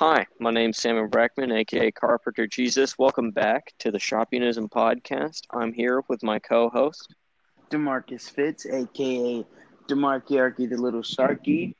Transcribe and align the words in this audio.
Hi, 0.00 0.26
my 0.38 0.50
name's 0.50 0.78
Samuel 0.78 1.08
Brackman, 1.08 1.52
aka 1.52 1.90
Carpenter 1.90 2.46
Jesus. 2.46 2.96
Welcome 2.98 3.32
back 3.32 3.74
to 3.80 3.90
the 3.90 3.98
Shoppingism 3.98 4.70
podcast. 4.70 5.42
I'm 5.50 5.74
here 5.74 6.02
with 6.08 6.22
my 6.22 6.38
co-host. 6.38 7.14
Demarcus 7.70 8.30
Fitz, 8.30 8.64
aka 8.64 9.44
Demarchiarchy 9.88 10.70
the 10.70 10.78
Little 10.78 11.02
Sharky. 11.02 11.74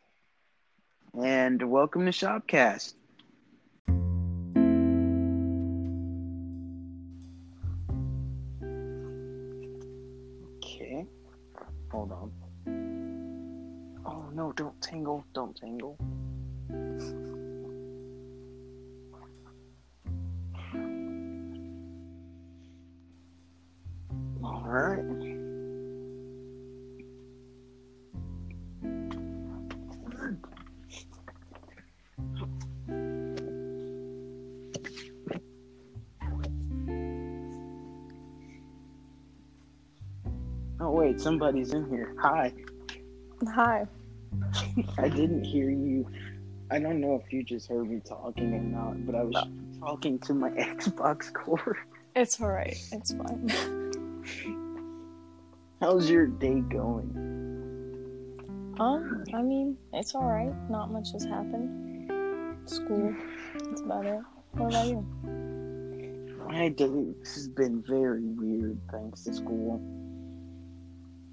And 1.19 1.63
welcome 1.71 2.05
to 2.05 2.11
Shopcast. 2.11 2.93
Okay. 10.59 11.07
Hold 11.91 12.13
on. 12.13 12.33
Oh 14.05 14.29
no, 14.35 14.53
don't 14.53 14.79
tangle, 14.83 15.25
don't 15.33 15.57
tangle. 15.57 15.97
All 24.51 24.65
right. 24.67 24.99
Oh 40.81 40.91
wait, 40.91 41.21
somebody's 41.21 41.73
in 41.73 41.89
here. 41.89 42.17
Hi. 42.21 42.53
Hi. 43.55 43.87
I 44.99 45.09
didn't 45.09 45.45
hear 45.45 45.71
you. 45.71 46.09
I 46.73 46.81
don't 46.81 47.01
know 47.01 47.23
if 47.25 47.33
you 47.33 47.45
just 47.45 47.69
heard 47.69 47.89
me 47.89 48.01
talking 48.05 48.53
or 48.53 48.61
not, 48.61 49.07
but 49.07 49.15
I 49.15 49.23
was 49.23 49.47
talking 49.79 50.19
to 50.21 50.35
my 50.35 50.51
Xbox 50.51 51.33
cord. 51.33 51.77
It's 52.17 52.41
alright. 52.41 52.79
It's 52.91 53.13
fine. 53.13 53.77
How's 55.81 56.11
your 56.11 56.27
day 56.27 56.61
going? 56.61 57.17
um, 58.79 59.25
I 59.33 59.41
mean, 59.41 59.79
it's 59.95 60.15
alright. 60.15 60.53
Not 60.71 60.93
much 60.93 61.13
has 61.13 61.25
happened. 61.25 62.11
School. 62.67 63.15
That's 63.55 63.81
about 63.81 64.05
it. 64.05 64.21
What 64.53 64.75
about 64.75 64.87
you? 64.89 65.07
My 66.47 66.69
day 66.69 67.15
has 67.21 67.49
been 67.49 67.83
very 67.89 68.21
weird 68.21 68.79
thanks 68.93 69.25
to 69.25 69.33
school. 69.33 69.81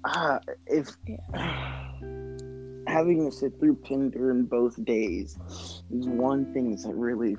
Ah, 0.06 0.40
if 0.66 0.96
having 2.86 3.30
to 3.30 3.36
sit 3.36 3.60
through 3.60 3.74
Pinder 3.74 4.30
in 4.30 4.44
both 4.46 4.82
days 4.82 5.38
is 5.90 6.08
one 6.08 6.54
thing 6.54 6.74
that 6.74 6.94
really, 6.94 7.36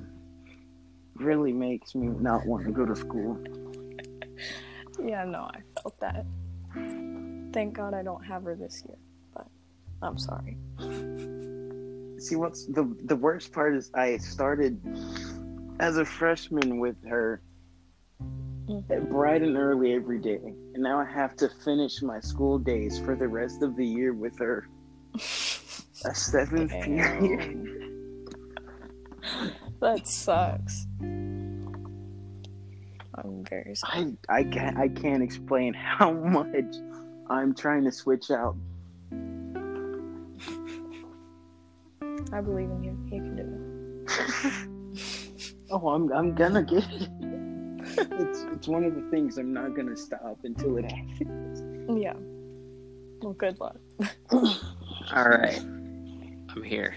really 1.16 1.52
makes 1.52 1.96
me 1.96 2.06
not 2.06 2.46
want 2.46 2.66
to 2.66 2.70
go 2.70 2.86
to 2.86 2.94
school. 2.94 3.36
Yeah, 5.02 5.24
no, 5.24 5.44
I 5.44 5.60
felt 5.80 5.98
that. 6.00 6.26
Thank 7.52 7.74
God 7.74 7.94
I 7.94 8.02
don't 8.02 8.24
have 8.24 8.44
her 8.44 8.54
this 8.54 8.82
year, 8.86 8.96
but 9.34 9.46
I'm 10.02 10.18
sorry. 10.18 10.56
See, 12.20 12.36
what's 12.36 12.66
the 12.66 12.94
the 13.04 13.16
worst 13.16 13.52
part 13.52 13.74
is 13.74 13.90
I 13.94 14.16
started 14.18 14.80
as 15.80 15.96
a 15.96 16.04
freshman 16.04 16.78
with 16.78 16.96
her 17.08 17.42
Mhm. 18.68 19.08
bright 19.10 19.42
and 19.42 19.56
early 19.56 19.94
every 19.94 20.20
day, 20.20 20.38
and 20.74 20.82
now 20.82 21.00
I 21.00 21.04
have 21.04 21.34
to 21.36 21.48
finish 21.64 22.02
my 22.02 22.20
school 22.20 22.58
days 22.58 23.00
for 23.00 23.16
the 23.16 23.26
rest 23.26 23.62
of 23.62 23.74
the 23.74 23.84
year 23.86 24.12
with 24.12 24.38
her. 24.38 24.68
A 26.04 26.14
seventh 26.14 26.70
period. 26.70 27.66
That 29.80 30.06
sucks. 30.06 30.86
I'm 33.14 33.44
very 33.44 33.74
sorry. 33.74 34.16
I 34.28 34.38
I 34.38 34.44
can't 34.44 34.78
I 34.78 34.88
can't 34.88 35.22
explain 35.22 35.74
how 35.98 36.12
much 36.12 36.74
I'm 37.30 37.54
trying 37.54 37.84
to 37.84 37.92
switch 37.92 38.30
out. 38.30 38.56
I 42.32 42.40
believe 42.40 42.70
in 42.70 42.82
you. 42.82 42.98
You 43.10 43.22
can 43.22 43.36
do 43.36 43.42
it. 43.42 44.66
Oh, 45.72 45.90
I'm 45.90 46.12
I'm 46.12 46.34
gonna 46.34 46.64
get 46.64 46.82
it. 46.90 47.08
It's 47.96 48.42
it's 48.52 48.66
one 48.66 48.82
of 48.82 48.96
the 48.96 49.08
things 49.12 49.38
I'm 49.38 49.52
not 49.52 49.76
gonna 49.76 49.96
stop 49.96 50.38
until 50.42 50.76
it 50.78 50.90
happens. 50.90 51.62
Yeah. 51.96 52.14
Well, 53.22 53.34
good 53.34 53.60
luck. 53.60 53.76
All 54.32 55.28
right, 55.28 55.60
I'm 55.60 56.62
here. 56.64 56.96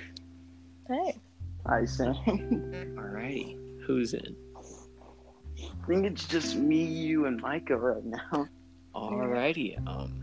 Hey. 0.87 1.19
I 1.67 1.85
say. 1.85 2.07
All 2.07 3.03
righty, 3.03 3.59
who's 3.85 4.15
in? 4.15 4.35
I 4.57 5.85
think 5.87 6.05
it's 6.07 6.27
just 6.27 6.55
me, 6.55 6.83
you, 6.83 7.27
and 7.27 7.41
Mycah 7.43 7.79
right 7.79 8.03
now. 8.03 8.47
All 8.95 9.27
righty. 9.27 9.77
Um, 9.85 10.22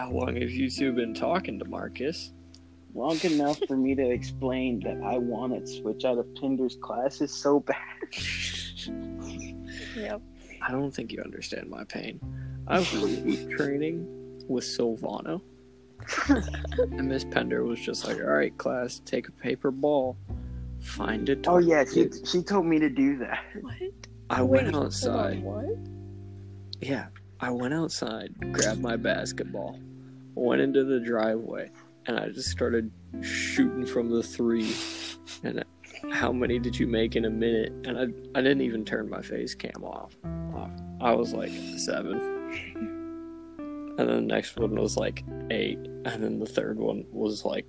how 0.00 0.10
long 0.10 0.34
have 0.40 0.50
you 0.50 0.70
two 0.70 0.92
been 0.92 1.12
talking 1.12 1.58
to 1.58 1.64
Marcus? 1.66 2.32
Long 2.94 3.20
enough 3.20 3.60
for 3.68 3.76
me 3.76 3.94
to 3.94 4.10
explain 4.10 4.80
that 4.80 4.98
I 5.04 5.18
want 5.18 5.54
to 5.54 5.66
switch 5.70 6.06
out 6.06 6.16
of 6.16 6.34
Pinder's 6.36 6.78
classes 6.80 7.30
so 7.30 7.60
bad. 7.60 7.76
Yep. 9.94 10.22
I 10.62 10.70
don't 10.70 10.90
think 10.90 11.12
you 11.12 11.20
understand 11.22 11.68
my 11.68 11.84
pain. 11.84 12.18
I 12.66 12.78
was 12.78 12.92
week 13.18 13.50
training 13.50 14.06
with 14.48 14.64
Silvano, 14.64 15.42
and 16.78 17.06
Miss 17.06 17.24
Pender 17.24 17.64
was 17.64 17.78
just 17.78 18.06
like, 18.06 18.16
"All 18.16 18.30
right, 18.30 18.56
class, 18.56 19.02
take 19.04 19.28
a 19.28 19.32
paper 19.32 19.70
ball, 19.70 20.16
find 20.80 21.28
a 21.28 21.36
Oh 21.46 21.58
yeah, 21.58 21.84
she 21.84 22.08
she 22.24 22.42
told 22.42 22.64
me 22.64 22.78
to 22.78 22.88
do 22.88 23.18
that. 23.18 23.44
What? 23.60 23.74
I 24.30 24.42
Wait, 24.42 24.62
went 24.62 24.74
hold 24.74 24.76
on, 24.76 24.86
outside. 24.86 25.42
What? 25.42 25.66
Yeah, 26.80 27.08
I 27.40 27.50
went 27.50 27.74
outside, 27.74 28.34
grabbed 28.52 28.80
my 28.80 28.96
basketball, 28.96 29.78
went 30.40 30.62
into 30.62 30.84
the 30.84 30.98
driveway, 30.98 31.70
and 32.06 32.18
I 32.18 32.30
just 32.30 32.48
started 32.48 32.90
shooting 33.20 33.84
from 33.84 34.10
the 34.10 34.22
three. 34.22 34.74
And 35.44 35.64
how 36.10 36.32
many 36.32 36.58
did 36.58 36.78
you 36.78 36.86
make 36.86 37.14
in 37.14 37.26
a 37.26 37.30
minute? 37.30 37.72
And 37.86 37.98
I, 37.98 38.38
I 38.38 38.42
didn't 38.42 38.62
even 38.62 38.84
turn 38.84 39.08
my 39.10 39.20
face 39.20 39.54
cam 39.54 39.84
off. 39.84 40.16
off. 40.54 40.70
I 41.00 41.12
was 41.12 41.34
like 41.34 41.52
seven. 41.76 42.18
And 43.98 44.08
then 44.08 44.16
the 44.26 44.34
next 44.34 44.56
one 44.56 44.74
was 44.74 44.96
like 44.96 45.22
eight. 45.50 45.78
And 45.78 46.24
then 46.24 46.38
the 46.38 46.46
third 46.46 46.78
one 46.78 47.04
was 47.12 47.44
like, 47.44 47.66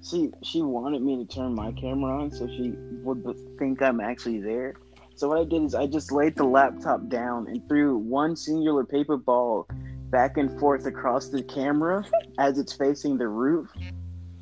See, 0.00 0.30
she 0.42 0.62
wanted 0.62 1.02
me 1.02 1.16
to 1.16 1.24
turn 1.24 1.54
my 1.54 1.72
camera 1.72 2.22
on 2.22 2.30
so 2.30 2.46
she 2.46 2.74
would 3.02 3.24
think 3.58 3.82
I'm 3.82 4.00
actually 4.00 4.40
there. 4.40 4.74
So 5.16 5.28
what 5.28 5.38
I 5.38 5.44
did 5.44 5.62
is 5.62 5.74
I 5.74 5.86
just 5.86 6.10
laid 6.10 6.36
the 6.36 6.44
laptop 6.44 7.08
down 7.08 7.46
and 7.46 7.66
threw 7.68 7.96
one 7.96 8.34
singular 8.34 8.84
paper 8.84 9.16
ball 9.16 9.68
back 10.10 10.36
and 10.36 10.58
forth 10.58 10.86
across 10.86 11.28
the 11.28 11.42
camera 11.42 12.04
as 12.38 12.58
it's 12.58 12.72
facing 12.72 13.18
the 13.18 13.28
roof. 13.28 13.68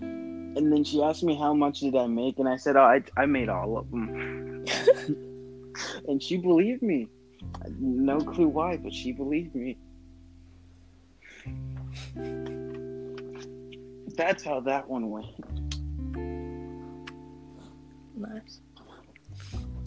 And 0.00 0.72
then 0.72 0.84
she 0.84 1.02
asked 1.02 1.22
me 1.22 1.34
how 1.34 1.54
much 1.54 1.80
did 1.80 1.96
I 1.96 2.06
make, 2.06 2.38
and 2.38 2.48
I 2.48 2.56
said, 2.56 2.76
"Oh, 2.76 2.82
I 2.82 3.02
I 3.16 3.26
made 3.26 3.48
all 3.48 3.78
of 3.78 3.90
them." 3.90 4.64
and 6.08 6.22
she 6.22 6.36
believed 6.36 6.82
me. 6.82 7.08
No 7.78 8.18
clue 8.18 8.48
why, 8.48 8.76
but 8.76 8.92
she 8.92 9.12
believed 9.12 9.54
me. 9.54 9.76
That's 14.14 14.42
how 14.42 14.60
that 14.60 14.88
one 14.88 15.10
went. 15.10 15.26
Nice. 18.14 18.60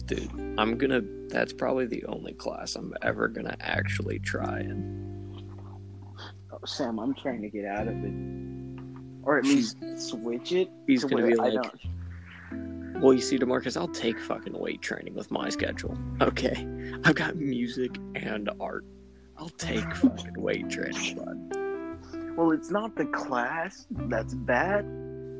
Dude, 0.06 0.30
I'm 0.58 0.78
gonna, 0.78 1.02
that's 1.28 1.52
probably 1.52 1.86
the 1.86 2.04
only 2.06 2.32
class 2.32 2.76
I'm 2.76 2.94
ever 3.02 3.28
gonna 3.28 3.56
actually 3.60 4.18
try 4.20 4.60
in. 4.60 5.04
Oh, 6.52 6.58
Sam, 6.64 6.98
I'm 6.98 7.14
trying 7.14 7.42
to 7.42 7.50
get 7.50 7.64
out 7.64 7.88
of 7.88 7.94
it, 8.04 8.14
or 9.22 9.38
at 9.38 9.44
least 9.44 9.76
switch 9.96 10.52
it. 10.52 10.70
He's 10.86 11.02
to 11.02 11.08
gonna 11.08 11.26
be 11.26 11.34
like, 11.34 11.60
Well, 13.00 13.12
you 13.12 13.20
see, 13.20 13.38
Demarcus, 13.38 13.76
I'll 13.76 13.88
take 13.88 14.18
fucking 14.18 14.58
weight 14.58 14.80
training 14.80 15.14
with 15.14 15.30
my 15.30 15.48
schedule. 15.48 15.96
Okay, 16.20 16.66
I've 17.04 17.16
got 17.16 17.36
music 17.36 17.96
and 18.14 18.48
art. 18.60 18.84
I'll 19.36 19.50
take 19.50 19.94
fucking 19.96 20.40
weight 20.40 20.70
training, 20.70 21.16
bud. 21.16 22.36
Well, 22.36 22.52
it's 22.52 22.70
not 22.70 22.94
the 22.96 23.06
class 23.06 23.86
that's 23.90 24.34
bad. 24.34 24.84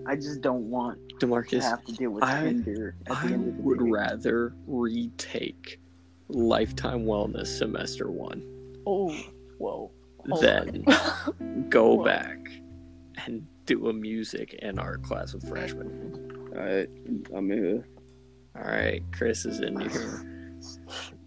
I 0.06 0.16
just 0.16 0.40
don't 0.40 0.70
want 0.70 0.98
to 1.20 1.34
have 1.60 1.84
to 1.84 1.92
deal 1.92 2.10
with 2.10 2.24
I- 2.24 2.42
Tinder 2.44 2.96
at 3.06 3.06
the 3.06 3.14
I 3.14 3.24
end 3.32 3.48
of 3.48 3.56
the 3.56 3.62
would 3.62 3.78
day. 3.80 3.90
rather 3.90 4.54
retake 4.66 5.80
Lifetime 6.28 7.04
Wellness 7.04 7.46
Semester 7.48 8.10
One 8.10 8.42
Oh, 8.86 9.14
whoa. 9.58 9.90
Hold 10.28 10.42
than 10.42 10.84
go 11.68 11.94
Whoa. 11.94 12.04
back 12.04 12.38
and 13.26 13.46
do 13.64 13.88
a 13.88 13.92
music 13.92 14.56
and 14.62 14.78
art 14.78 15.02
class 15.02 15.34
with 15.34 15.48
freshmen. 15.48 16.50
Alright, 16.56 16.88
I'm 17.34 17.50
here. 17.50 17.86
All 18.56 18.62
right, 18.62 19.02
Chris 19.12 19.44
is 19.44 19.60
in 19.60 19.78
here. 19.80 20.22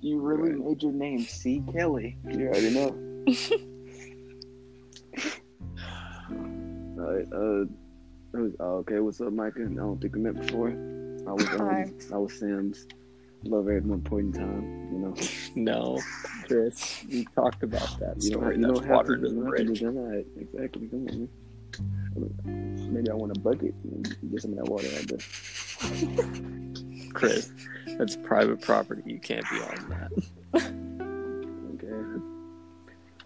You 0.02 0.20
really 0.22 0.52
Right. 0.54 0.66
made 0.66 0.84
your 0.84 0.92
name 0.94 1.20
C. 1.20 1.62
Kelly. 1.72 2.18
You 2.30 2.48
already 2.48 2.74
know. 2.74 2.96
Alright, 6.98 7.28
uh, 7.34 7.62
it 7.64 7.70
was- 8.38 8.56
oh, 8.60 8.78
okay, 8.78 9.00
what's 9.00 9.20
up, 9.22 9.30
Mycah? 9.34 9.72
I 9.72 9.76
don't 9.76 10.00
think 10.02 10.16
we 10.16 10.22
met 10.22 10.36
before. 10.40 10.70
I 10.70 11.34
was, 11.34 11.48
um, 11.50 11.58
Hi. 11.60 11.92
I 12.14 12.18
was 12.18 12.34
Sam's 12.40 12.88
lover 13.44 13.78
at 13.78 13.84
one 13.84 14.02
point 14.02 14.36
in 14.36 14.42
time, 14.42 14.90
you 14.92 15.00
know. 15.00 15.14
No, 15.56 16.00
Chris, 16.48 17.04
we 17.10 17.26
talked 17.36 17.64
about 17.64 18.00
that 18.00 18.22
You 18.24 18.32
don't, 18.32 18.42
story. 18.42 18.56
you 18.58 18.62
That's 18.62 18.74
don't 18.80 18.88
have 18.88 18.96
water 18.98 19.16
to, 19.18 19.22
to 19.24 19.30
the 19.30 19.36
you 19.36 19.42
don't 19.44 19.52
to 19.58 19.64
bridge. 19.66 19.80
deny 19.80 20.16
it. 20.18 20.28
Exactly, 20.40 20.88
come 20.88 21.08
on, 21.10 21.30
man. 22.46 22.94
Maybe 22.94 23.10
I 23.10 23.14
want 23.14 23.36
a 23.36 23.40
bucket 23.40 23.74
and 23.84 24.18
get 24.32 24.42
some 24.42 24.52
of 24.54 24.58
that 24.58 24.70
water 24.70 24.88
out 24.98 25.08
there. 25.08 25.20
Chris, 27.14 27.52
that's 27.98 28.16
private 28.18 28.62
property. 28.62 29.02
You 29.06 29.20
can't 29.20 29.46
be 29.50 29.58
on 29.62 29.90
that. 29.90 30.12
Okay. 31.76 32.22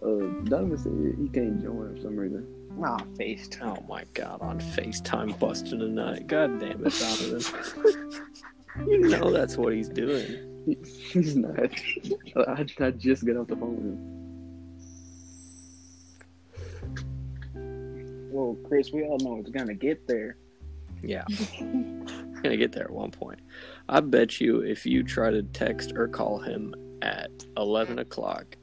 Uh, 0.02 0.44
Donovan 0.44 0.78
said 0.78 0.92
he 1.20 1.28
can't 1.28 1.62
join 1.62 1.94
for 1.96 2.00
some 2.02 2.16
reason. 2.16 2.46
Nah, 2.76 2.98
FaceTime. 3.18 3.78
Oh 3.78 3.84
my 3.88 4.04
god, 4.14 4.40
on 4.40 4.60
FaceTime 4.60 5.38
busting 5.38 5.80
a 5.80 5.88
nut. 5.88 6.26
God 6.26 6.58
damn 6.58 6.84
it, 6.84 6.92
Donovan. 6.98 8.10
you 8.88 9.08
know 9.08 9.30
that's 9.30 9.56
what 9.56 9.72
he's 9.72 9.88
doing. 9.88 10.76
He's 11.12 11.36
not. 11.36 11.70
I, 12.36 12.66
I 12.80 12.90
just 12.90 13.24
got 13.24 13.36
off 13.36 13.46
the 13.46 13.56
phone 13.56 13.76
with 13.76 13.84
him. 13.84 14.14
Well, 18.32 18.56
Chris, 18.66 18.90
we 18.92 19.04
all 19.04 19.18
know 19.18 19.36
it's 19.38 19.50
gonna 19.50 19.74
get 19.74 20.08
there. 20.08 20.36
Yeah. 21.02 21.24
Gonna 22.44 22.56
get 22.58 22.72
there 22.72 22.84
at 22.84 22.90
one 22.90 23.10
point. 23.10 23.40
I 23.88 24.00
bet 24.00 24.40
you 24.40 24.60
if 24.60 24.84
you 24.84 25.02
try 25.02 25.30
to 25.30 25.42
text 25.42 25.92
or 25.94 26.08
call 26.08 26.40
him 26.40 26.74
at 27.00 27.30
11 27.56 27.98
o'clock. 28.00 28.56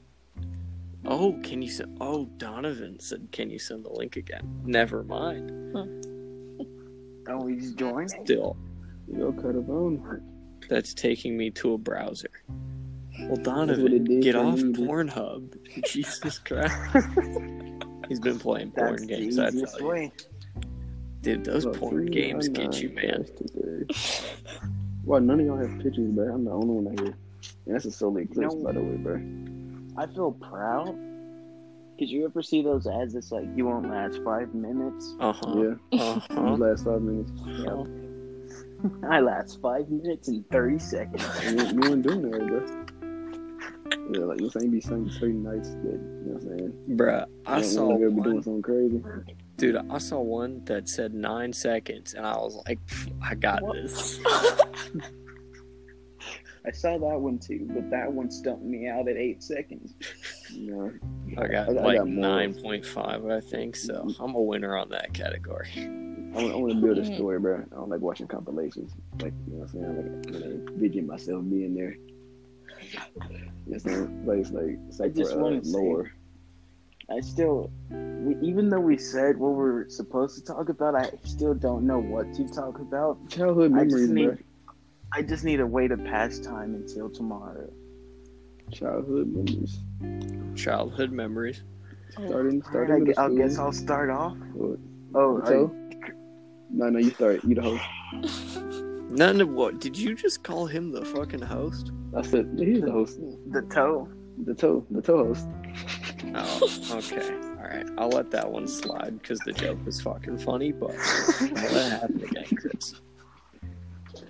Oh, 1.06 1.40
can 1.44 1.62
you 1.62 1.70
send? 1.70 1.98
Oh, 2.00 2.26
Donovan 2.38 3.00
said, 3.00 3.28
can 3.32 3.50
you 3.50 3.58
send 3.60 3.84
the 3.86 3.90
link 3.92 4.18
again? 4.18 4.42
Never 4.64 5.04
mind. 5.04 5.52
Oh, 7.28 7.48
he's 7.48 7.74
joining. 7.74 8.08
Still, 8.10 8.58
You 9.08 9.18
know, 9.18 9.32
cut 9.32 9.56
a 9.56 9.64
phone. 9.64 10.22
that's 10.70 10.94
taking 10.94 11.38
me 11.38 11.50
to 11.52 11.74
a 11.74 11.78
browser. 11.78 12.30
Well, 13.20 13.34
it 13.34 13.44
Donovan, 13.44 14.04
did 14.06 14.22
get 14.22 14.36
for 14.36 14.42
off 14.42 14.58
me, 14.62 14.74
dude. 14.74 14.88
Pornhub. 14.88 15.84
Jesus 15.88 16.40
Christ. 16.40 16.74
He's 18.10 18.20
been 18.20 18.40
playing 18.40 18.72
porn 18.72 18.92
That's 18.92 19.02
the 19.02 19.08
games. 19.08 19.40
I 19.40 19.48
easiest 19.50 19.78
tell 19.78 19.82
you. 19.82 19.88
way. 19.88 20.12
Dude, 21.22 21.46
those 21.46 21.66
Look, 21.66 21.78
porn 21.78 21.94
three 21.94 22.10
games 22.10 22.50
nine 22.50 22.70
get 22.72 22.82
you, 22.82 22.90
man. 22.90 23.26
today. 23.26 23.94
Why 25.04 25.20
none 25.20 25.40
of 25.40 25.46
y'all 25.46 25.58
have 25.58 25.80
pictures, 25.80 26.10
bro? 26.12 26.34
I'm 26.34 26.46
the 26.46 26.52
only 26.52 26.68
one 26.68 26.88
out 26.88 27.00
here. 27.06 27.16
And 27.66 27.76
that's 27.76 27.86
a 27.86 27.92
solar 27.92 28.22
eclipse, 28.22 28.54
No. 28.56 28.64
by 28.64 28.72
the 28.74 28.82
way, 28.82 28.96
bro. 28.98 29.16
I 30.02 30.08
feel 30.08 30.32
proud. 30.32 30.88
Cause 32.00 32.10
you 32.10 32.26
ever 32.26 32.42
see 32.42 32.64
those 32.64 32.88
ads 32.88 33.14
that's 33.14 33.32
like 33.32 33.46
you 33.56 33.66
won't 33.68 33.88
last 33.88 34.20
five 34.26 34.52
minutes? 34.56 35.14
Uh 35.20 35.32
huh. 35.34 35.54
Yeah, 35.56 36.00
Uh 36.00 36.14
these 36.16 36.24
huh. 36.32 36.56
last 36.56 36.84
five 36.86 37.02
minutes. 37.04 37.32
I 39.08 39.20
last 39.20 39.62
five 39.62 39.88
minutes 39.90 40.28
and 40.28 40.44
thirty 40.50 40.80
seconds. 40.80 41.24
You, 41.44 41.52
you 41.84 41.90
weren't 41.90 42.02
doing 42.02 42.24
that, 42.24 42.48
bro. 42.48 44.08
Yeah, 44.12 44.26
like 44.26 44.40
you're 44.42 44.50
saying, 44.50 44.72
be 44.72 44.82
saying 44.82 45.12
certain 45.12 45.44
nights 45.44 45.70
that 45.70 45.78
you 45.84 46.24
know 46.26 46.34
what 46.34 46.42
I'm 46.42 46.58
saying. 46.58 46.74
Bruh, 46.98 47.26
I 47.46 47.58
You 47.60 47.64
saw 47.64 47.76
don't 47.76 47.88
wanna 47.90 48.00
go 48.00 48.10
be 48.16 48.22
doing 48.22 48.34
one. 48.36 48.44
something 48.44 48.62
crazy. 48.64 49.04
Dude, 49.58 49.76
I 49.92 49.98
saw 50.00 50.20
one 50.20 50.66
that 50.66 50.90
said 50.90 51.14
nine 51.14 51.54
seconds, 51.54 52.16
and 52.16 52.26
I 52.26 52.34
was 52.38 52.60
like, 52.68 52.80
I 53.22 53.36
got 53.36 53.62
What? 53.62 53.76
this. 53.76 54.20
I 56.66 56.72
saw 56.72 56.98
that 56.98 57.20
one 57.20 57.40
too, 57.40 57.68
but 57.72 57.90
that 57.90 58.12
one 58.12 58.30
stumped 58.30 58.64
me 58.64 58.88
out 58.88 59.08
at 59.08 59.18
eight 59.18 59.42
seconds. 59.42 59.96
You 60.52 60.72
know, 60.72 60.92
I 61.42 61.48
got 61.48 61.70
I 61.70 61.72
like 61.72 62.00
9.5, 62.02 63.32
I 63.32 63.40
think, 63.40 63.76
so 63.76 64.08
I'm 64.20 64.36
a 64.36 64.42
winner 64.42 64.78
on 64.78 64.90
that 64.90 65.14
category. 65.14 65.70
I 66.34 66.44
want, 66.44 66.70
to 66.70 66.76
build 66.76 66.98
a 66.98 67.06
story, 67.16 67.40
bro. 67.40 67.58
I 67.72 67.76
don't 67.76 67.90
like 67.90 68.00
watching 68.00 68.28
compilations. 68.28 68.94
Like, 69.20 69.34
you 69.48 69.54
know 69.54 69.66
what 69.66 69.74
I'm 69.74 69.82
saying? 69.82 70.24
Like, 70.24 70.34
you 70.34 70.40
know, 70.40 70.72
vision 70.78 71.08
myself 71.08 71.44
being 71.50 71.76
there. 71.76 71.98
You 72.82 73.00
know 73.00 73.44
what 73.66 73.74
I'm 73.74 73.80
saying? 73.80 74.26
Like, 74.26 74.38
it's 74.38 74.52
like, 74.52 74.80
it's 74.88 75.00
like 75.00 75.12
I 75.12 75.14
just 75.14 75.34
for, 75.34 75.40
uh, 75.40 75.44
wanna 75.44 75.62
lore. 75.64 76.12
I 77.10 77.20
still, 77.20 77.70
we, 77.90 78.38
even 78.48 78.70
though 78.70 78.80
we 78.80 78.98
said 78.98 79.38
what 79.38 79.54
we're 79.54 79.90
supposed 79.90 80.36
to 80.38 80.44
talk 80.44 80.70
about, 80.70 80.96
I 80.96 81.10
still 81.26 81.54
don't 81.54 81.86
know 81.86 82.00
what 82.00 82.34
to 82.36 82.48
talk 82.48 82.80
about. 82.80 83.30
Childhood 83.30 83.74
I 83.76 83.84
just 83.84 83.96
memories, 83.96 84.10
need- 84.10 84.26
bro. 84.28 84.38
I 85.14 85.22
just 85.22 85.44
need 85.44 85.60
a 85.60 85.68
way 85.68 85.88
to 85.88 85.98
pass 85.98 86.40
time 86.40 86.74
until 86.76 87.10
tomorrow. 87.10 87.70
Childhood 88.72 89.28
memories. 89.28 89.80
Childhood 90.56 91.12
memories. 91.12 91.64
Starting, 92.12 92.34
All 92.34 92.44
right, 92.44 92.64
starting 92.66 92.96
I, 92.96 93.00
with 93.00 93.16
gu- 93.18 93.22
I 93.22 93.36
guess. 93.48 93.58
I'll 93.58 93.74
start 93.74 94.10
off. 94.10 94.38
What? 94.54 94.80
Oh, 95.14 95.38
are 95.42 95.46
So? 95.46 95.76
No, 96.70 96.90
no, 96.90 97.00
you 97.00 97.12
start. 97.12 97.44
You 97.44 97.56
the 97.56 97.62
host. 97.62 98.64
None 99.12 99.42
of 99.42 99.50
what? 99.50 99.82
Did 99.82 99.98
you 99.98 100.16
just 100.16 100.44
call 100.44 100.66
him 100.68 100.92
the 100.92 101.04
fucking 101.04 101.42
host? 101.42 101.92
I 102.16 102.22
said, 102.22 102.50
yeah, 102.56 102.66
he's 102.66 102.82
the 102.82 102.92
host. 102.92 103.20
the 103.50 103.62
toe. 103.64 104.08
The 104.46 104.54
toe, 104.54 104.86
the 104.90 105.02
toe 105.02 105.26
host. 105.26 105.48
Oh, 106.34 106.70
okay. 106.92 107.30
All 107.58 107.68
right. 107.68 107.86
I'll 107.98 108.10
let 108.10 108.32
that 108.32 108.50
one 108.50 108.68
slide 108.68 109.22
because 109.22 109.40
the 109.40 109.52
joke 109.52 109.86
was 109.86 110.00
fucking 110.00 110.38
funny, 110.38 110.72
but 110.72 110.92
I'll 111.42 111.48
let 111.52 111.74
it 111.74 111.92
happen 112.00 112.24
again, 112.24 112.46
Chris. 112.56 112.96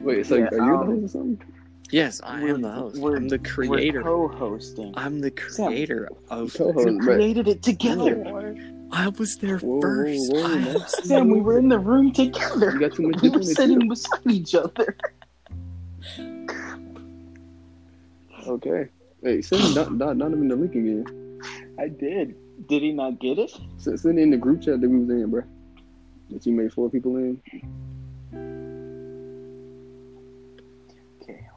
Wait, 0.04 0.26
so 0.26 0.36
Yeah, 0.36 0.48
are 0.52 0.56
you 0.56 0.62
um, 0.62 0.80
the 0.80 0.86
host 1.02 1.04
or 1.04 1.08
something? 1.20 1.42
Yes, 1.92 2.22
I 2.24 2.40
We're- 2.42 2.54
am 2.54 2.62
the 2.62 2.72
host. 2.72 2.98
we're- 3.02 3.18
I'm 3.18 3.28
the 3.28 3.38
We're 3.38 3.44
creator. 3.68 4.02
co-hosting. 4.02 4.94
I'm 4.96 5.20
the 5.20 5.32
creator 5.32 6.10
of. 6.30 6.54
Co-host, 6.54 6.86
We 6.88 6.96
but 6.98 7.02
created 7.04 7.48
it 7.48 7.58
Oh, 7.58 7.62
together. 7.62 8.24
Lord. 8.26 8.60
I 8.94 9.10
was 9.10 9.38
there 9.38 9.58
Whoa, 9.58 9.76
whoa, 9.76 9.82
first. 9.82 10.32
whoa, 10.34 10.44
I 10.44 10.78
Sam, 11.04 11.30
we 11.30 11.40
were 11.42 11.58
in 11.58 11.70
the 11.70 11.80
room 11.80 12.12
together. 12.12 12.72
you 12.72 12.80
got 12.80 12.94
too 12.94 13.04
much 13.10 13.22
We 13.22 13.30
were 13.30 13.44
sitting 13.44 13.80
too. 13.82 13.88
beside 13.90 14.28
each 14.30 14.56
other. 14.56 14.96
Okay. 18.48 18.88
Hey, 19.24 19.42
send 19.42 19.76
Don, 19.76 19.98
Don, 19.98 20.18
Donovan 20.18 20.48
the 20.48 20.56
link 20.56 20.74
again. 20.76 21.40
I 21.80 21.88
did. 21.90 22.36
Did 22.68 22.82
he 22.82 22.92
not 22.92 23.20
get 23.20 23.38
it? 23.38 23.52
Send, 23.78 24.00
send 24.00 24.20
it 24.20 24.24
in 24.24 24.30
the 24.32 24.38
group 24.38 24.62
chat 24.62 24.82
that 24.82 24.90
we 24.90 24.98
was 25.00 25.10
in, 25.10 25.30
bro. 25.30 25.44
That 26.32 26.46
you 26.46 26.54
made 26.54 26.74
four 26.74 26.90
people 26.90 27.18
in. 27.18 27.40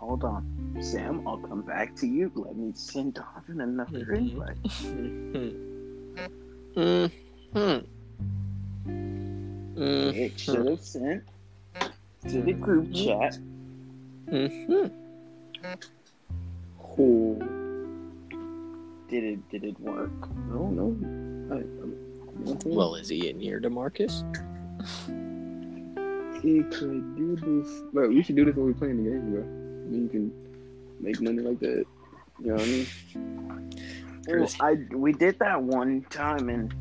Hold 0.05 0.25
on. 0.25 0.77
Sam, 0.81 1.27
I'll 1.27 1.39
come 1.39 1.62
back 1.62 1.97
to 1.97 2.06
you. 2.06 2.31
Let 2.35 2.56
me 2.56 2.73
send 2.75 3.15
Donovan 3.15 3.61
another 3.62 4.05
Mhm. 4.05 4.17
invite. 4.19 4.62
Mm. 6.77 7.11
Mm. 7.55 7.87
Mm. 9.77 10.15
It 10.15 10.38
should 10.38 10.67
have 10.67 10.81
sent 10.81 11.23
to 12.28 12.43
the 12.43 12.52
group 12.52 12.93
chat. 12.93 13.38
Mm-hmm. 14.26 14.88
Oh, 16.99 17.38
Did 19.09 19.25
it? 19.25 19.49
Did 19.50 19.64
it 19.64 19.81
work? 19.81 20.11
I 20.23 20.52
don't 20.52 20.76
know. 20.76 21.55
I, 21.55 21.59
I'm, 21.59 21.62
you 21.62 21.64
know 21.64 22.35
what 22.35 22.50
I'm 22.55 22.61
saying? 22.61 22.76
Well, 22.76 22.95
is 22.97 23.09
he 23.09 23.28
in 23.28 23.40
here, 23.40 23.61
Demarcus? 23.61 24.23
he 26.43 26.62
could 26.64 27.17
do 27.17 27.37
this. 27.37 27.83
Bro, 27.93 28.09
we 28.11 28.23
should 28.23 28.37
do 28.37 28.45
this 28.45 28.55
when 28.55 28.67
we 28.67 28.73
playing 28.75 29.02
the 29.02 29.11
game, 29.11 29.31
bro. 29.33 29.63
I 29.87 29.95
you 29.95 30.09
can 30.09 30.33
make 31.00 31.21
money 31.21 31.41
like 31.43 31.61
that. 31.61 31.85
You 32.41 32.47
know 32.47 32.55
what 32.55 32.62
I 32.62 32.67
mean? 32.67 32.87
Well, 34.29 34.49
I 34.61 34.76
we 34.95 35.12
did 35.12 35.38
that 35.41 35.62
one 35.62 36.03
time 36.11 36.49
and 36.49 36.75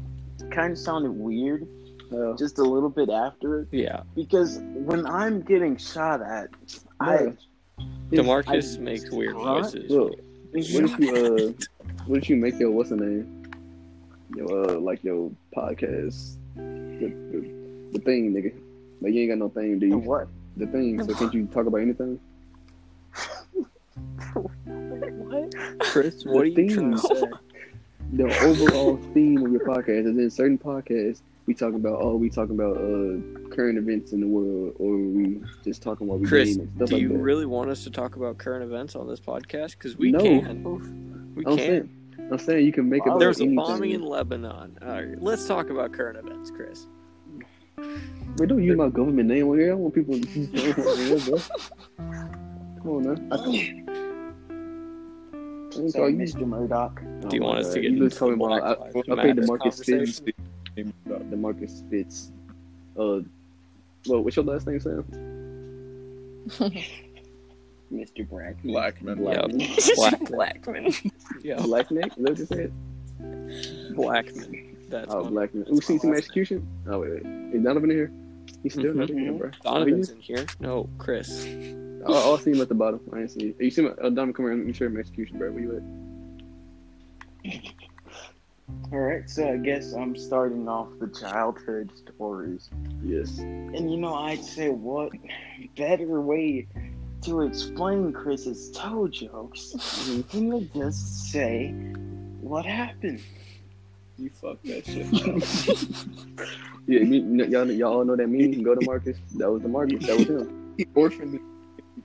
kind 0.52 0.72
of 0.72 0.78
sounded 0.78 1.12
weird. 1.12 1.68
Uh, 2.12 2.36
Just 2.38 2.60
a 2.60 2.64
little 2.64 2.90
bit 2.90 3.10
after 3.10 3.62
it 3.62 3.68
Yeah. 3.72 4.04
because 4.16 4.60
when 4.74 5.06
I'm 5.08 5.42
getting 5.42 5.78
shot 5.78 6.22
at, 6.22 6.50
I 7.00 7.18
Bruh. 7.18 7.38
Demarcus 8.12 8.78
I- 8.78 8.82
makes 8.82 9.10
weird 9.12 9.36
What? 9.36 9.64
voices. 9.64 9.90
look, 9.92 10.14
what 10.52 10.64
if 10.64 11.00
you 11.00 11.16
uh, 11.16 11.52
what 12.06 12.18
if 12.20 12.30
you 12.30 12.36
make 12.36 12.60
your 12.60 12.72
what's 12.72 12.90
the 12.92 12.98
name? 12.98 13.44
Your 14.36 14.70
uh, 14.72 14.80
like 14.80 15.04
your 15.04 15.32
podcast, 15.56 16.38
the, 16.56 17.08
the, 17.32 17.90
the 17.94 18.00
thing, 18.00 18.34
nigga. 18.34 18.54
Like 19.02 19.14
you 19.14 19.22
ain't 19.22 19.32
got 19.32 19.38
no 19.40 19.50
thing, 19.50 19.80
do 19.80 19.90
the 19.90 19.96
you? 19.96 19.98
what? 19.98 20.28
The 20.58 20.68
thing. 20.68 21.04
So 21.04 21.14
can't 21.16 21.34
you 21.34 21.48
talk 21.48 21.66
about 21.66 21.82
anything? 21.82 22.20
What? 24.34 25.80
Chris, 25.80 26.24
what 26.26 26.46
are 26.46 26.50
The 26.50 26.62
you 26.64 26.76
trying 26.76 26.92
to 26.92 26.98
theme. 26.98 27.16
say? 27.18 27.32
the 28.14 28.26
overall 28.46 28.98
theme 29.14 29.44
of 29.46 29.52
your 29.52 29.62
podcast 29.66 30.06
is 30.08 30.18
in 30.18 30.30
certain 30.30 30.58
podcasts 30.58 31.22
we 31.48 31.54
talk 31.56 31.74
about 31.74 31.98
oh 32.00 32.16
we 32.16 32.30
talking 32.30 32.54
about 32.54 32.78
uh 32.78 33.50
current 33.56 33.76
events 33.78 34.12
in 34.12 34.22
the 34.22 34.28
world 34.28 34.76
or 34.78 34.96
we 34.98 35.42
just 35.64 35.82
talking 35.82 36.08
about 36.08 36.20
we 36.20 36.28
Chris, 36.28 36.50
game 36.56 36.60
and 36.62 36.76
stuff 36.76 36.90
do 36.90 36.96
like 36.96 37.02
you 37.02 37.10
that. 37.10 37.18
really 37.18 37.46
want 37.48 37.70
us 37.72 37.84
to 37.86 37.90
talk 37.90 38.16
about 38.16 38.38
current 38.38 38.64
events 38.64 38.96
on 38.96 39.08
this 39.08 39.20
podcast? 39.20 39.72
Because 39.72 39.98
we 39.98 40.12
No. 40.12 40.20
can. 40.20 40.64
We 41.36 41.44
I'm 41.46 41.58
can. 41.58 41.58
saying 41.58 41.90
I'm 42.32 42.38
saying 42.38 42.66
you 42.68 42.72
can 42.72 42.88
make 42.88 43.00
it 43.02 43.10
Wow, 43.10 43.14
about 43.16 43.20
There's 43.22 43.42
a 43.42 43.48
bombing 43.48 43.92
in 43.92 44.04
Lebanon. 44.04 44.78
All 44.84 44.88
right, 44.90 45.20
let's 45.22 45.48
talk 45.48 45.70
about 45.72 45.92
current 45.92 46.18
events, 46.20 46.52
Chris. 46.52 46.86
we 48.38 48.46
don't 48.46 48.62
use 48.64 48.78
my 48.78 48.90
government 48.90 49.28
name 49.28 49.48
on 49.50 49.58
here. 49.58 49.68
I 49.68 49.70
don't 49.72 49.80
want 49.80 49.96
people 49.96 50.20
to 50.20 51.20
bro. 51.26 51.40
Come 52.78 52.90
on 52.90 53.30
now. 53.30 53.94
I 55.74 55.76
think 55.76 55.80
I 55.80 55.84
ain't 55.84 55.92
So, 55.94 56.00
call 56.00 56.10
you. 56.10 56.18
Mr. 56.18 56.48
Murdoch. 56.48 57.02
Do 57.30 57.36
you 57.36 57.42
my 57.42 57.48
want 57.48 57.60
us 57.60 57.68
to 57.70 57.76
God. 57.76 57.82
get 57.82 57.84
You 57.84 57.90
into 57.90 58.04
was 58.04 58.16
talking 58.18 58.38
the 58.38 58.46
about 58.46 58.78
Black 58.94 58.96
I, 58.96 59.00
I 59.00 59.02
paid 59.04 59.36
Matter 59.36 59.42
Demarcus 59.42 59.86
Fitz. 59.86 60.20
conversation? 60.20 60.94
Demarcus 61.08 61.90
Fitz 61.90 62.32
Uh, 62.98 63.20
well, 64.08 64.22
what's 64.24 64.36
your 64.36 64.46
last 64.46 64.68
name, 64.68 64.80
Sam? 64.80 65.04
Mr. 67.92 68.28
Brack. 68.28 68.56
Blackman. 68.64 69.24
Yep. 69.24 69.52
Blackman. 69.96 70.26
Blackman. 70.32 70.94
Yeah, 71.44 71.58
Blackneck? 71.58 72.08
Is 72.18 72.24
that 72.24 72.30
what 72.30 72.40
you 72.40 72.46
said? 72.46 72.74
Blackman. 73.96 74.76
That's 74.90 75.14
Oh, 75.14 75.24
my- 75.26 75.30
Blackman. 75.30 75.66
Who 75.68 75.80
sees 75.82 76.02
some 76.02 76.14
execution? 76.14 76.68
Oh, 76.88 77.00
wait, 77.00 77.24
wait. 77.24 77.54
Is 77.54 77.64
Donovan 77.64 77.92
in 77.92 77.98
here? 77.98 78.12
He's 78.64 78.74
still 78.74 78.94
not 78.94 79.10
in 79.10 79.18
here, 79.20 79.34
bro. 79.34 79.52
Donovan's 79.64 80.10
in 80.10 80.20
here. 80.20 80.46
No, 80.60 80.90
Chris. 80.98 81.46
I'll, 82.08 82.16
I'll 82.16 82.38
see 82.38 82.52
him 82.52 82.62
at 82.62 82.70
the 82.70 82.76
bottom. 82.76 83.00
I 83.14 83.22
ain't 83.22 83.32
see. 83.32 83.56
You 83.60 83.72
see 83.72 83.84
him? 83.84 83.96
Uh, 84.02 84.10
Donovan, 84.10 84.34
come 84.34 84.46
here. 84.46 84.56
Let 84.56 84.66
me 84.66 84.74
show 84.74 84.86
him 84.86 84.98
execution, 84.98 85.38
bro. 85.38 85.52
Where 85.52 85.62
you 85.62 85.78
at? 87.46 87.54
All 88.92 89.00
right, 89.00 89.30
so 89.30 89.50
I 89.50 89.58
guess 89.58 89.94
I'm 89.94 90.16
starting 90.16 90.68
off 90.68 90.88
the 91.00 91.08
childhood 91.08 91.92
stories. 91.96 92.70
Yes. 93.04 93.40
And 93.40 93.92
you 93.92 93.98
know, 93.98 94.14
I'd 94.14 94.44
say 94.44 94.70
what 94.70 95.12
better 95.76 96.22
way 96.22 96.68
to 97.24 97.42
explain 97.42 98.14
Chris's 98.14 98.72
toe 98.72 99.08
jokes 99.08 99.72
than 100.08 100.24
to 100.24 100.70
just 100.76 101.32
say 101.32 101.72
what 102.42 102.66
happened. 102.66 103.22
You 104.18 104.30
fucked 104.30 104.66
that 104.66 104.86
shit. 104.86 106.48
Yeah, 106.86 107.00
me, 107.00 107.46
y'all, 107.46 107.72
y'all 107.72 107.94
all 107.94 108.06
know 108.06 108.18
that 108.18 108.28
meme. 108.28 108.62
Go 108.62 108.76
to 108.76 108.86
Marcus. 108.86 109.18
That 109.36 109.50
was 109.50 109.62
the 109.62 109.70
Marcus. 109.70 110.06
That 110.06 110.18
was 110.18 110.28
him. 110.28 110.74
he 110.78 110.86
orphaned 110.96 111.40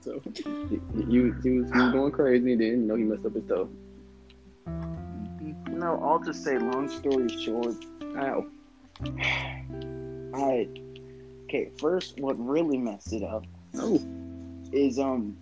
so. 0.01 0.21
He, 0.69 0.79
he, 1.09 1.19
was, 1.19 1.43
he, 1.43 1.59
was, 1.59 1.71
going 1.71 2.11
crazy, 2.11 2.53
and 2.53 2.61
then 2.61 2.67
you 2.67 2.77
know 2.77 2.95
he 2.95 3.03
messed 3.03 3.25
up 3.25 3.33
his 3.33 3.43
toe. 3.47 3.69
No, 5.69 5.99
I'll 6.03 6.19
just 6.19 6.43
say, 6.43 6.57
long 6.59 6.87
story 6.89 7.29
short, 7.43 7.75
Ow. 8.17 8.45
I 10.35 10.67
okay. 11.45 11.71
First, 11.79 12.19
what 12.19 12.37
really 12.39 12.77
messed 12.77 13.13
it 13.13 13.23
up 13.23 13.45
Oh, 13.75 13.99
is 14.71 14.99
um 14.99 15.35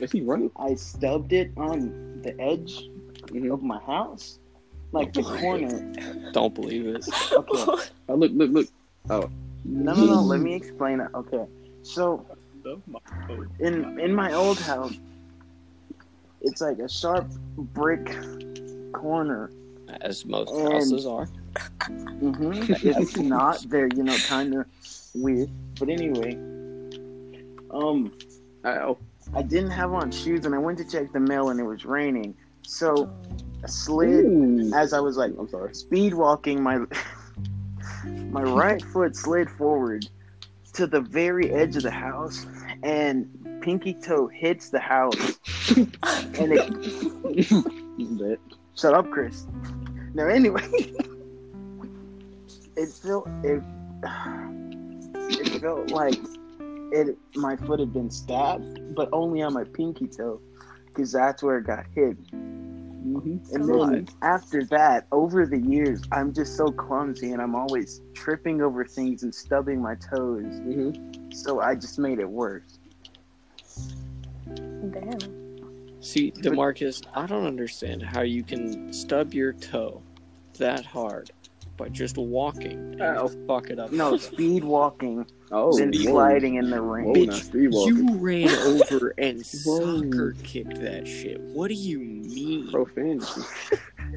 is 0.00 0.12
he 0.12 0.22
running? 0.22 0.50
I 0.56 0.74
stubbed 0.74 1.32
it 1.32 1.52
on 1.56 2.20
the 2.22 2.38
edge 2.40 2.88
Mm-hmm. 3.26 3.50
of 3.50 3.62
my 3.62 3.80
house, 3.80 4.38
like 4.92 5.12
the 5.12 5.22
corner. 5.24 5.92
Don't 6.32 6.54
believe 6.54 6.86
it. 6.86 7.04
Okay, 7.32 7.82
Oh, 8.08 8.14
look, 8.14 8.30
look, 8.34 8.50
look. 8.52 8.68
Oh. 9.10 9.28
no, 9.64 9.94
no, 9.94 10.06
no. 10.06 10.22
Let 10.22 10.40
me 10.42 10.54
explain 10.54 11.00
it. 11.00 11.08
Okay, 11.12 11.44
so 11.82 12.24
in 13.60 13.98
in 14.00 14.14
my 14.14 14.32
old 14.32 14.58
house, 14.58 14.94
it's 16.40 16.60
like 16.60 16.78
a 16.78 16.88
sharp 16.88 17.28
brick 17.56 18.16
corner. 18.92 19.50
As 20.00 20.24
most 20.24 20.50
And- 20.52 20.72
houses 20.72 21.06
are. 21.06 21.26
hmm 21.26 22.52
It's 22.82 23.16
not 23.16 23.64
there, 23.68 23.88
you 23.94 24.02
know, 24.02 24.16
kind 24.26 24.54
of 24.56 24.66
weird. 25.14 25.48
But 25.78 25.88
anyway, 25.88 26.34
um, 27.70 28.12
Ow. 28.64 28.98
I 29.34 29.42
didn't 29.42 29.70
have 29.70 29.92
on 29.92 30.10
shoes, 30.10 30.44
and 30.46 30.54
I 30.54 30.58
went 30.58 30.78
to 30.78 30.84
check 30.84 31.12
the 31.12 31.20
mail, 31.20 31.50
and 31.50 31.58
it 31.58 31.64
was 31.64 31.84
raining. 31.84 32.34
So 32.62 33.10
I 33.62 33.66
slid 33.68 34.24
Ooh. 34.24 34.72
as 34.74 34.92
I 34.92 35.00
was 35.00 35.16
like 35.16 35.32
I'm 35.38 35.48
sorry. 35.48 35.74
speed 35.74 36.14
walking. 36.14 36.62
My 36.62 36.78
my 38.30 38.42
right 38.42 38.82
foot 38.82 39.14
slid 39.16 39.48
forward 39.50 40.08
to 40.74 40.86
the 40.86 41.00
very 41.00 41.52
edge 41.52 41.76
of 41.76 41.82
the 41.84 41.90
house, 41.90 42.46
and 42.82 43.28
pinky 43.62 43.94
toe 43.94 44.26
hits 44.28 44.70
the 44.70 44.80
house, 44.80 45.38
and 45.76 46.52
it 46.52 48.40
Shut 48.76 48.92
up, 48.92 49.10
Chris. 49.10 49.46
Now, 50.12 50.26
anyway, 50.26 50.62
it 52.76 52.88
felt 52.90 53.28
it. 53.42 53.62
It 55.28 55.60
felt 55.60 55.90
like 55.90 56.14
it. 56.92 57.18
My 57.34 57.56
foot 57.56 57.80
had 57.80 57.92
been 57.92 58.10
stabbed, 58.10 58.94
but 58.94 59.08
only 59.12 59.42
on 59.42 59.54
my 59.54 59.64
pinky 59.64 60.06
toe, 60.06 60.40
because 60.86 61.10
that's 61.10 61.42
where 61.42 61.58
it 61.58 61.66
got 61.66 61.84
hit. 61.94 62.16
Mm-hmm. 63.06 63.54
And 63.54 63.68
then 63.68 64.08
after 64.22 64.64
that, 64.64 65.06
over 65.12 65.46
the 65.46 65.58
years, 65.58 66.02
I'm 66.12 66.32
just 66.32 66.56
so 66.56 66.66
clumsy, 66.66 67.32
and 67.32 67.40
I'm 67.40 67.54
always 67.54 68.00
tripping 68.14 68.62
over 68.62 68.84
things 68.84 69.22
and 69.22 69.34
stubbing 69.34 69.80
my 69.80 69.94
toes. 69.94 70.44
Mm-hmm. 70.44 71.30
So 71.32 71.60
I 71.60 71.74
just 71.74 71.98
made 71.98 72.18
it 72.18 72.28
worse. 72.28 72.78
Damn. 74.54 75.18
See, 76.00 76.30
Demarcus, 76.32 77.04
I 77.14 77.26
don't 77.26 77.46
understand 77.46 78.02
how 78.02 78.22
you 78.22 78.42
can 78.42 78.92
stub 78.92 79.34
your 79.34 79.52
toe 79.52 80.02
that 80.58 80.84
hard 80.84 81.30
by 81.76 81.88
just 81.88 82.16
walking 82.16 82.72
and 82.72 83.02
Ow. 83.02 83.28
fuck 83.46 83.70
it 83.70 83.78
up. 83.78 83.92
No, 83.92 84.16
speed 84.16 84.64
walking, 84.64 85.26
Oh, 85.52 85.76
then 85.76 85.92
sliding 85.92 86.56
in 86.56 86.70
the 86.70 86.82
Whoa, 86.82 86.92
rain. 86.92 87.14
Bitch, 87.14 87.26
now 87.26 87.32
street 87.34 87.68
walking. 87.70 88.08
You 88.08 88.16
ran 88.16 88.48
over 88.48 89.14
and 89.18 89.38
Whoa. 89.64 90.02
soccer 90.02 90.34
kicked 90.42 90.80
that 90.80 91.06
shit. 91.06 91.40
What 91.40 91.68
do 91.68 91.74
you 91.74 92.00
mean? 92.28 92.70
Profanity. 92.70 93.42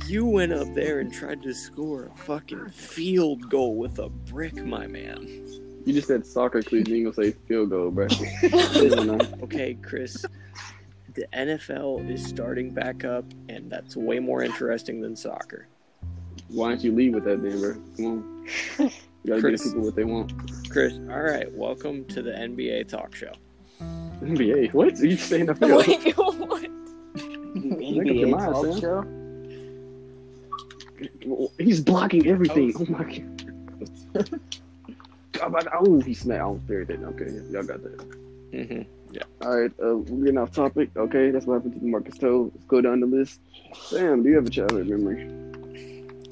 You 0.06 0.26
went 0.26 0.54
up 0.54 0.74
there 0.74 1.00
and 1.00 1.12
tried 1.14 1.42
to 1.44 1.54
score 1.54 2.06
a 2.14 2.18
fucking 2.20 2.70
field 2.70 3.50
goal 3.50 3.76
with 3.76 4.00
a 4.00 4.10
brick, 4.10 4.56
my 4.64 4.88
man. 4.88 5.28
You 5.86 5.94
just 5.94 6.08
said 6.08 6.26
soccer, 6.26 6.62
please. 6.62 6.88
You 6.88 6.96
ain't 7.08 7.16
gonna 7.16 7.32
say 7.32 7.38
field 7.48 7.70
goal, 7.72 7.90
bro. 7.92 8.08
Okay, 9.44 9.76
Chris. 9.82 10.26
The 11.16 11.26
NFL 11.34 12.10
is 12.10 12.24
starting 12.24 12.72
back 12.72 13.04
up, 13.04 13.26
and 13.50 13.70
that's 13.72 13.96
way 13.96 14.20
more 14.20 14.44
interesting 14.44 15.02
than 15.02 15.16
soccer. 15.16 15.68
Why 16.50 16.70
don't 16.70 16.84
you 16.84 16.94
leave 16.94 17.14
with 17.16 17.24
that, 17.26 17.42
then, 17.42 17.60
bro? 17.60 17.74
Come 17.98 18.46
on. 18.80 18.92
You 19.26 19.32
gotta 19.32 19.42
Chris. 19.42 19.64
give 19.64 19.74
people 19.74 19.86
what 19.86 19.96
they 19.98 20.06
want. 20.06 20.32
Chris, 20.70 20.94
all 21.10 21.22
right, 21.22 21.52
welcome 21.54 22.06
to 22.06 22.22
the 22.22 22.32
NBA 22.32 22.88
talk 22.88 23.14
show. 23.14 23.34
NBA. 23.82 24.74
What? 24.74 24.98
Are 24.98 25.06
You 25.06 25.18
saying 25.18 25.48
the 25.48 25.56
field? 25.56 25.86
Wait, 25.86 26.14
what? 26.16 26.70
Make 27.64 28.00
up 28.02 28.06
your 28.16 28.28
NBA 28.28 28.52
talk 28.52 28.66
Sam. 28.66 28.80
show. 28.82 29.06
He's 31.58 31.82
blocking 31.82 32.28
everything. 32.28 32.74
Oh, 32.78 32.86
my 32.90 33.04
god. 33.04 34.40
Oh, 35.42 35.50
my- 35.50 35.66
oh, 35.74 36.00
he 36.02 36.14
snapped. 36.14 36.44
Oh, 36.44 36.60
there 36.68 36.82
it 36.82 36.90
is. 36.90 37.02
Okay, 37.02 37.32
y'all 37.52 37.64
got 37.64 37.82
that. 37.84 38.02
hmm 38.52 38.82
All 39.46 39.58
right, 39.62 39.72
uh, 39.84 39.96
we're 39.98 40.26
getting 40.26 40.38
off 40.38 40.52
topic. 40.52 40.90
Okay, 40.98 41.32
that's 41.32 41.46
what 41.46 41.56
happened 41.56 41.80
to 41.80 41.86
Marcus 41.86 42.18
Toe. 42.18 42.52
Let's 42.54 42.66
go 42.66 42.82
down 42.82 43.00
the 43.00 43.06
list. 43.08 43.40
Sam, 43.74 44.24
do 44.24 44.30
you 44.30 44.36
have 44.36 44.48
a 44.48 44.50
childhood 44.50 44.88
memory? 44.88 45.26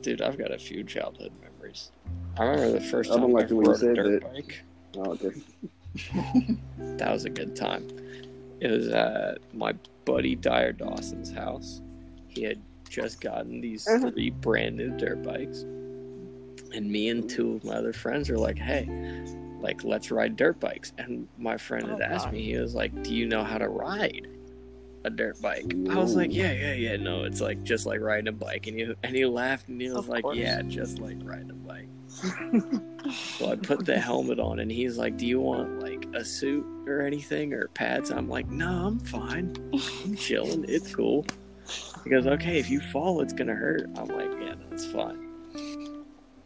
Dude, 0.01 0.21
I've 0.21 0.37
got 0.37 0.51
a 0.51 0.57
few 0.59 0.83
childhood 0.83 1.31
memories. 1.41 1.91
I 2.37 2.45
remember 2.45 2.79
the 2.79 2.85
first 2.85 3.09
I 3.11 3.13
time 3.15 3.21
don't 3.21 3.31
I 3.31 3.41
like 3.41 3.49
way 3.51 3.63
rode 3.65 3.83
a 3.83 3.95
dirt 3.95 4.21
that. 4.21 4.33
bike. 4.33 4.61
Oh, 4.97 5.11
okay. 5.11 5.31
That 6.97 7.11
was 7.11 7.25
a 7.25 7.29
good 7.29 7.55
time. 7.55 7.87
It 8.59 8.69
was 8.71 8.87
at 8.89 9.37
my 9.53 9.73
buddy 10.07 10.35
Dyer 10.35 10.71
Dawson's 10.71 11.31
house. 11.31 11.81
He 12.27 12.41
had 12.43 12.59
just 12.89 13.19
gotten 13.21 13.61
these 13.61 13.87
Uh-huh. 13.87 14.09
three 14.11 14.31
brand 14.31 14.77
new 14.77 14.95
dirt 14.97 15.21
bikes. 15.21 15.61
And 16.73 16.89
me 16.91 17.09
and 17.09 17.29
two 17.29 17.55
of 17.55 17.63
my 17.63 17.73
other 17.75 17.93
friends 17.93 18.29
were 18.29 18.37
like, 18.37 18.57
hey, 18.57 18.87
like, 19.61 19.83
let's 19.83 20.09
ride 20.11 20.35
dirt 20.35 20.59
bikes. 20.59 20.93
And 20.97 21.27
my 21.37 21.57
friend 21.57 21.87
had 21.87 22.01
Oh, 22.01 22.03
asked 22.05 22.25
God. 22.25 22.33
me, 22.33 22.43
he 22.43 22.57
was 22.57 22.73
like, 22.75 23.03
do 23.03 23.13
you 23.13 23.27
know 23.27 23.43
how 23.43 23.57
to 23.57 23.69
ride 23.69 24.27
a 25.03 25.09
dirt 25.09 25.41
bike? 25.41 25.65
I 25.89 25.95
was 25.97 26.15
like, 26.15 26.33
yeah, 26.33 26.51
yeah, 26.51 26.73
yeah. 26.73 26.95
No, 26.97 27.23
it's 27.23 27.41
like 27.41 27.63
just 27.63 27.85
like 27.85 27.99
riding 28.01 28.27
a 28.27 28.31
bike. 28.33 28.67
And 28.67 28.77
he, 28.79 28.93
and 29.03 29.15
he 29.15 29.25
laughed 29.25 29.67
and 29.69 29.79
he 29.81 29.87
was 29.89 29.97
Of 29.97 30.09
like, 30.09 30.23
course. 30.23 30.37
yeah, 30.37 30.61
just 30.63 30.99
like 30.99 31.17
riding 31.23 31.51
a 31.51 31.53
bike. 31.53 31.87
So 33.37 33.51
I 33.51 33.55
put 33.55 33.85
the 33.85 33.97
helmet 33.97 34.37
on, 34.37 34.59
and 34.59 34.69
he's 34.69 34.97
like, 34.97 35.15
"Do 35.15 35.25
you 35.25 35.39
want 35.39 35.79
like 35.81 36.05
a 36.13 36.25
suit 36.25 36.65
or 36.89 37.01
anything 37.01 37.53
or 37.53 37.67
pads?" 37.69 38.11
I'm 38.11 38.29
like, 38.29 38.49
"No, 38.49 38.87
I'm 38.87 38.99
fine. 38.99 39.53
I'm 40.05 40.15
chilling. 40.15 40.65
It's 40.67 40.93
cool." 40.95 41.25
He 42.03 42.09
goes, 42.09 42.25
"Okay, 42.25 42.59
if 42.59 42.69
you 42.69 42.79
fall, 42.79 43.21
it's 43.21 43.33
gonna 43.33 43.55
hurt." 43.55 43.89
I'm 43.97 44.07
like, 44.07 44.31
"Yeah, 44.41 44.55
that's 44.69 44.85
fine." 44.85 45.19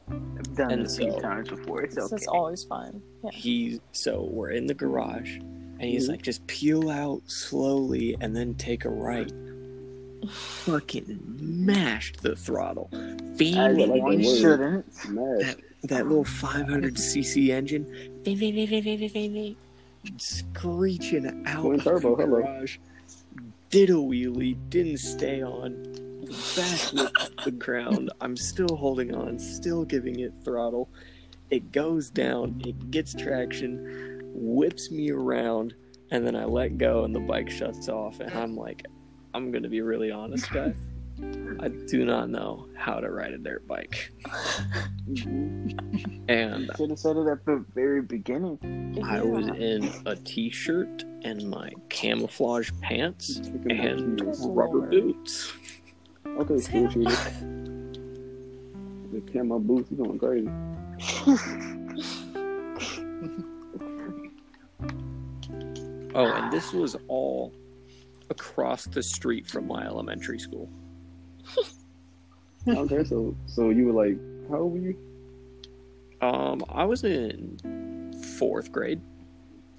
I've 0.10 0.56
done 0.56 0.72
And 0.72 0.86
this 0.86 0.98
a 0.98 1.04
few 1.04 1.20
times 1.22 1.50
before. 1.50 1.84
It's 1.84 1.98
okay. 1.98 2.16
is 2.16 2.28
always 2.28 2.64
fine. 2.64 3.02
Yeah. 3.24 3.30
He 3.32 3.80
so 3.92 4.28
we're 4.32 4.50
in 4.50 4.66
the 4.68 4.74
garage, 4.74 5.38
and 5.38 5.82
he's 5.82 6.08
Mhm. 6.08 6.12
like, 6.12 6.22
"Just 6.24 6.46
peel 6.48 6.90
out 6.90 7.22
slowly 7.30 8.18
and 8.20 8.36
then 8.36 8.56
take 8.56 8.84
a 8.86 8.90
right." 8.90 9.32
Fucking 10.30 11.20
mashed 11.40 12.22
the 12.22 12.36
throttle. 12.36 12.90
As 12.94 13.38
Beam 13.38 13.56
like 13.58 13.78
that 13.78 13.90
one 13.90 14.22
word. 14.22 14.24
shouldn't. 14.40 14.94
Smash. 14.94 15.56
that 15.84 16.08
little 16.08 16.24
500cc 16.24 17.50
engine 17.52 17.88
screeching 20.18 21.44
out 21.46 21.62
Twin 21.62 21.80
of 21.80 21.84
turbo, 21.84 22.16
the 22.16 22.24
hello. 22.24 22.42
garage. 22.42 22.78
Did 23.70 23.90
a 23.90 23.94
wheelie 23.94 24.58
didn't 24.70 24.98
stay 24.98 25.42
on. 25.42 25.88
Backflip 26.26 27.12
off 27.20 27.44
the 27.44 27.52
ground 27.52 28.10
i'm 28.22 28.38
still 28.38 28.76
holding 28.78 29.14
on 29.14 29.38
still 29.38 29.84
giving 29.84 30.20
it 30.20 30.32
throttle. 30.46 30.88
It 31.50 31.72
goes 31.74 32.10
down 32.10 32.62
it 32.66 32.90
gets 32.92 33.14
traction 33.14 34.22
whips 34.34 34.92
me 34.92 35.12
around 35.12 35.74
and 36.12 36.26
then 36.26 36.36
i 36.38 36.46
let 36.46 36.78
go 36.78 37.04
and 37.04 37.14
the 37.14 37.20
bike 37.20 37.50
shuts 37.50 37.90
off 37.90 38.22
and 38.22 38.32
i'm 38.34 38.56
like 38.56 38.86
i'm 39.34 39.52
gonna 39.52 39.68
be 39.68 39.82
really 39.82 40.10
honest 40.12 40.50
guys 40.54 40.76
I 41.60 41.68
do 41.88 42.06
not 42.06 42.30
know 42.30 42.68
how 42.76 43.00
to 43.00 43.10
ride 43.12 43.34
a 43.34 43.38
dirt 43.38 43.68
bike. 43.68 44.12
And 46.28 46.70
Should 46.78 46.92
have 46.92 47.00
said 47.00 47.18
it 47.18 47.28
at 47.28 47.46
the 47.46 47.66
very 47.74 48.02
beginning. 48.02 49.04
I 49.04 49.22
was 49.22 49.48
in 49.48 49.92
a 50.06 50.16
t 50.16 50.50
shirt 50.50 51.04
and 51.24 51.50
my 51.50 51.74
camouflage 51.90 52.72
pants 52.80 53.38
and 53.70 54.22
rubber 54.56 54.82
boots. 54.82 55.52
Okay, 56.26 56.58
school 56.60 56.88
cheater. 56.90 57.12
The 59.12 59.22
camo 59.34 59.60
boots, 59.60 59.92
you 59.92 59.98
going 59.98 60.20
crazy. 60.20 60.50
Oh, 66.14 66.26
and 66.26 66.52
this 66.52 66.74
was 66.74 66.98
all 67.08 67.54
across 68.30 68.86
the 68.86 69.02
street 69.02 69.48
from 69.48 69.68
my 69.68 69.86
elementary 69.86 70.40
school. 70.40 70.70
Okay, 72.68 73.04
so 73.04 73.36
so 73.48 73.70
you 73.70 73.88
were 73.88 74.06
like, 74.06 74.18
how 74.50 74.58
old 74.60 74.74
were 74.74 74.80
you? 74.80 74.96
Um, 76.22 76.64
I 76.70 76.86
was 76.86 77.04
in 77.04 78.14
fourth 78.38 78.72
grade. 78.72 79.02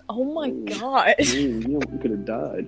Oh 0.09 0.25
my 0.25 0.49
Ooh. 0.49 0.65
god. 0.67 1.15
You, 1.21 1.61
you 1.69 1.81
could 2.01 2.11
have 2.11 2.25
died. 2.25 2.67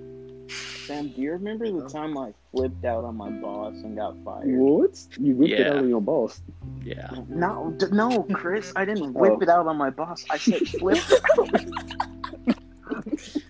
Sam, 0.85 1.09
do 1.09 1.21
you 1.21 1.31
remember 1.31 1.69
the 1.71 1.89
time 1.89 2.17
I 2.17 2.31
flipped 2.51 2.85
out 2.85 3.03
on 3.03 3.17
my 3.17 3.29
boss 3.31 3.73
and 3.83 3.95
got 3.97 4.15
fired? 4.23 4.47
What? 4.47 5.03
You 5.19 5.33
whipped 5.35 5.53
it 5.53 5.67
out 5.67 5.77
on 5.77 5.89
your 5.89 5.99
boss. 6.01 6.41
Yeah. 6.83 7.09
No, 7.27 7.73
d- 7.77 7.87
no, 7.91 8.23
Chris, 8.33 8.71
I 8.75 8.85
didn't 8.85 9.13
whip 9.13 9.33
Oh. 9.37 9.41
it 9.41 9.49
out 9.49 9.65
on 9.67 9.75
my 9.77 9.89
boss. 9.89 10.23
I 10.29 10.37
said 10.37 10.61
flip 10.67 10.99
it 11.09 11.23
out. 12.47 12.55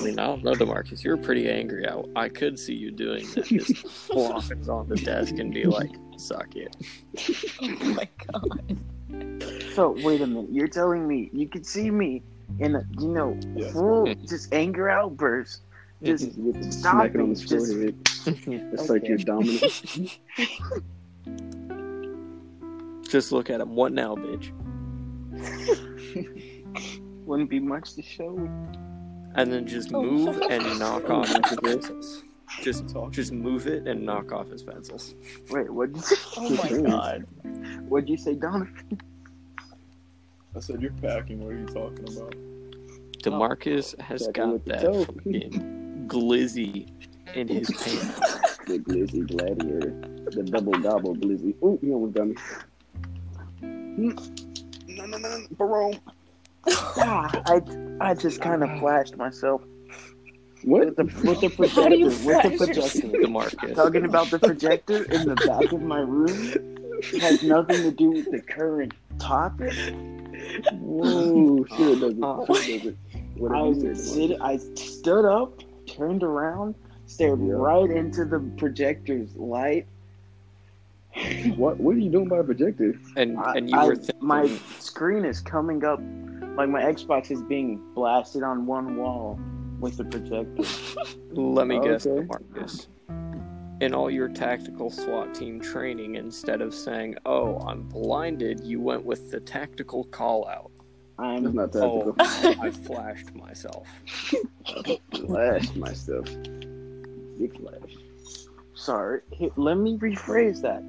I 0.00 0.04
mean, 0.04 0.18
I 0.18 0.26
don't 0.26 0.42
know, 0.42 0.52
Demarcus. 0.52 1.04
You're 1.04 1.16
pretty 1.16 1.48
angry. 1.50 1.86
I, 1.88 2.02
I 2.16 2.28
could 2.28 2.58
see 2.58 2.74
you 2.74 2.90
doing 2.90 3.26
that. 3.34 3.44
Just 3.46 3.86
flopping 3.88 4.68
on 4.68 4.88
the 4.88 4.96
desk 4.96 5.34
and 5.38 5.52
be 5.52 5.64
like, 5.64 5.90
suck 6.16 6.56
it. 6.56 6.74
Oh 7.62 7.94
my 7.94 8.08
god. 8.32 8.78
So 9.74 9.96
wait 10.02 10.20
a 10.20 10.26
minute, 10.26 10.50
you're 10.52 10.68
telling 10.68 11.06
me 11.06 11.30
you 11.32 11.48
could 11.48 11.66
see 11.66 11.90
me 11.90 12.22
in 12.58 12.74
a 12.76 12.82
you 12.98 13.08
know 13.08 13.38
Yes. 13.54 13.72
full 13.72 14.12
just 14.26 14.52
anger 14.54 14.88
outburst, 14.90 15.62
just 16.02 16.24
Just 16.26 16.38
whip 16.38 16.56
it, 16.56 16.72
Stop 16.72 16.92
smack 16.94 17.14
it 17.14 17.20
on 17.20 17.26
it, 17.26 17.28
his 17.30 17.40
just- 17.44 17.72
forehead. 17.72 18.06
It's 18.72 18.88
like 18.90 19.06
you're 19.08 19.18
dominant. 19.18 19.62
Just 23.08 23.32
look 23.32 23.50
at 23.50 23.60
him. 23.60 23.74
What 23.74 23.92
now, 23.92 24.14
bitch? 24.14 24.52
wouldn't 27.26 27.50
be 27.50 27.60
much 27.60 27.94
to 27.94 28.02
show. 28.02 28.36
And 29.34 29.52
then 29.52 29.66
just 29.66 29.92
Oh. 29.94 30.02
move 30.02 30.40
and 30.50 30.78
knock 30.78 31.08
off 31.10 31.28
his 31.28 31.58
pencils. 31.62 32.24
Just, 32.62 32.84
just 33.10 33.32
move 33.32 33.68
it 33.68 33.86
and 33.86 34.04
knock 34.04 34.32
off 34.32 34.48
his 34.48 34.62
pencils. 34.64 35.14
Wait, 35.50 35.70
what'd 35.72 35.96
you 35.96 36.02
say? 36.02 36.16
Oh 36.36 36.50
my 36.50 36.88
god. 36.90 37.26
What'd 37.88 38.08
you 38.08 38.16
say, 38.16 38.34
Donovan? 38.34 39.00
I 40.56 40.60
said 40.60 40.82
you're 40.82 40.90
packing. 40.94 41.44
What 41.44 41.54
are 41.54 41.58
you 41.58 41.66
talking 41.66 42.16
about? 42.16 42.34
Demarcus 43.22 43.94
oh. 43.98 44.02
has 44.02 44.26
got 44.28 44.64
that 44.64 44.82
fucking 44.82 46.06
glizzy 46.08 46.88
in 47.34 47.46
his 47.46 47.70
pants. 47.70 48.58
the 48.66 48.78
glizzy 48.80 49.26
gladiator. 49.28 49.90
The 50.32 50.42
double 50.42 50.72
gobble 50.72 51.14
glizzy. 51.14 51.54
Ooh, 51.62 51.78
you 51.82 51.92
almost 51.94 52.14
got 52.14 52.26
me. 52.28 52.34
Hmm. 53.60 54.10
No, 54.88 55.06
no, 55.06 55.18
no, 55.18 55.46
Barone. 55.52 56.00
Ah, 56.68 57.30
I 57.46 57.62
I 58.00 58.14
just 58.14 58.40
kind 58.40 58.62
of 58.62 58.78
flashed 58.80 59.16
myself 59.16 59.62
What? 60.64 60.86
with 60.86 60.96
the 60.96 61.04
with 61.28 61.40
the 61.40 61.48
projector. 61.50 61.80
How 61.82 61.88
do 61.88 61.98
you 61.98 62.06
with 62.06 62.24
the 62.24 62.24
flash 62.24 62.58
projector. 62.58 63.08
Demarcus. 63.08 63.74
Talking 63.74 64.04
about 64.04 64.30
the 64.30 64.38
projector 64.38 65.04
in 65.04 65.28
the 65.28 65.36
back 65.36 65.72
of 65.72 65.82
my 65.82 66.00
room 66.00 66.76
has 67.20 67.42
nothing 67.42 67.82
to 67.82 67.90
do 67.90 68.10
with 68.10 68.30
the 68.30 68.40
current 68.42 68.92
topic. 69.18 69.72
Whoa, 70.72 71.64
sure 71.76 71.92
it 71.96 72.00
doesn't. 72.00 72.22
Uh, 72.24 72.44
Sure 72.54 72.78
doesn't. 72.78 72.98
What 73.36 73.52
I 73.52 73.66
you 73.68 73.94
sit, 73.94 74.38
I 74.42 74.58
stood 74.58 75.24
up, 75.24 75.60
turned 75.86 76.22
around, 76.22 76.74
stared 77.06 77.40
Yeah. 77.40 77.54
right 77.54 77.90
into 77.90 78.24
the 78.26 78.40
projector's 78.58 79.34
light. 79.36 79.86
What? 81.56 81.78
What 81.80 81.96
are 81.96 81.98
you 81.98 82.10
doing 82.10 82.28
by 82.28 82.38
a 82.38 82.44
projector? 82.44 82.94
And 83.16 83.38
I- 83.38 83.54
and 83.56 83.70
you 83.70 83.76
I- 83.76 83.86
were 83.86 83.96
thinking, 83.96 84.26
my 84.26 84.46
screen 84.78 85.24
is 85.24 85.40
coming 85.40 85.84
up, 85.84 86.00
like 86.60 86.68
my 86.68 86.82
Xbox 86.82 87.30
is 87.30 87.42
being 87.42 87.80
blasted 87.94 88.42
on 88.42 88.66
one 88.66 88.96
wall 88.96 89.40
with 89.78 89.96
the 89.96 90.04
projector. 90.04 90.62
let 91.32 91.66
me 91.66 91.80
guess, 91.80 92.06
Okay. 92.06 92.26
Demarcus. 92.26 92.86
In 93.80 93.94
all 93.94 94.10
your 94.10 94.28
tactical 94.28 94.90
SWAT 94.90 95.34
team 95.34 95.58
training, 95.58 96.16
instead 96.16 96.60
of 96.60 96.74
saying, 96.74 97.16
"Oh, 97.24 97.58
I'm 97.60 97.84
blinded," 97.88 98.60
you 98.62 98.78
went 98.78 99.06
with 99.06 99.30
the 99.30 99.40
tactical 99.40 100.04
call 100.04 100.46
out. 100.48 100.70
I'm 101.18 101.54
not 101.54 101.74
Oh, 101.76 102.12
tactical. 102.12 102.62
I 102.62 102.70
flashed 102.86 103.34
myself. 103.34 103.86
Flash 105.14 105.74
myself. 105.76 106.26
Big 107.38 107.56
flash. 107.58 107.96
sorry. 108.74 109.20
Here, 109.30 109.48
let 109.56 109.78
me 109.78 109.96
rephrase 109.96 110.60
that. 110.60 110.82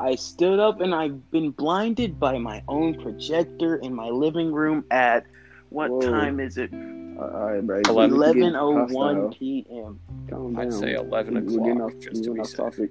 I 0.00 0.14
stood 0.14 0.58
up 0.60 0.80
and 0.80 0.94
I've 0.94 1.30
been 1.30 1.50
blinded 1.50 2.20
by 2.20 2.38
my 2.38 2.62
own 2.68 3.00
projector 3.02 3.76
in 3.76 3.92
my 3.94 4.08
living 4.08 4.52
room 4.52 4.84
at 4.90 5.26
what 5.70 5.90
Whoa. 5.90 6.00
time 6.00 6.38
is 6.40 6.56
it? 6.56 6.70
Uh, 6.72 7.20
all 7.20 7.52
right, 7.52 7.66
bro. 7.66 7.80
Eleven. 7.88 8.14
You're 8.16 8.24
Eleven 8.26 8.56
oh 8.56 8.84
one 8.86 9.30
p.m. 9.32 9.98
Calm 10.30 10.56
I'd 10.58 10.72
say 10.72 10.94
11 10.94 11.34
We're 11.34 11.40
getting 11.58 11.70
o'clock, 11.80 11.92
off, 11.94 12.00
just 12.00 12.14
to 12.24 12.30
getting 12.30 12.34
be 12.34 12.40
off 12.40 12.54
topic. 12.54 12.90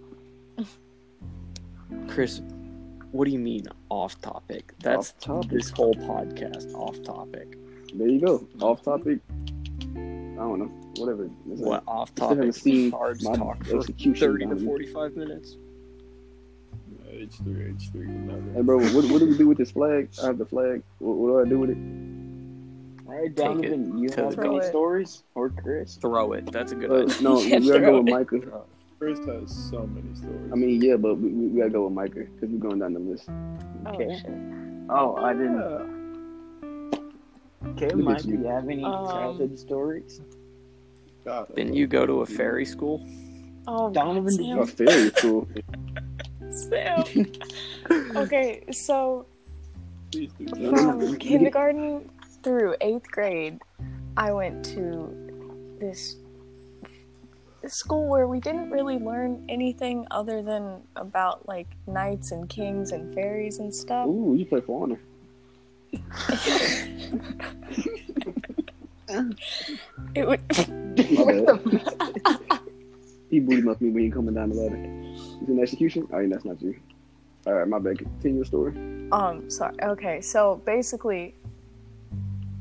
Chris, 2.09 2.41
what 3.11 3.25
do 3.25 3.31
you 3.31 3.39
mean 3.39 3.63
off 3.89 4.19
topic? 4.21 4.73
That's 4.83 5.11
Off 5.11 5.19
topic. 5.19 5.49
this 5.51 5.69
whole 5.69 5.93
podcast 5.95 6.73
off 6.73 7.01
topic. 7.03 7.57
There 7.93 8.07
you 8.07 8.19
go. 8.19 8.45
Off 8.61 8.83
topic. 8.83 9.19
I 9.95 9.95
don't 10.41 10.59
know. 10.59 10.71
Whatever. 10.97 11.29
It's 11.49 11.61
What 11.61 11.69
like- 11.69 11.87
off 11.87 12.09
still 12.09 12.29
haven't 12.29 12.47
topic? 12.47 12.61
seen 12.61 12.91
Cards 12.91 13.23
my 13.23 13.35
talk 13.35 13.63
for 13.65 13.81
thirty 13.81 14.45
to 14.45 14.55
forty-five 14.57 15.15
minutes. 15.15 15.55
H 17.17 17.35
three, 17.43 17.69
H 17.75 17.89
three. 17.91 18.07
Hey, 18.55 18.61
bro, 18.61 18.77
what, 18.79 19.05
what 19.11 19.19
do 19.19 19.25
we 19.27 19.37
do 19.37 19.47
with 19.47 19.57
this 19.57 19.71
flag? 19.71 20.09
I 20.21 20.27
have 20.27 20.37
the 20.37 20.45
flag. 20.45 20.83
What, 20.99 21.15
what 21.17 21.27
do 21.27 21.39
I 21.45 21.49
do 21.49 21.59
with 21.59 21.69
it? 21.71 21.77
All 23.07 23.13
right, 23.15 23.35
Take 23.35 23.35
Donovan, 23.35 23.97
you 23.97 24.09
have 24.15 24.35
the 24.35 24.41
any 24.45 24.59
goal. 24.59 24.61
stories 24.61 25.23
or 25.33 25.49
Chris? 25.49 25.95
Throw 25.95 26.33
it. 26.33 26.51
That's 26.51 26.71
a 26.73 26.75
good 26.75 26.91
Uh, 26.91 26.95
idea. 27.03 27.21
no, 27.21 27.41
Yeah, 27.41 27.59
we 27.59 27.67
gotta 27.67 27.79
go 27.81 28.01
with 28.01 28.07
throw 28.29 28.39
Mycah. 28.39 28.61
First 28.99 29.23
has 29.25 29.69
so 29.69 29.85
many 29.87 30.13
stories. 30.15 30.51
I 30.51 30.55
mean, 30.55 30.81
yeah, 30.81 30.95
but 30.97 31.15
we, 31.15 31.29
we, 31.29 31.47
we 31.47 31.57
gotta 31.59 31.69
go 31.71 31.87
with 31.87 31.93
Mycah 31.93 32.27
because 32.33 32.49
we're 32.49 32.59
going 32.59 32.79
down 32.79 32.93
the 32.93 32.99
list. 32.99 33.29
Oh 33.29 33.91
Okay. 33.93 34.17
shit. 34.19 34.31
Oh, 34.89 35.15
I 35.17 35.33
didn't. 35.33 35.55
yeah. 35.59 35.93
Okay, 37.71 37.85
Look 37.89 37.93
at 37.93 37.97
Mike, 37.97 38.21
do 38.23 38.29
you. 38.29 38.39
you 38.39 38.45
have 38.47 38.67
any 38.69 38.83
Um, 38.83 39.05
childhood 39.07 39.57
stories? 39.59 40.21
God, 41.25 41.53
Didn't 41.55 41.73
you 41.73 41.87
go 41.87 42.05
to 42.05 42.21
a 42.21 42.25
fairy 42.25 42.65
school? 42.65 43.05
Oh, 43.67 43.89
Donovan, 43.91 44.35
did 44.35 44.45
Sam. 44.45 44.59
A 44.59 44.65
fairy 44.67 45.09
school. 45.11 45.47
Sam. 46.57 47.03
Okay, 48.17 48.63
so 48.71 49.25
from 50.49 51.15
kindergarten 51.19 52.09
through 52.43 52.75
eighth 52.81 53.09
grade, 53.09 53.61
I 54.17 54.33
went 54.33 54.65
to 54.75 55.77
this 55.79 56.17
school 57.67 58.07
where 58.07 58.27
we 58.27 58.39
didn't 58.39 58.71
really 58.71 58.97
learn 58.97 59.45
anything 59.47 60.07
other 60.11 60.41
than 60.41 60.81
about 60.95 61.47
like 61.47 61.67
knights 61.85 62.31
and 62.31 62.49
kings 62.49 62.91
and 62.91 63.13
fairies 63.13 63.59
and 63.59 63.73
stuff. 63.73 64.07
Ooh, 64.07 64.35
you 64.37 64.45
play 64.45 64.61
for 64.61 64.83
honor. 64.83 64.99
It 70.15 70.27
would. 70.27 70.41
My 70.49 71.41
bad. 71.41 72.59
he 73.29 73.39
booty 73.39 73.61
muffed 73.61 73.81
me 73.81 73.89
when 73.89 74.03
he 74.03 74.11
coming 74.11 74.33
down 74.33 74.49
the 74.49 74.55
ladder. 74.55 75.16
He's 75.39 75.49
in 75.49 75.59
execution? 75.59 76.07
Oh, 76.11 76.19
yeah, 76.19 76.29
that's 76.29 76.45
not 76.45 76.61
you. 76.61 76.79
All 77.45 77.53
right, 77.53 77.67
my 77.67 77.79
bad. 77.79 77.99
Continue 77.99 78.37
your 78.37 78.45
story. 78.45 78.73
Um, 79.11 79.49
sorry. 79.49 79.75
Okay, 79.81 80.21
so 80.21 80.61
basically, 80.65 81.35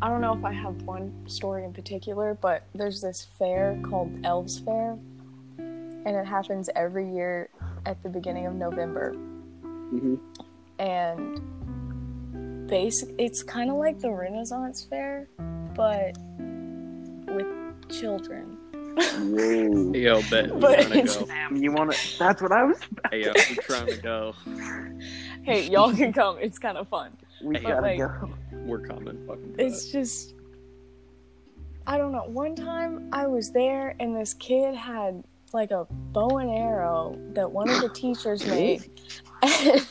I 0.01 0.09
don't 0.09 0.21
know 0.21 0.35
if 0.35 0.45
I 0.45 0.53
have 0.53 0.83
one 0.83 1.13
story 1.27 1.65
in 1.65 1.73
particular, 1.73 2.35
but 2.41 2.65
there's 2.75 3.01
this 3.01 3.27
fair 3.39 3.79
called 3.83 4.13
Elves 4.25 4.59
Fair, 4.59 4.99
and 5.59 6.07
it 6.07 6.27
happens 6.27 6.69
every 6.77 7.11
year 7.11 7.49
at 7.87 8.03
the 8.03 8.09
beginning 8.09 8.47
of 8.47 8.55
November. 8.55 9.13
hmm 9.13 10.17
And 10.79 12.69
basic, 12.69 13.09
it's 13.19 13.43
kind 13.43 13.71
of 13.71 13.77
like 13.77 13.99
the 13.99 14.11
Renaissance 14.11 14.85
Fair, 14.85 15.29
but 15.75 16.17
with 17.29 17.47
children. 17.89 18.56
Whoa. 18.97 19.93
Yo, 19.95 20.23
bet 20.31 20.51
we're 20.55 20.61
But 20.61 20.81
trying 20.83 20.91
to 20.91 21.19
go. 21.21 21.27
Sam, 21.27 21.57
you 21.57 21.73
wanna? 21.73 21.95
That's 22.19 22.41
what 22.41 22.53
I 22.53 22.65
was. 22.65 22.79
Hey, 23.11 23.25
yo, 23.25 23.33
we're 23.35 23.63
trying 23.63 23.87
to 23.87 23.97
go. 23.99 24.35
Hey, 25.43 25.69
y'all 25.69 25.93
can 25.93 26.13
come. 26.13 26.39
It's 26.41 26.59
kind 26.59 26.79
of 26.79 26.89
fun. 26.89 27.13
We 27.43 27.57
Hey, 27.57 27.63
gotta 27.63 27.83
like- 27.83 27.99
go. 27.99 28.31
We're 28.53 28.81
coming. 28.81 29.25
Fucking 29.27 29.55
It's 29.59 29.93
just 29.93 30.35
I 31.87 31.99
don't 31.99 32.11
know. 32.13 32.25
One 32.25 32.57
time 32.57 33.09
I 33.13 33.27
was 33.27 33.53
there 33.53 33.95
and 34.01 34.17
this 34.17 34.35
kid 34.35 34.75
had 34.75 35.23
like 35.53 35.71
a 35.71 35.87
bow 36.13 36.39
and 36.39 36.51
arrow 36.51 37.17
that 37.35 37.51
one 37.51 37.69
of 37.71 37.81
the 37.81 37.89
teachers 37.91 38.45
made. 38.47 38.91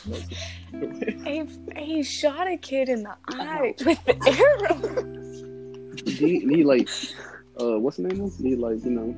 And 0.74 1.26
he, 1.26 1.48
he 1.78 2.04
shot 2.04 2.48
a 2.50 2.58
kid 2.58 2.90
in 2.90 3.04
the 3.04 3.16
eye 3.30 3.74
with 3.86 4.04
the 4.04 4.18
arrow. 4.28 5.96
Did 5.96 6.10
he, 6.18 6.40
he 6.40 6.64
like, 6.66 6.90
uh, 7.60 7.80
what's 7.80 7.98
the 7.98 8.04
name? 8.04 8.20
Was? 8.20 8.38
Did 8.38 8.46
he 8.46 8.56
like, 8.56 8.84
you 8.84 8.92
know, 8.92 9.16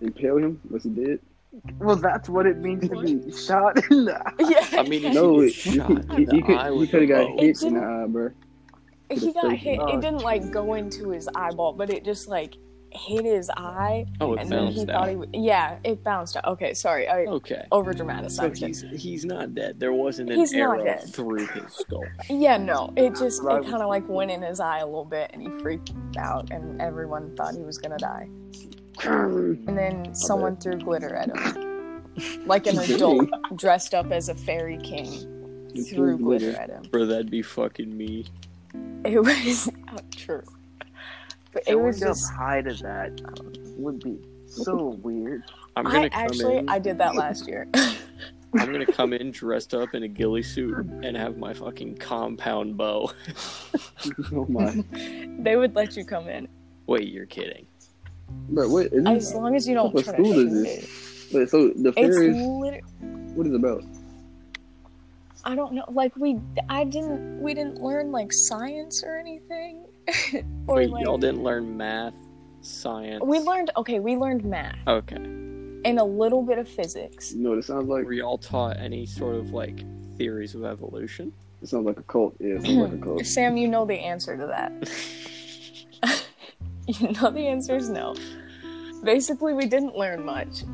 impale 0.00 0.38
him? 0.38 0.60
Was 0.70 0.84
he 0.84 0.90
did. 0.90 1.20
Well, 1.78 1.96
that's 1.96 2.28
what 2.28 2.46
it 2.46 2.58
means 2.58 2.88
to 2.88 3.00
be 3.00 3.30
shot 3.32 3.76
in 3.90 4.06
the 4.06 4.16
eye. 4.26 4.32
Yeah, 4.38 4.80
I 4.80 4.88
mean, 4.88 5.12
No, 5.12 5.40
he 5.40 5.50
he, 5.50 5.70
he, 5.70 5.76
he, 5.76 5.78
could 5.78 6.26
he 6.30 6.86
could 6.86 7.00
have 7.02 7.08
got 7.08 7.40
hit 7.40 7.62
in 7.62 7.74
the 7.74 7.80
eye, 7.80 8.06
bro. 8.08 8.30
he 9.10 9.32
got 9.32 9.52
hit. 9.52 9.78
It 9.80 10.00
didn't 10.00 10.22
like 10.22 10.50
go 10.50 10.74
into 10.74 11.10
his 11.10 11.28
eyeball, 11.34 11.74
but 11.74 11.90
it 11.90 12.04
just 12.04 12.28
like 12.28 12.56
hit 12.92 13.24
his 13.24 13.50
eye, 13.56 14.06
Oh, 14.20 14.34
it 14.34 14.40
and 14.42 14.50
then 14.50 14.66
he 14.68 14.84
bounced 14.84 14.86
thought 14.86 15.02
out. 15.02 15.08
he. 15.08 15.14
w- 15.14 15.30
Yeah, 15.46 15.76
it 15.84 16.04
bounced 16.04 16.36
out. 16.36 16.44
Okay, 16.46 16.74
sorry, 16.74 17.08
I 17.08 17.24
Okay. 17.26 17.66
over 17.72 17.92
So 17.92 17.98
dramatized 18.04 18.42
it. 18.42 18.56
he's 18.58 18.82
he's 19.02 19.24
not 19.24 19.54
dead. 19.54 19.80
There 19.80 19.92
wasn't 19.92 20.30
an 20.30 20.36
He's 20.38 20.52
not 20.52 20.60
arrow 20.78 20.84
dead. 20.84 21.02
through 21.08 21.46
his 21.46 21.72
skull. 21.72 22.04
Yeah, 22.30 22.56
no, 22.58 22.92
it 22.96 23.10
just 23.16 23.42
it 23.42 23.46
kind 23.46 23.82
of 23.82 23.88
like 23.88 24.08
went 24.08 24.30
in 24.30 24.42
his 24.42 24.60
eye 24.60 24.78
a 24.78 24.86
little 24.86 25.04
bit, 25.04 25.30
and 25.32 25.42
he 25.42 25.48
freaked 25.60 25.92
out, 26.18 26.50
and 26.50 26.80
everyone 26.80 27.34
thought 27.36 27.54
he 27.54 27.62
was 27.62 27.78
gonna 27.78 27.98
die. 27.98 28.28
And 29.04 29.76
then 29.76 30.14
someone 30.14 30.56
threw 30.56 30.78
glitter 30.78 31.14
at 31.14 31.28
him, 31.34 32.12
like 32.46 32.66
an 32.66 32.78
adult 32.90 33.28
dressed 33.56 33.94
up 33.94 34.10
as 34.12 34.28
a 34.28 34.34
fairy 34.34 34.76
king 34.78 35.28
threw 35.72 35.82
threw 35.84 36.18
glitter 36.18 36.46
glitter. 36.52 36.60
at 36.60 36.68
him. 36.70 36.82
Bro, 36.90 37.06
that'd 37.06 37.30
be 37.30 37.40
fucking 37.42 37.96
me. 37.96 38.26
It 39.04 39.18
was 39.24 39.70
not 39.86 40.04
true, 40.12 40.42
but 41.52 41.62
it 41.62 41.70
Showing 41.72 41.84
was 41.84 42.02
up 42.02 42.08
just. 42.10 42.32
high 42.32 42.62
to 42.62 42.74
that 42.82 43.20
um, 43.40 43.52
would 43.76 44.00
be 44.02 44.18
so 44.46 44.98
weird. 45.02 45.42
I'm 45.76 45.84
gonna 45.84 46.00
I 46.04 46.08
come 46.08 46.20
actually 46.24 46.56
in. 46.58 46.68
I 46.68 46.78
did 46.78 46.98
that 46.98 47.14
last 47.14 47.46
year. 47.48 47.68
I'm 47.74 48.70
gonna 48.70 48.84
come 48.84 49.12
in 49.14 49.30
dressed 49.30 49.72
up 49.74 49.94
in 49.94 50.02
a 50.02 50.08
ghillie 50.08 50.42
suit 50.42 50.76
and 51.02 51.16
have 51.16 51.38
my 51.38 51.54
fucking 51.54 51.96
compound 51.96 52.76
bow. 52.76 53.10
Oh 54.32 54.46
my! 54.48 54.82
they 55.38 55.54
would 55.56 55.76
let 55.76 55.96
you 55.96 56.04
come 56.04 56.28
in 56.28 56.48
Wait, 56.86 57.08
you're 57.08 57.26
kidding? 57.26 57.66
Bro, 58.48 58.68
what 58.70 58.86
is 58.86 59.06
as 59.06 59.28
this? 59.28 59.34
long 59.36 59.54
as 59.54 59.68
you 59.68 59.74
don't 59.74 59.94
What 59.94 60.04
school 60.06 60.38
is 60.40 60.52
this? 60.64 61.30
it. 61.32 61.34
Wait, 61.38 61.48
so 61.48 61.68
the 61.68 61.90
It's 61.90 62.16
fairies? 62.16 62.36
literally. 62.36 62.82
What 63.34 63.46
is 63.46 63.52
it 63.52 63.56
about? 63.56 63.84
I 65.44 65.54
don't 65.54 65.72
know. 65.74 65.84
Like 65.88 66.14
we, 66.16 66.38
I 66.68 66.84
didn't. 66.84 67.40
We 67.40 67.54
didn't 67.54 67.80
learn 67.80 68.10
like 68.12 68.32
science 68.32 69.02
or 69.06 69.18
anything. 69.18 69.84
or 70.66 70.76
Wait, 70.76 70.90
like 70.90 71.04
y'all 71.04 71.18
didn't 71.18 71.42
learn 71.42 71.76
math, 71.76 72.14
science. 72.60 73.22
we 73.24 73.38
learned. 73.38 73.70
Okay, 73.76 74.00
we 74.00 74.16
learned 74.16 74.44
math 74.44 74.76
Okay. 74.86 75.16
and 75.16 75.98
a 75.98 76.04
little 76.04 76.42
bit 76.42 76.58
of 76.58 76.68
physics. 76.68 77.32
You 77.32 77.42
know 77.42 77.50
what 77.50 77.58
it 77.58 77.64
sounds 77.64 77.88
like? 77.88 78.04
Were 78.04 78.12
y'all 78.12 78.38
taught 78.38 78.76
any 78.78 79.06
sort 79.06 79.36
of 79.36 79.50
like 79.52 79.84
theories 80.18 80.54
of 80.54 80.64
evolution? 80.64 81.32
It 81.62 81.68
sounds 81.68 81.86
like 81.86 81.98
a 81.98 82.02
cult. 82.02 82.34
Yeah, 82.40 82.54
it 82.56 82.62
sounds 82.66 82.76
like 82.78 82.92
a 82.92 82.96
cult. 83.04 83.24
Sam, 83.26 83.56
you 83.56 83.68
know 83.68 83.84
the 83.84 83.94
answer 83.98 84.36
to 84.36 84.46
that. 84.46 84.72
you 87.00 87.12
know 87.12 87.30
the 87.30 87.46
answer 87.46 87.76
is 87.76 87.88
no. 87.88 88.14
Basically, 89.04 89.52
we 89.54 89.66
didn't 89.66 89.96
learn 89.96 90.24
much 90.24 90.64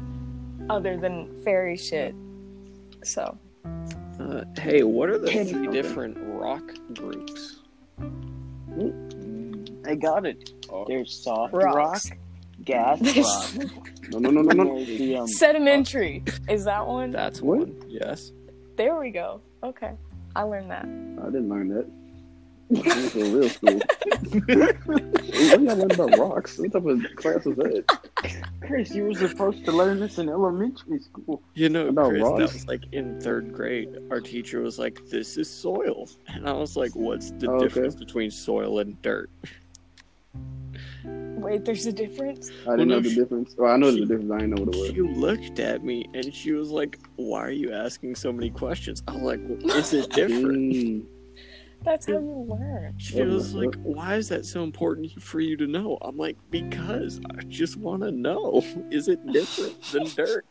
other 0.70 0.96
than 0.96 1.42
fairy 1.44 1.76
shit. 1.76 2.14
So 3.04 3.38
Uh, 4.18 4.44
hey, 4.58 4.82
what 4.82 5.08
are 5.10 5.18
the 5.18 5.30
three 5.30 5.66
different 5.68 6.16
rock 6.20 6.62
groups? 6.94 7.60
I 9.88 9.94
got 9.94 10.27
it. 10.27 10.53
There's 10.87 11.12
soft 11.24 11.55
Rocks. 11.55 12.11
rock, 12.11 12.18
gas 12.64 13.01
rock, 13.57 13.68
No, 14.11 14.18
no, 14.18 14.31
no, 14.31 14.42
no, 14.42 14.62
no. 14.64 14.74
there's 14.85 14.87
the, 14.98 15.16
um, 15.16 15.27
sedimentary 15.29 16.22
is 16.48 16.64
that 16.64 16.87
one? 16.87 17.11
That's 17.11 17.40
What? 17.40 17.61
one. 17.61 17.83
Yes. 17.88 18.33
There 18.77 18.98
we 18.98 19.11
go. 19.11 19.40
Okay, 19.64 19.92
I 20.37 20.42
learned 20.42 20.70
that. 20.70 20.85
I 20.85 21.27
didn't 21.31 21.48
learn 21.48 21.68
that. 21.70 21.87
I 22.77 22.81
went 23.01 23.12
to 23.12 23.22
a 23.22 23.38
real 23.38 23.48
school. 23.48 23.81
what 24.44 25.62
y'all 25.62 25.77
learn 25.77 25.90
about 25.90 26.18
rocks? 26.18 26.59
What 26.59 26.72
type 26.72 26.85
of 26.85 27.03
class 27.16 27.44
was 27.46 27.57
that? 27.57 27.85
Chris, 28.61 28.94
you 28.94 29.05
were 29.05 29.14
supposed 29.14 29.64
to 29.64 29.72
learn 29.72 30.01
this 30.01 30.18
in 30.18 30.29
elementary 30.29 30.98
school. 31.01 31.42
You 31.55 31.70
know, 31.70 31.88
About 31.88 32.11
Chris, 32.11 32.22
rocks? 32.22 32.38
that 32.38 32.53
was 32.53 32.68
like 32.68 32.83
in 32.92 33.18
third 33.22 33.55
grade. 33.55 33.88
Our 34.11 34.20
teacher 34.20 34.61
was 34.61 34.79
like, 34.79 35.01
"This 35.09 35.38
is 35.38 35.48
soil," 35.51 36.09
and 36.29 36.46
I 36.46 36.53
was 36.53 36.77
like, 36.77 36.94
"What's 36.94 37.31
the 37.33 37.51
Oh, 37.51 37.55
okay. 37.55 37.64
difference 37.64 37.94
between 37.94 38.31
soil 38.31 38.81
and 38.81 39.01
dirt?" 39.01 39.31
Wait, 41.40 41.64
there's 41.64 41.87
a 41.87 41.92
difference. 41.92 42.51
I 42.66 42.77
didn't 42.77 42.77
Well, 42.77 42.77
no, 42.77 42.85
know 42.96 43.01
the 43.01 43.09
she- 43.11 43.14
difference. 43.16 43.55
Well, 43.57 43.72
I 43.72 43.77
know 43.77 43.90
she- 43.92 44.01
the 44.01 44.07
difference. 44.07 44.31
I 44.33 44.38
didn't 44.38 44.55
know 44.57 44.64
what 44.64 44.74
it 44.74 44.79
was. 44.81 44.90
She 44.90 45.01
looked 45.03 45.59
at 45.61 45.85
me 45.85 46.07
and 46.14 46.35
she 46.35 46.53
was 46.53 46.70
like, 46.70 46.98
"Why 47.16 47.40
are 47.40 47.51
you 47.51 47.72
asking 47.72 48.14
so 48.16 48.33
many 48.33 48.51
questions?" 48.51 49.03
I 49.09 49.12
was 49.14 49.22
like, 49.22 49.40
well, 49.48 49.77
"Is 49.77 49.92
it 49.94 50.11
different?" 50.14 50.72
Mm. 50.72 51.05
That's 51.85 52.07
how 52.07 52.14
you 52.14 52.46
learn. 52.48 52.94
She 52.98 53.22
was 53.22 53.55
like, 53.55 53.74
"Why 53.83 54.16
is 54.16 54.29
that 54.31 54.44
so 54.44 54.64
important 54.64 55.12
for 55.22 55.40
you 55.40 55.57
to 55.59 55.66
know?" 55.66 55.96
I'm 56.03 56.16
like, 56.16 56.37
"Because 56.51 57.20
I 57.38 57.42
just 57.44 57.77
want 57.77 58.03
to 58.03 58.11
know. 58.11 58.64
Is 58.90 59.07
it 59.09 59.24
different 59.33 59.81
than 59.92 60.05
dirt?" 60.16 60.44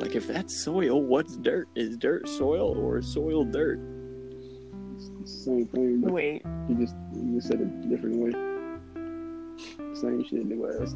Like, 0.00 0.14
if 0.16 0.26
that's 0.26 0.54
soil, 0.54 1.00
what's 1.02 1.36
dirt? 1.36 1.68
Is 1.76 1.96
dirt 1.96 2.28
soil 2.28 2.76
or 2.76 3.00
soil 3.00 3.44
dirt? 3.44 3.78
It's 4.96 5.08
the 5.20 5.26
same 5.26 5.66
thing, 5.66 6.00
Wait, 6.02 6.42
you 6.68 6.74
just 6.74 6.94
you 7.14 7.34
just 7.36 7.48
said 7.48 7.60
it 7.60 7.68
a 7.84 7.88
different 7.88 8.16
way. 8.16 8.32
Same 10.00 10.24
shit, 10.24 10.44
new 10.46 10.68
ass. 10.68 10.94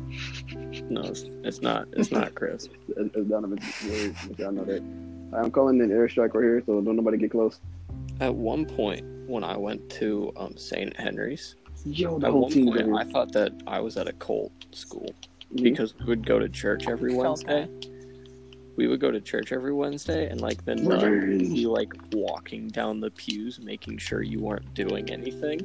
No, 0.90 1.02
it's, 1.02 1.24
it's 1.44 1.60
not. 1.60 1.88
It's 1.92 2.10
not, 2.10 2.34
Chris. 2.34 2.68
As, 2.98 3.08
as 3.16 3.24
Donovan's 3.26 3.62
word, 3.88 4.14
which 4.28 4.40
I 4.40 4.50
know 4.50 4.64
that. 4.64 4.82
I'm 5.32 5.50
calling 5.50 5.80
an 5.80 5.90
airstrike 5.90 6.34
right 6.34 6.42
here, 6.42 6.62
so 6.66 6.80
don't 6.80 6.96
nobody 6.96 7.16
get 7.16 7.30
close. 7.30 7.60
At 8.20 8.34
one 8.34 8.66
point, 8.66 9.04
when 9.28 9.44
I 9.44 9.56
went 9.56 9.88
to 9.92 10.32
um, 10.36 10.56
St. 10.56 10.94
Henry's, 10.98 11.54
Yo, 11.84 12.18
the 12.18 12.26
at 12.26 12.32
whole 12.32 12.42
one 12.42 12.50
team 12.50 12.66
point. 12.66 12.94
I 12.94 13.04
thought 13.10 13.32
that 13.32 13.52
I 13.66 13.80
was 13.80 13.96
at 13.96 14.06
a 14.08 14.12
cult 14.14 14.52
school 14.72 15.14
Mhm. 15.54 15.62
because 15.62 15.94
we 15.98 16.04
would 16.06 16.26
go 16.26 16.38
to 16.38 16.48
church 16.48 16.86
every 16.88 17.12
Felt 17.14 17.44
Wednesday. 17.46 17.68
We 18.76 18.86
would 18.86 19.00
go 19.00 19.10
to 19.10 19.20
church 19.20 19.52
every 19.52 19.72
Wednesday, 19.72 20.28
and 20.28 20.40
like 20.40 20.64
the 20.64 20.74
nun 20.74 21.00
would 21.00 21.38
be 21.38 21.66
like 21.66 21.92
walking 22.12 22.68
down 22.68 23.00
the 23.00 23.10
pews, 23.10 23.60
making 23.60 23.98
sure 23.98 24.22
you 24.22 24.40
weren't 24.40 24.72
doing 24.74 25.10
anything. 25.10 25.60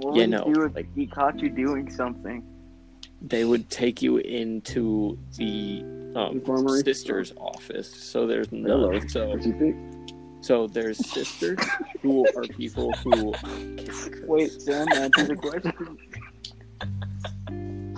Are 0.00 0.06
you 0.06 0.08
Whoa. 0.08 0.12
fucking? 0.12 0.12
What 0.12 0.16
Yeah, 0.16 0.22
would 0.22 0.30
no, 0.30 0.46
you 0.48 0.54
do 0.54 0.62
if 0.64 0.74
like- 0.74 0.94
he 0.94 1.06
caught 1.06 1.40
you 1.40 1.48
doing 1.48 1.90
something? 1.90 2.42
They 3.22 3.44
would 3.44 3.68
take 3.68 4.00
you 4.00 4.16
into 4.18 5.18
the 5.36 5.82
um, 6.16 6.36
Infirmary? 6.38 6.80
sister's 6.82 7.32
office. 7.36 7.92
So 7.92 8.26
there's 8.26 8.50
no 8.50 8.90
nuns. 8.90 9.12
So 9.12 9.28
What 9.28 9.42
you 9.44 9.52
think? 9.58 9.76
so 10.42 10.66
there's 10.66 10.96
sisters 11.06 11.58
who 12.02 12.26
are 12.36 12.44
people 12.44 12.92
who. 13.04 13.34
Wait, 14.26 14.52
Sam, 14.62 14.86
answer 14.92 15.24
the 15.26 15.36
question. 15.36 15.98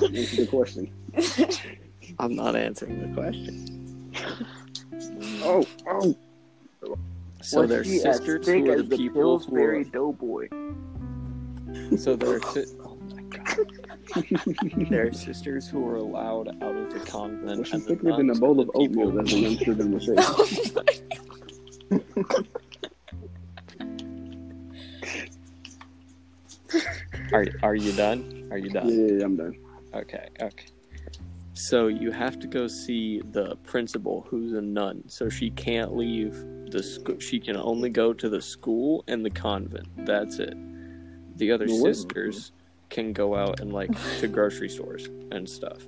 Answer 0.03 0.37
the 0.37 0.47
question. 0.51 0.91
I'm 2.19 2.35
not 2.35 2.57
answering 2.57 3.01
the 3.09 3.15
question. 3.21 3.69
Oh, 5.45 5.67
oh. 5.88 6.17
So 7.43 7.62
Was 7.62 7.71
there's 7.71 8.03
sisters 8.03 8.47
thick 8.47 8.65
who 8.65 8.71
are 8.71 8.75
as 8.77 8.83
the 8.83 8.88
the 8.88 8.97
people 8.97 9.23
who 9.23 9.38
Pillsbury 9.38 9.81
are, 9.81 9.85
Doughboy. 9.85 10.49
So 11.97 12.17
there 12.17 12.37
are 12.37 12.41
si- 12.53 12.65
oh 12.85 12.99
there 14.91 15.07
are 15.07 15.13
sisters 15.13 15.69
who 15.69 15.87
are 15.87 15.97
allowed 15.97 16.49
out 16.63 16.77
of 16.77 16.93
the 16.93 17.01
convent 17.01 17.47
Well, 17.57 17.65
she's 17.65 17.73
and 17.75 17.83
the 17.85 17.87
thicker 17.89 18.17
than 18.17 18.31
a 18.31 18.35
bowl 18.35 18.59
are 18.59 18.63
of 18.63 18.67
the 18.69 18.73
people. 18.89 19.03
Oatmeal, 19.09 19.21
as 19.21 19.33
a 19.33 19.39
youngster 19.39 19.75
than 19.75 19.93
would 19.93 20.03
say. 20.03 20.15
Oh 20.19 20.47
are, 27.33 27.47
are 27.63 27.75
you 27.75 27.93
done? 27.93 28.49
Are 28.51 28.59
you 28.59 28.67
Yeah, 28.73 28.81
done? 28.81 28.89
Yeah, 28.89 29.19
yeah, 29.19 29.25
I'm 29.25 29.37
done. 29.37 29.57
okay 29.95 30.29
okay. 30.41 30.67
So 31.55 31.87
you 31.89 32.11
have 32.11 32.39
to 32.41 32.47
go 32.47 32.67
see 32.67 33.21
the 33.31 33.57
principal 33.63 34.27
who's 34.29 34.53
a 34.55 34.61
nun. 34.63 35.05
So 35.09 35.29
she 35.29 35.51
can't 35.51 35.95
leave 35.97 36.33
the 36.71 36.83
school 36.83 37.19
she 37.21 37.39
can 37.39 37.57
only 37.57 37.91
go 37.91 38.13
to 38.15 38.29
the 38.29 38.41
school 38.41 39.05
and 39.09 39.25
the 39.25 39.31
convent. 39.31 39.87
That's 40.07 40.39
it 40.39 40.57
the 41.42 41.50
other 41.50 41.66
Well, 41.66 41.81
what- 41.83 41.96
sisters 41.96 42.52
can 42.88 43.12
go 43.12 43.35
out 43.35 43.59
and 43.61 43.72
like 43.72 43.90
to 44.20 44.28
grocery 44.28 44.68
stores 44.68 45.09
and 45.33 45.48
stuff. 45.48 45.87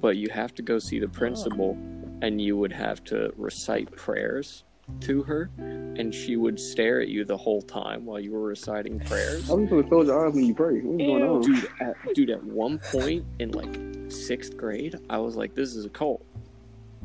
But 0.00 0.16
you 0.16 0.28
have 0.30 0.54
to 0.54 0.62
go 0.62 0.78
see 0.78 0.98
the 0.98 1.08
principal 1.08 1.76
and 2.22 2.40
you 2.40 2.56
would 2.56 2.72
have 2.72 3.04
to 3.04 3.32
recite 3.36 3.90
prayers 3.94 4.64
to 5.00 5.22
her 5.24 5.50
and 5.58 6.14
she 6.14 6.36
would 6.36 6.58
stare 6.58 7.00
at 7.02 7.08
you 7.08 7.24
the 7.26 7.36
whole 7.36 7.60
time 7.60 8.06
while 8.06 8.18
you 8.18 8.32
were 8.32 8.40
reciting 8.42 8.98
prayers. 9.00 9.46
How 9.48 9.56
are 9.56 9.60
you 9.60 9.66
supposed 9.66 9.84
to 9.84 9.88
close 9.90 10.06
your 10.06 10.26
eyes 10.26 10.34
when 10.34 10.44
you 10.46 10.54
pray? 10.54 10.80
What's 10.80 10.96
going 11.04 11.22
on? 11.22 11.42
dude 11.42 11.68
at, 11.80 11.96
dude 12.14 12.30
at 12.30 12.42
one 12.44 12.78
point 12.78 13.26
in 13.40 13.50
like 13.50 13.76
sixth 14.10 14.56
grade 14.56 14.96
i 15.10 15.18
was 15.18 15.36
like 15.36 15.54
this 15.54 15.74
is 15.74 15.84
a 15.84 15.90
cult. 15.90 16.24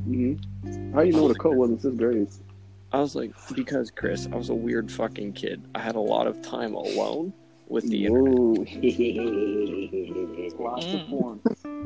Hmm 0.06 0.36
How 0.94 1.02
do 1.02 1.08
you 1.08 1.12
know 1.14 1.24
what 1.24 1.36
a 1.36 1.40
cult 1.40 1.56
was 1.58 1.72
in 1.72 1.80
sixth 1.80 1.98
grade? 1.98 2.28
i 2.94 3.00
was 3.00 3.16
like 3.16 3.32
because 3.56 3.92
chris 3.92 4.28
i 4.32 4.36
was 4.36 4.50
a 4.50 4.56
weird 4.56 4.90
fucking 4.92 5.34
kid. 5.34 5.62
I 5.76 5.80
had 5.80 5.96
a 5.96 6.00
lot 6.00 6.28
of 6.28 6.42
time 6.42 6.76
alone 6.76 7.34
with 7.74 7.90
the 7.90 8.06
internet 8.06 8.34
Whoa. 8.38 8.54
Lots 10.64 10.86
of 10.86 11.00
Mm. 11.02 11.10
porn. 11.10 11.40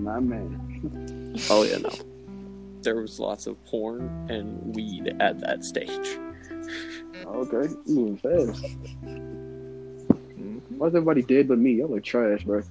My 0.03 0.19
man. 0.19 1.35
Oh 1.49 1.63
yeah, 1.63 1.77
no. 1.77 1.89
There 2.81 2.95
was 2.95 3.19
lots 3.19 3.47
of 3.47 3.63
porn 3.65 4.01
and 4.29 4.75
weed 4.75 5.15
at 5.19 5.39
that 5.39 5.63
stage. 5.63 6.17
Okay, 7.25 7.69
you 7.85 7.95
moving 7.95 8.17
fast. 8.17 8.63
Mhm. 9.05 10.61
Why's 10.77 10.89
everybody 10.95 11.21
dead 11.21 11.47
but 11.47 11.57
me? 11.59 11.79
I'm 11.81 11.91
like 11.91 12.03
trash, 12.03 12.43
bro. 12.43 12.61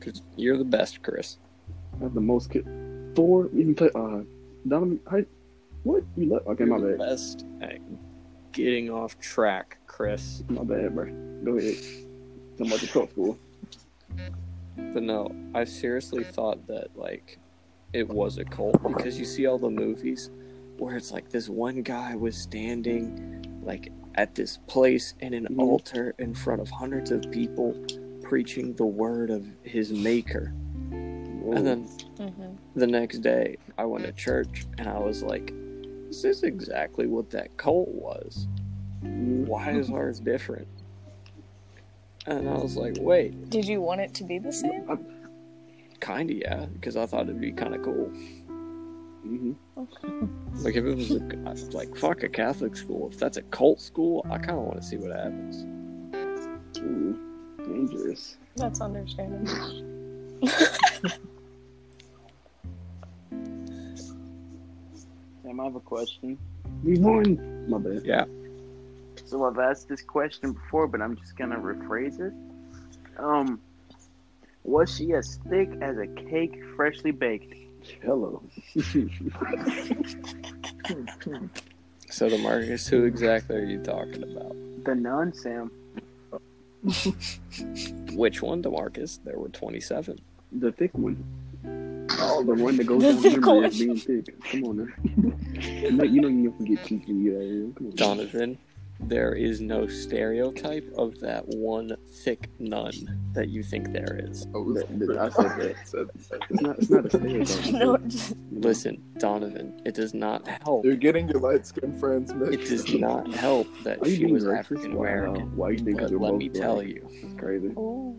Cause 0.00 0.22
you're 0.36 0.58
the 0.58 0.64
best, 0.64 1.02
Chris. 1.02 1.38
I 1.98 2.02
have 2.04 2.14
the 2.14 2.20
most 2.20 2.50
kid. 2.50 2.66
Four 3.16 3.46
even 3.54 3.74
play. 3.74 3.90
Uh, 3.94 4.20
Donovan. 4.66 5.00
I, 5.10 5.24
what 5.84 6.02
you 6.16 6.26
let? 6.32 6.46
Okay, 6.46 6.64
my 6.64 6.76
You're 6.78 6.92
the 6.92 6.98
bad. 6.98 7.08
best 7.08 7.44
at 7.62 7.78
getting 8.52 8.90
off 8.90 9.18
track, 9.20 9.78
Chris. 9.86 10.42
My 10.48 10.62
bad, 10.64 10.94
bro. 10.94 11.06
Go 11.44 11.56
ahead. 11.58 11.74
Talking 12.58 12.66
about 12.66 12.80
the 12.80 12.86
cult 12.88 13.10
school. 13.10 13.38
But 14.76 15.02
no, 15.02 15.30
I 15.54 15.64
seriously 15.64 16.24
thought 16.24 16.66
that 16.66 16.96
like 16.96 17.38
it 17.92 18.08
was 18.08 18.38
a 18.38 18.44
cult 18.44 18.82
because 18.82 19.18
you 19.18 19.24
see 19.24 19.46
all 19.46 19.58
the 19.58 19.70
movies 19.70 20.30
where 20.78 20.96
it's 20.96 21.10
like 21.12 21.28
this 21.30 21.48
one 21.48 21.82
guy 21.82 22.14
was 22.16 22.36
standing 22.36 23.60
like 23.62 23.92
at 24.14 24.34
this 24.34 24.58
place 24.66 25.14
in 25.20 25.34
an 25.34 25.46
Mhm. 25.50 25.58
altar 25.60 26.14
in 26.18 26.34
front 26.34 26.60
of 26.60 26.70
hundreds 26.70 27.10
of 27.10 27.30
people 27.30 27.74
preaching 28.22 28.74
the 28.74 28.86
word 28.86 29.30
of 29.30 29.46
his 29.62 29.92
maker. 29.92 30.52
Whoa. 30.90 31.52
And 31.52 31.66
then 31.66 31.88
hmm 32.18 32.54
the 32.74 32.86
next 32.86 33.18
day 33.18 33.56
I 33.78 33.84
went 33.84 34.04
to 34.06 34.12
church 34.12 34.64
and 34.78 34.88
I 34.88 34.98
was 34.98 35.22
like, 35.22 35.52
this 36.10 36.24
is 36.24 36.42
exactly 36.42 37.06
what 37.06 37.30
that 37.30 37.56
cult 37.56 37.88
was. 37.88 38.48
Why 39.02 39.70
is 39.70 39.90
ours 39.92 40.18
different? 40.18 40.66
And 42.26 42.48
I 42.48 42.54
was 42.58 42.76
like, 42.76 42.96
wait, 42.98 43.48
Did 43.48 43.64
you 43.66 43.80
want 43.80 44.00
it 44.00 44.12
to 44.14 44.24
be 44.24 44.38
the 44.38 44.52
same? 44.52 44.90
I- 44.90 44.98
kinda 46.04 46.34
yeah, 46.34 46.64
because 46.66 46.96
I 46.96 47.04
thought 47.06 47.24
it'd 47.24 47.40
be 47.40 47.52
kind 47.52 47.74
of 47.74 47.82
cool. 47.82 48.10
mhm. 49.24 49.54
Like 50.64 50.74
if 50.74 50.84
it 50.84 50.94
was 50.96 51.10
a, 51.10 51.76
like 51.76 51.94
fuck 51.96 52.22
a 52.22 52.28
Catholic 52.28 52.74
school, 52.74 53.08
if 53.12 53.18
that's 53.18 53.36
a 53.36 53.42
cult 53.42 53.80
school, 53.80 54.26
I 54.30 54.38
kind 54.38 54.58
of 54.58 54.64
want 54.64 54.80
to 54.80 54.86
see 54.86 54.96
what 54.96 55.10
happens. 55.14 55.64
Ooh, 56.78 57.18
dangerous. 57.64 58.36
That's 58.56 58.80
understandable. 58.80 59.86
Sam, 65.50 65.58
I 65.58 65.64
have 65.64 65.74
a 65.74 65.80
question. 65.80 66.38
We 66.84 66.96
won. 66.98 67.68
My 67.68 67.78
bad. 67.78 68.02
Yeah, 68.04 68.24
So 69.24 69.44
I've 69.44 69.58
asked 69.58 69.88
this 69.88 70.00
question 70.00 70.52
before, 70.52 70.86
but 70.86 71.02
I'm 71.02 71.16
just 71.16 71.36
gonna 71.36 71.58
rephrase 71.58 72.20
it. 72.20 72.32
Um, 73.18 73.60
was 74.62 74.94
she 74.94 75.12
as 75.12 75.40
thick 75.48 75.70
as 75.82 75.98
a 75.98 76.06
cake 76.06 76.62
freshly 76.76 77.10
baked? 77.10 77.54
Hello. 78.02 78.42
So 82.12 82.28
the 82.28 82.38
Marcus, 82.38 82.88
who 82.88 83.04
exactly 83.04 83.54
are 83.54 83.64
you 83.64 83.78
talking 83.84 84.24
about? 84.24 84.56
The 84.84 84.96
nun, 84.96 85.32
Sam. 85.32 85.70
Which 88.16 88.42
one, 88.42 88.64
Demarcus? 88.64 89.20
There 89.24 89.38
were 89.38 89.48
twenty-seven. 89.50 90.18
the 90.50 90.72
thick 90.72 90.90
one. 90.94 91.22
Oh, 92.22 92.42
the 92.44 92.54
one 92.54 92.76
that 92.76 92.84
goes 92.84 93.02
The 93.02 93.12
down 93.12 93.22
thick 93.22 93.32
memory 93.40 93.54
one. 93.56 93.64
as 93.64 93.78
being 93.78 93.96
thick. 93.96 94.44
Come 94.44 94.64
on 94.64 94.76
now. 94.76 95.62
you 95.62 95.90
know 95.92 96.04
you 96.04 96.20
know 96.20 96.28
you 96.28 96.50
can 96.52 96.64
get 96.64 96.84
cheeky. 96.84 97.12
Yeah, 97.12 97.72
Come 97.76 97.86
on. 97.86 97.92
Donovan, 97.96 98.58
there 99.00 99.32
is 99.34 99.60
no 99.62 99.86
stereotype 99.86 100.86
of 100.98 101.18
that 101.20 101.46
one 101.48 101.96
thick 102.22 102.50
nun 102.58 102.92
that 103.32 103.48
you 103.48 103.62
think 103.62 103.92
there 103.92 104.20
is. 104.28 104.46
Oh, 104.54 104.60
I, 104.60 104.66
was 104.66 104.74
That- 104.82 104.98
that- 104.98 105.18
I 105.18 105.28
said 105.30 105.58
that. 105.58 105.76
said 105.86 106.08
that. 106.28 106.40
It's 106.50 106.62
not. 106.62 106.78
It's 106.78 106.90
not 106.90 107.06
a 107.06 107.08
stereotype. 107.10 107.72
no, 107.72 107.98
Listen, 108.60 109.02
Donovan, 109.18 109.80
it 109.86 109.94
does 109.94 110.12
not 110.12 110.46
help. 110.64 110.84
You're 110.84 110.96
getting 110.96 111.28
your 111.28 111.40
light 111.40 111.66
skinned 111.66 111.98
friends 111.98 112.30
It 112.32 112.68
does 112.68 112.92
not 112.92 113.32
help 113.32 113.66
that 113.84 114.02
Are 114.02 114.08
you 114.08 114.14
she 114.16 114.22
being 114.24 114.34
was 114.34 114.44
racist? 114.44 114.58
African 114.58 114.94
Wow. 114.94 115.00
American. 115.04 115.56
Why 115.56 115.70
you 115.70 115.78
think? 115.78 115.98
But 116.00 116.10
you're 116.10 116.20
let 116.20 116.34
me 116.34 116.48
black? 116.50 116.62
tell 116.62 116.82
you, 116.82 117.08
It's 117.10 117.34
crazy. 117.40 117.68
Ooh. 117.68 118.16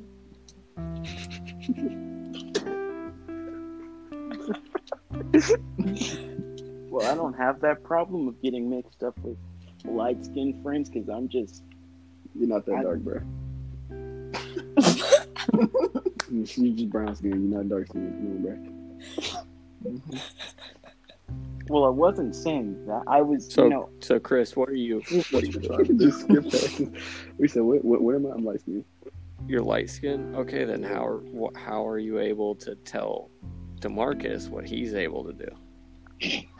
Well, 6.92 7.10
I 7.10 7.16
don't 7.16 7.34
have 7.38 7.62
that 7.62 7.84
problem 7.86 8.28
of 8.28 8.42
getting 8.42 8.70
mixed 8.70 9.02
up 9.02 9.18
with 9.20 9.38
light 9.86 10.26
skinned 10.26 10.62
friends 10.62 10.90
because 10.90 11.08
I'm 11.08 11.30
just 11.30 11.64
You're 12.38 12.50
not 12.50 12.66
that 12.66 12.76
I- 12.76 12.84
dark, 12.84 13.00
bro. 13.00 13.22
You're 16.30 16.44
just 16.76 16.90
brown 16.90 17.16
skin. 17.16 17.50
You're 17.50 17.58
not 17.64 17.70
dark 17.70 17.88
skin. 17.88 18.12
Come 18.12 18.28
on, 18.28 18.42
bro. 19.84 19.94
Mhm. 19.94 20.20
well, 21.70 21.86
I 21.86 21.90
wasn't 21.90 22.36
saying 22.36 22.86
that. 22.88 23.04
I 23.08 23.22
was, 23.22 23.50
So, 23.52 23.64
you 23.64 23.70
know, 23.70 23.90
so 24.02 24.20
Chris, 24.20 24.58
what 24.58 24.68
are 24.68 24.74
you? 24.76 25.02
What 25.32 25.44
are 25.44 25.48
you? 25.48 25.98
Just 25.98 26.20
skip 26.22 26.44
past. 26.44 26.80
it. 26.82 26.90
We 27.38 27.48
said, 27.48 27.62
what? 27.64 27.86
What? 27.86 28.02
What 28.02 28.16
am 28.16 28.26
I? 28.28 28.32
I'm 28.32 28.44
light 28.44 28.60
skin. 28.60 28.84
You're 29.48 29.62
light 29.62 29.90
skinned. 29.90 30.36
Okay, 30.36 30.66
then 30.66 30.84
how 30.84 31.06
are 31.08 31.22
wh- 31.34 31.56
how 31.58 31.88
are 31.88 32.00
you 32.00 32.20
able 32.20 32.54
to 32.56 32.76
tell 32.76 33.30
Demarcus 33.82 34.48
what 34.50 34.66
he's 34.66 34.94
able 34.94 35.24
to 35.26 35.34
do? 35.34 35.48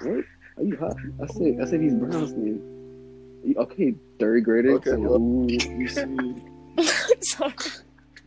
What? 0.02 0.26
Are 0.58 0.64
you 0.64 0.76
hot? 0.78 0.96
I 1.22 1.28
said. 1.28 1.58
I 1.62 1.66
said 1.66 1.82
he's 1.82 1.94
brown 1.94 2.28
skin. 2.28 2.46
You- 2.46 3.56
Okay, 3.58 3.96
third 4.20 4.44
grader. 4.46 4.74
Okay, 4.74 4.92
saying, 4.92 5.04
well- 5.04 5.16
ooh, 5.20 5.48
You 5.48 5.88
see, 5.88 6.36
Sorry. 7.22 7.54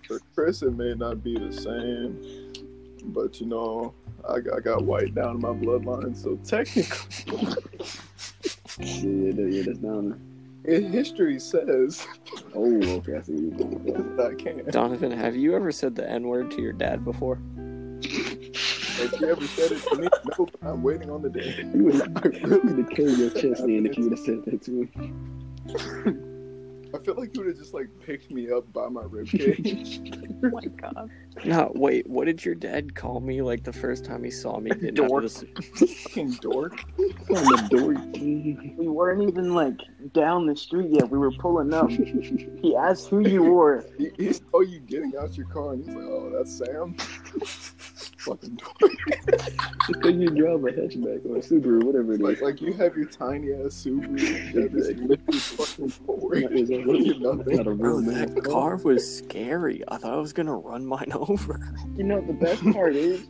for 0.09 0.20
Chris, 0.35 0.62
it 0.62 0.76
may 0.76 0.94
not 0.94 1.22
be 1.22 1.38
the 1.38 1.52
same, 1.52 2.20
but 3.12 3.40
you 3.40 3.46
know, 3.46 3.94
I, 4.28 4.35
I 4.57 4.61
got 4.61 4.85
white 4.85 5.14
down 5.14 5.37
in 5.37 5.40
my 5.40 5.50
bloodline, 5.50 6.16
so 6.16 6.35
technically, 6.44 7.46
yeah, 8.80 9.33
yeah, 9.35 9.46
yeah, 9.46 9.62
that's 9.66 9.78
down 9.78 10.20
in 10.64 10.90
history 10.90 11.38
says 11.38 12.07
Oh, 12.54 12.83
okay, 12.96 13.16
I 13.18 13.22
see. 13.22 13.33
you. 13.35 13.50
that 14.16 14.30
I 14.33 14.42
can. 14.42 14.64
Donovan, 14.70 15.12
have 15.12 15.37
you 15.37 15.54
ever 15.54 15.70
said 15.70 15.94
the 15.94 16.09
N 16.11 16.26
word 16.26 16.50
to 16.52 16.61
your 16.62 16.72
dad 16.72 17.04
before? 17.04 17.38
If 18.96 19.20
you 19.20 19.28
ever 19.28 19.46
said 19.46 19.72
it 19.72 19.83
to 19.88 19.96
me, 19.96 20.09
no, 20.38 20.46
but 20.46 20.54
I'm 20.62 20.83
waiting 20.83 21.11
on 21.11 21.22
the 21.22 21.30
day. 21.30 21.54
You 21.74 21.85
would 21.85 21.94
have 21.94 22.14
really 22.44 22.83
to 22.83 22.94
carry 22.94 23.12
your 23.12 23.30
chest 23.30 23.62
in 23.64 23.87
if 23.87 23.96
you 23.98 24.04
would 24.09 24.12
have 24.18 24.24
said 24.24 24.44
that 24.44 24.62
to 24.62 24.70
me. 24.70 24.88
I 26.94 26.98
feel 26.98 27.16
like 27.16 27.35
you 27.35 27.40
would 27.42 27.48
have 27.48 27.57
just 27.59 27.74
like 27.74 27.88
picked 28.07 28.30
me 28.30 28.50
up 28.52 28.72
by 28.72 28.88
my 28.88 29.02
ribcage. 29.02 30.11
Oh 30.44 30.50
my 30.50 30.66
god. 30.66 31.11
No, 31.46 31.72
wait. 31.74 32.07
What 32.07 32.26
did 32.26 32.44
your 32.44 32.54
dad 32.54 32.94
call 32.94 33.20
me 33.20 33.40
like 33.40 33.64
the 33.64 33.72
first 33.72 34.04
time 34.04 34.22
he 34.22 34.30
saw 34.30 34.59
me 34.61 34.70
getting 34.72 35.00
out 35.00 35.04
of 35.04 35.09
Dork. 35.09 35.22
the 35.22 35.87
s- 35.87 35.94
Fucking 36.02 36.33
dork. 36.42 36.85
On 36.98 37.44
the 37.44 37.66
door. 37.70 37.94
Mm. 37.94 38.76
we 38.76 38.87
weren't 38.88 39.22
even 39.26 39.54
like 39.54 39.78
down 40.12 40.44
the 40.46 40.54
street 40.54 40.90
yet. 40.90 41.09
We 41.09 41.16
were 41.16 41.33
pulling 41.33 41.72
up. 41.72 41.88
He 41.88 42.76
asked 42.76 43.09
who 43.09 43.20
you 43.26 43.42
were. 43.42 43.87
He, 43.96 44.11
he 44.18 44.33
saw 44.35 44.61
you 44.61 44.80
getting 44.80 45.14
out 45.18 45.35
your 45.35 45.46
car, 45.46 45.72
and 45.72 45.83
he's 45.85 45.94
like, 45.94 46.04
"Oh, 46.04 46.30
that's 46.37 46.52
Sam." 46.59 46.94
Fucking 48.25 48.57
dork. 48.57 48.93
Because 49.89 50.15
you 50.15 50.29
drive 50.31 50.65
a 50.65 50.73
hatchback 50.73 51.25
or 51.27 51.37
a 51.37 51.41
Subaru, 51.41 51.83
whatever 51.85 52.15
it 52.15 52.21
Like, 52.21 52.37
is. 52.37 52.43
like 52.43 52.61
you 52.61 52.73
have 52.75 52.97
your 52.97 53.07
tiny 53.07 53.53
ass 53.53 53.85
Subaru. 53.85 54.19
You 54.55 54.61
have 54.63 54.73
this 54.73 54.89
lifted 54.99 55.35
fucking 55.35 55.89
forward. 55.91 56.39
Is 56.53 56.69
that- 56.69 57.45
not 57.47 57.67
a 57.67 57.71
real 57.73 58.01
man. 58.01 58.35
that 58.35 58.45
car 58.45 58.77
was 58.77 59.19
scary. 59.19 59.83
I 59.89 59.99
thought 59.99 60.15
I 60.15 60.17
was 60.19 60.33
gonna 60.33 60.57
run 60.57 60.87
mine 60.87 61.13
over. 61.15 61.61
You 61.97 62.05
know, 62.05 62.21
the 62.21 62.33
best 62.33 62.63
part 62.73 62.95
is 62.97 63.27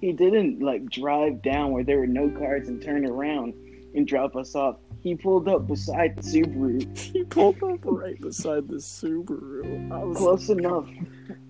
he 0.00 0.12
didn't 0.12 0.60
like 0.60 0.84
drive 0.90 1.42
down 1.42 1.72
where 1.72 1.84
there 1.84 1.98
were 1.98 2.06
no 2.06 2.28
cars 2.30 2.68
and 2.68 2.82
turn 2.82 3.06
around 3.06 3.54
and 3.94 4.06
drop 4.06 4.36
us 4.36 4.54
off. 4.54 4.76
He 5.06 5.14
pulled 5.14 5.46
up 5.46 5.68
beside 5.68 6.16
the 6.16 6.22
Subaru, 6.22 6.98
He 7.12 7.22
pulled 7.22 7.62
up 7.62 7.78
right 7.84 8.20
beside 8.20 8.66
the 8.66 8.78
Subaru. 8.78 9.92
I 9.92 10.02
was 10.02 10.16
close 10.16 10.48
enough, 10.48 10.88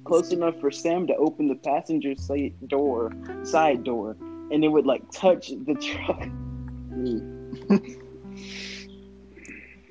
close 0.05 0.31
enough 0.31 0.61
for 0.61 0.71
Sam 0.71 1.07
to 1.07 1.17
open 1.17 1.49
the 1.49 1.55
passenger 1.55 2.15
side 2.17 2.53
door, 2.69 3.15
side 3.45 3.83
door, 3.83 4.15
and 4.51 4.63
it 4.63 4.69
would 4.69 4.85
like 4.85 5.11
touch 5.11 5.49
the 5.49 5.73
truck. 5.73 6.21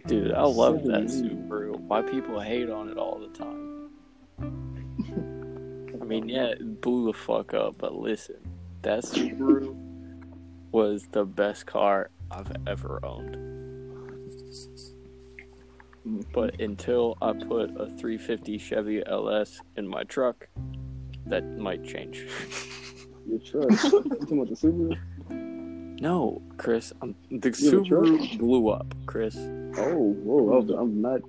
Dude, 0.05 0.31
I 0.31 0.43
love 0.43 0.83
that 0.83 1.05
Subaru. 1.05 1.49
Subaru. 1.49 1.79
Why 1.79 2.03
people 2.03 2.39
hate 2.39 2.69
on 2.69 2.89
it 2.89 2.99
all 2.99 3.17
the 3.17 3.29
time. 3.29 3.89
I 5.99 6.05
mean, 6.05 6.29
yeah, 6.29 6.49
it 6.49 6.81
blew 6.81 7.07
the 7.07 7.13
fuck 7.17 7.55
up, 7.55 7.79
but 7.79 7.95
listen, 7.95 8.35
that 8.83 9.05
Subaru 9.05 9.75
was 10.71 11.07
the 11.13 11.25
best 11.25 11.65
car 11.65 12.11
I've 12.31 12.51
ever 12.67 12.99
owned. 13.03 13.37
But 16.33 16.59
until 16.61 17.17
I 17.21 17.33
put 17.33 17.71
a 17.71 17.87
350 17.87 18.57
Chevy 18.59 19.05
LS 19.05 19.59
in 19.75 19.87
my 19.87 20.03
truck, 20.03 20.47
that 21.25 21.43
might 21.57 21.83
change. 21.83 22.27
Your 23.27 23.39
truck. 23.39 23.71
You 23.71 23.77
talking 23.77 24.39
about 24.39 24.49
the 24.49 24.55
Subaru? 24.55 24.99
no, 25.99 26.41
Chris, 26.57 26.93
I'm, 27.01 27.15
the 27.31 27.55
You 27.57 27.71
have 27.71 27.81
a 27.81 27.87
truck? 27.87 28.03
Subaru 28.03 28.37
blew 28.37 28.69
up, 28.69 28.93
Chris. 29.07 29.35
Oh, 29.37 30.13
whoa, 30.23 30.59
I'm, 30.59 30.69
I'm 30.69 31.01
not. 31.01 31.21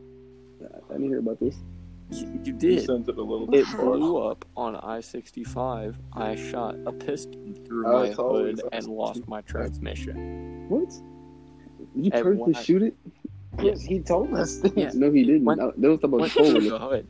I 0.62 0.92
didn't 0.92 1.08
hear 1.08 1.20
about 1.20 1.40
this. 1.40 1.56
You, 2.10 2.26
you 2.26 2.40
You 2.44 2.52
did. 2.52 2.84
sent 2.86 3.08
it 3.08 3.16
a 3.18 3.22
little 3.22 3.52
It 3.54 3.64
far. 3.66 3.82
blew 3.96 4.18
up 4.18 4.44
on 4.56 4.76
I 4.76 5.00
65. 5.00 5.98
I 6.12 6.36
shot 6.36 6.76
a 6.86 6.92
piston 6.92 7.54
through 7.66 7.86
Oh, 7.86 8.02
my 8.04 8.10
hood 8.12 8.60
and 8.72 8.86
lost 8.86 9.26
my 9.28 9.40
transmission. 9.42 10.66
What? 10.68 10.88
Did 11.94 12.04
you 12.06 12.10
At 12.12 12.22
purposely 12.22 12.52
what? 12.52 12.64
shoot 12.64 12.82
it? 12.82 12.94
Yes, 13.62 13.80
he 13.82 14.00
told 14.00 14.32
us. 14.34 14.58
This. 14.58 14.72
Yeah. 14.76 14.90
No, 14.94 15.10
he 15.10 15.24
didn't. 15.24 15.44
When- 15.44 15.58
Uh, 15.60 15.72
That 15.78 15.88
was 15.88 15.98
about 16.04 16.10
the 16.10 16.16
Went 16.18 16.32
phone. 16.32 16.50
through 16.52 16.70
the 16.70 16.78
hood. 16.78 17.06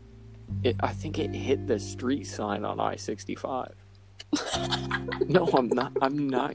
It, 0.63 0.77
I 0.81 0.93
think 0.93 1.19
it 1.19 1.35
hit 1.35 1.67
the 1.67 1.79
street 1.79 2.25
sign 2.27 2.65
on 2.65 2.79
I 2.81 2.97
65. 2.97 3.75
no, 5.29 5.49
I'm 5.53 5.69
not. 5.69 5.93
I'm 6.01 6.29
not. 6.29 6.55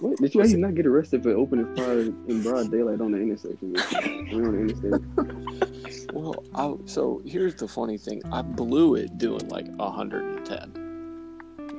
What? 0.00 0.18
Did 0.18 0.34
you 0.34 0.40
actually 0.42 0.60
not 0.60 0.74
get 0.74 0.86
arrested 0.86 1.22
for 1.22 1.30
opening 1.30 1.74
fire 1.76 2.00
in 2.00 2.42
broad 2.42 2.70
daylight 2.70 3.00
on 3.00 3.12
the 3.12 3.18
intersection? 3.18 3.76
I 3.92 4.06
mean, 4.06 4.44
on 4.46 4.52
the 4.52 4.60
interstate. 4.60 5.81
Well, 6.12 6.44
I, 6.54 6.74
so 6.86 7.22
here's 7.24 7.54
the 7.54 7.68
funny 7.68 7.98
thing. 7.98 8.22
I 8.32 8.42
blew 8.42 8.94
it 8.94 9.18
doing 9.18 9.48
like 9.48 9.66
110. 9.76 10.82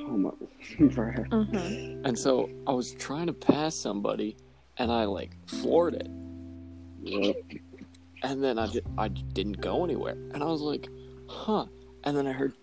Oh 0.06 0.18
my, 0.18 0.32
mm-hmm. 0.78 2.06
And 2.06 2.18
so 2.18 2.50
I 2.68 2.72
was 2.72 2.94
trying 2.96 3.28
to 3.28 3.34
pass 3.34 3.76
somebody, 3.76 4.38
and 4.78 4.92
I 4.92 5.06
like 5.06 5.36
floored 5.48 5.96
it. 5.96 6.10
Yep. 7.02 7.36
And 8.24 8.44
then 8.44 8.60
I 8.60 8.68
just 8.68 8.86
I 8.98 9.08
didn't 9.08 9.62
go 9.62 9.84
anywhere, 9.84 10.18
and 10.34 10.44
I 10.44 10.46
was 10.46 10.62
like, 10.62 10.88
huh. 11.28 11.66
And 12.04 12.18
then 12.18 12.28
I 12.28 12.32
heard. 12.32 12.54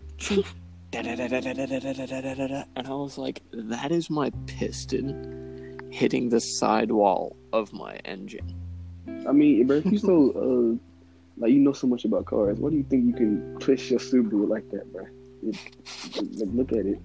and 0.93 2.87
I 2.87 2.91
was 2.91 3.19
like, 3.19 3.43
that 3.53 3.93
is 3.93 4.11
my 4.11 4.31
piston 4.47 5.89
hitting 5.91 6.29
the 6.29 6.41
sidewall 6.41 7.37
of 7.53 7.73
my 7.73 7.95
engine. 8.05 8.55
I 9.29 9.33
mean, 9.33 9.71
if 9.71 10.03
you 10.05 10.81
uh 10.81 10.90
like 11.41 11.53
you 11.53 11.59
know 11.59 11.73
so 11.73 11.87
much 11.87 12.05
about 12.05 12.27
cars, 12.27 12.59
why 12.59 12.71
do 12.71 12.77
you 12.77 12.85
think 12.85 13.07
you 13.07 13.15
can 13.15 13.57
push 13.59 13.91
your 13.91 13.99
Subaru 13.99 14.49
like 14.49 14.71
that, 14.71 14.93
bro? 14.93 15.07
It, 15.43 15.57
like, 16.39 16.49
look 16.53 16.73
at 16.73 16.85
it. 16.87 17.01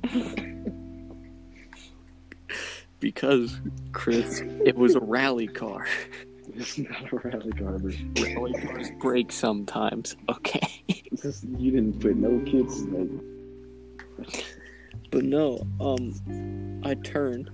Because, 2.99 3.59
Chris, 3.93 4.41
it 4.65 4.75
was 4.75 4.95
a 4.95 4.99
rally 4.99 5.47
car. 5.47 5.87
It's 6.57 6.77
not 6.77 7.11
a 7.11 7.17
rally 7.17 7.51
car, 7.51 7.79
bro. 7.79 7.91
Rally 8.21 8.53
cars 8.53 8.91
break 8.99 9.31
sometimes, 9.31 10.15
okay? 10.29 10.83
Just, 11.15 11.43
you 11.57 11.71
didn't 11.71 11.99
put 11.99 12.15
no 12.15 12.39
kids. 12.45 12.83
Like, 12.83 13.09
But 15.11 15.25
no, 15.25 15.65
um, 15.81 16.81
I 16.85 16.93
turned, 16.93 17.49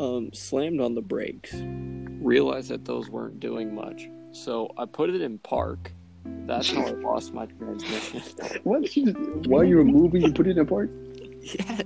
um, 0.00 0.32
slammed 0.32 0.80
on 0.80 0.94
the 0.94 1.02
brakes, 1.02 1.54
realized 1.54 2.70
that 2.70 2.84
those 2.84 3.10
weren't 3.10 3.38
doing 3.38 3.74
much. 3.74 4.08
So 4.32 4.72
I 4.78 4.86
put 4.86 5.10
it 5.10 5.20
in 5.20 5.38
park. 5.38 5.92
That's 6.24 6.70
how 6.72 6.82
I 6.82 6.90
lost 7.02 7.32
my 7.34 7.46
transmission. 7.46 8.22
what? 8.64 8.96
You 8.96 9.12
just, 9.12 9.46
while 9.48 9.64
you 9.64 9.76
were 9.76 9.84
moving, 9.84 10.22
you 10.22 10.32
put 10.32 10.46
it 10.46 10.58
in 10.58 10.66
park? 10.66 10.90
yeah, 11.42 11.82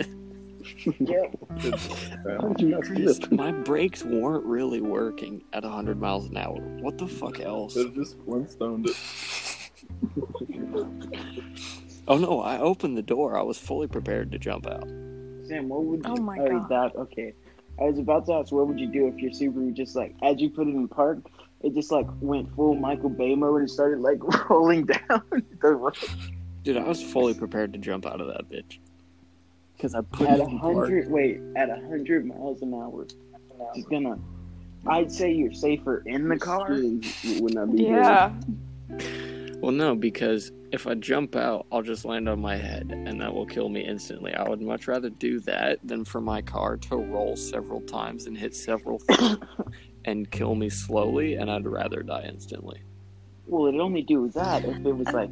Yep. 0.87 1.37
How 2.25 2.49
did 2.49 2.61
you 2.61 2.69
not 2.69 2.83
Chris, 2.83 3.17
slip? 3.17 3.33
my 3.33 3.51
brakes 3.51 4.05
weren't 4.05 4.45
really 4.45 4.81
working 4.81 5.43
at 5.53 5.65
100 5.65 6.01
miles 6.01 6.27
an 6.27 6.37
hour. 6.37 6.61
What 6.81 6.99
the 6.99 7.09
fuck 7.09 7.41
else? 7.41 7.73
Should 7.75 7.87
have 7.87 7.95
just 7.95 8.21
Flintstone 8.25 8.85
it. 8.87 8.97
Oh 12.09 12.19
no, 12.19 12.41
I 12.41 12.59
opened 12.59 12.97
the 12.97 13.03
door. 13.03 13.37
I 13.37 13.43
was 13.43 13.59
fully 13.59 13.89
prepared 13.89 14.31
to 14.33 14.39
jump 14.39 14.67
out. 14.67 14.89
Sam, 15.47 15.69
what 15.69 15.85
would 15.85 16.05
you? 16.05 16.13
Oh 16.13 16.23
my 16.23 16.39
oh, 16.39 16.61
God. 16.61 16.69
That 16.69 16.97
okay. 16.97 17.35
I 17.81 17.85
was 17.85 17.99
about 17.99 18.27
to 18.27 18.35
ask, 18.35 18.53
what 18.53 18.69
would 18.69 18.79
you 18.79 18.87
do 18.87 19.09
if 19.09 19.17
your 19.19 19.31
Subaru 19.33 19.75
just 19.75 19.97
like, 19.97 20.15
as 20.23 20.41
you 20.41 20.51
put 20.51 20.67
it 20.67 20.75
in 20.75 20.89
park, 20.89 21.19
it 21.67 21.75
just 21.75 21.91
like 21.91 22.07
went 22.21 22.55
full 22.55 22.75
Michael 22.77 23.11
Bay 23.11 23.35
mode 23.35 23.61
and 23.61 23.71
started 23.71 24.01
like 24.01 24.19
rolling 24.51 24.87
down 24.87 25.23
the 25.61 25.75
road 25.75 25.97
Dude, 26.63 26.77
I 26.77 26.83
was 26.83 27.01
fully 27.01 27.35
prepared 27.35 27.73
to 27.75 27.79
jump 27.79 28.07
out 28.07 28.21
of 28.21 28.27
that 28.27 28.49
bitch. 28.49 28.79
Because 29.77 29.95
I 29.95 30.01
put 30.01 30.27
at 30.27 30.41
a 30.41 30.47
hundred. 30.47 31.09
Wait, 31.09 31.41
at 31.55 31.71
a 31.71 31.77
hundred 31.77 32.27
miles 32.27 32.61
an 32.63 32.75
hour. 32.75 33.07
Just 33.77 33.89
gonna. 33.89 34.19
I'd 34.89 35.13
say 35.13 35.33
you're 35.33 35.53
safer 35.53 36.03
in 36.07 36.29
the 36.29 36.37
car. 36.37 36.73
It 36.73 37.41
would 37.41 37.55
not 37.55 37.71
be 37.71 37.85
Yeah. 37.85 38.33
Well, 39.61 39.73
no, 39.73 39.95
because 39.95 40.53
if 40.71 40.87
I 40.87 40.95
jump 40.95 41.35
out, 41.35 41.67
I'll 41.73 41.83
just 41.83 42.05
land 42.05 42.29
on 42.29 42.41
my 42.41 42.57
head, 42.57 42.91
and 42.91 43.21
that 43.21 43.33
will 43.35 43.47
kill 43.47 43.69
me 43.69 43.81
instantly. 43.85 44.35
I 44.35 44.49
would 44.49 44.61
much 44.61 44.87
rather 44.87 45.09
do 45.09 45.41
that 45.41 45.79
than 45.83 46.05
for 46.05 46.21
my 46.21 46.43
car 46.43 46.77
to 46.77 46.97
roll 46.97 47.37
several 47.37 47.81
times 47.81 48.27
and 48.27 48.37
hit 48.37 48.55
several 48.55 48.99
feet 49.11 49.39
and 50.05 50.31
kill 50.31 50.55
me 50.55 50.69
slowly, 50.69 51.35
and 51.35 51.51
I'd 51.51 51.67
rather 51.67 52.03
die 52.03 52.27
instantly. 52.29 52.81
Well, 53.47 53.67
it'd 53.67 53.81
only 53.81 54.03
do 54.03 54.29
that 54.31 54.65
if 54.65 54.85
it 54.85 54.93
was 54.93 55.09
like 55.09 55.31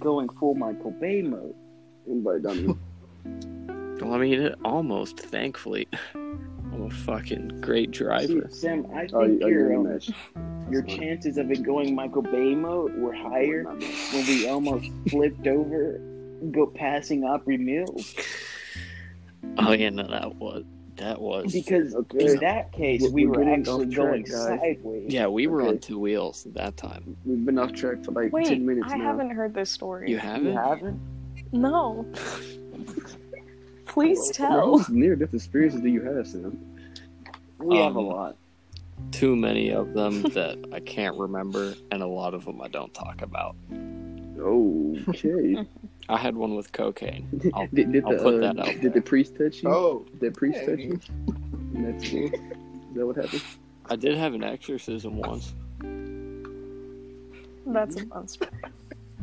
going 0.00 0.28
full 0.30 0.54
Michael 0.54 0.92
Bay 0.92 1.22
mode. 1.22 1.54
Anybody 2.08 2.42
done 2.42 2.80
Well, 4.00 4.14
I 4.14 4.18
mean, 4.18 4.40
it 4.40 4.58
almost, 4.64 5.20
thankfully. 5.20 5.86
I'm 6.14 6.82
a 6.84 6.90
fucking 6.90 7.60
great 7.60 7.94
See, 7.94 8.04
driver. 8.04 8.48
Sam, 8.50 8.86
I 8.94 9.00
think 9.00 9.14
Are 9.14 9.26
you, 9.26 9.44
are 9.44 9.48
you 9.48 9.54
your 9.54 10.49
in 10.72 10.78
um, 10.78 10.82
the 10.86 10.88
match? 10.92 10.98
your 10.98 10.98
chances 10.98 11.38
of 11.38 11.50
it 11.50 11.62
going 11.62 11.94
Michael 11.94 12.22
Bay 12.22 12.54
mode 12.54 12.94
were 12.96 13.12
higher 13.12 13.64
when 13.64 14.26
we 14.26 14.48
almost 14.48 14.90
flipped 15.08 15.46
over, 15.46 15.98
go 16.50 16.66
passing 16.66 17.24
Opry 17.24 17.58
Mills. 17.58 18.14
Oh, 19.58 19.72
yeah, 19.72 19.90
no, 19.90 20.06
that 20.06 20.36
was. 20.36 20.64
That 20.96 21.20
was. 21.20 21.50
Because 21.52 21.94
Okay. 21.94 22.26
in 22.32 22.40
that 22.40 22.72
case, 22.72 23.00
We're- 23.02 23.12
we 23.14 23.26
we're 23.26 23.38
were 23.44 23.50
actually 23.50 23.86
off 23.86 23.92
track, 23.92 24.06
going 24.10 24.22
guys. 24.22 24.32
sideways. 24.60 25.12
Yeah, 25.12 25.28
we 25.28 25.46
were 25.46 25.62
Okay. 25.62 25.70
on 25.70 25.78
two 25.78 25.98
wheels 25.98 26.46
that 26.52 26.76
time. 26.76 27.16
We've 27.24 27.42
been 27.44 27.58
off 27.58 27.72
track 27.72 28.04
for 28.04 28.12
like 28.12 28.32
Wait, 28.34 28.46
10 28.48 28.66
minutes 28.66 28.88
I 28.90 28.98
now. 28.98 29.04
haven't 29.04 29.30
heard 29.30 29.54
this 29.54 29.70
story. 29.70 30.08
You 30.10 30.16
You 30.16 30.20
haven't? 30.20 30.54
haven't? 30.56 31.00
No. 31.52 32.04
Please 33.86 34.36
How 34.36 34.48
tell. 34.48 34.78
much 34.78 34.88
near-death 34.90 35.34
experiences 35.34 35.80
do 35.80 35.88
you 35.88 36.02
have, 36.02 36.26
Sam? 36.26 36.58
We 37.58 37.76
have 37.78 37.96
a 37.96 37.98
Um, 37.98 38.06
lot. 38.06 38.36
Too 39.12 39.36
many 39.36 39.70
of 39.70 39.92
them 39.94 40.22
that 40.34 40.58
I 40.72 40.80
can't 40.80 41.16
remember, 41.16 41.74
and 41.90 42.02
a 42.02 42.06
lot 42.06 42.34
of 42.34 42.44
them 42.44 42.60
I 42.62 42.68
don't 42.68 42.92
talk 42.94 43.22
about. 43.22 43.56
Okay. 44.38 45.56
I 46.08 46.16
had 46.16 46.34
one 46.36 46.54
with 46.56 46.72
cocaine. 46.72 47.28
I'll- 47.54 47.66
did, 47.72 47.92
did 47.92 48.04
I'll 48.04 48.12
the, 48.12 48.18
put 48.22 48.34
uh, 48.34 48.38
that 48.52 48.58
out 48.58 48.66
Did 48.66 48.82
there. 48.82 48.90
the 48.92 49.00
priest 49.02 49.36
touch 49.36 49.62
you? 49.62 49.68
Oh, 49.70 50.04
Did 50.12 50.20
the 50.20 50.30
priest 50.38 50.58
yeah, 50.62 50.66
touch 50.66 50.78
you? 50.80 51.00
That's 51.74 52.10
cool. 52.10 52.24
Is 52.24 52.30
that 52.94 53.06
what 53.06 53.16
happened? 53.16 53.42
I 53.90 53.96
did 53.96 54.16
have 54.16 54.34
an 54.34 54.42
exorcism 54.44 55.16
once. 55.16 55.52
That's 57.66 57.96
a 58.00 58.06
fun 58.06 58.26
story. 58.28 58.50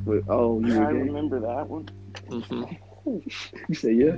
Wait, 0.06 0.24
oh, 0.30 0.60
you 0.62 0.76
I 0.76 0.92
were 0.94 1.00
remember 1.00 1.40
that 1.40 1.68
one. 1.68 1.90
hmm 2.30 2.64
You 3.68 3.76
say 3.76 3.94
yeah? 3.94 4.16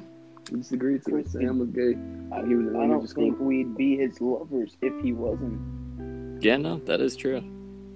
you 0.50 0.58
disagreed 0.58 1.04
to 1.06 1.16
it. 1.16 1.28
Sam 1.28 1.58
was 1.58 1.70
gay. 1.70 1.94
I, 2.32 2.46
He 2.46 2.54
was 2.54 2.68
I 2.68 2.72
don't 2.72 2.76
elementary 2.76 3.08
school. 3.08 3.24
think 3.24 3.40
we'd 3.40 3.76
be 3.76 3.96
his 3.96 4.20
lovers 4.20 4.76
if 4.82 4.92
he 5.04 5.12
wasn't. 5.12 6.42
Yeah, 6.42 6.56
no, 6.56 6.78
that 6.80 7.00
is 7.00 7.16
true. 7.16 7.42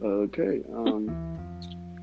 Okay. 0.02 0.62
Um, 0.74 1.28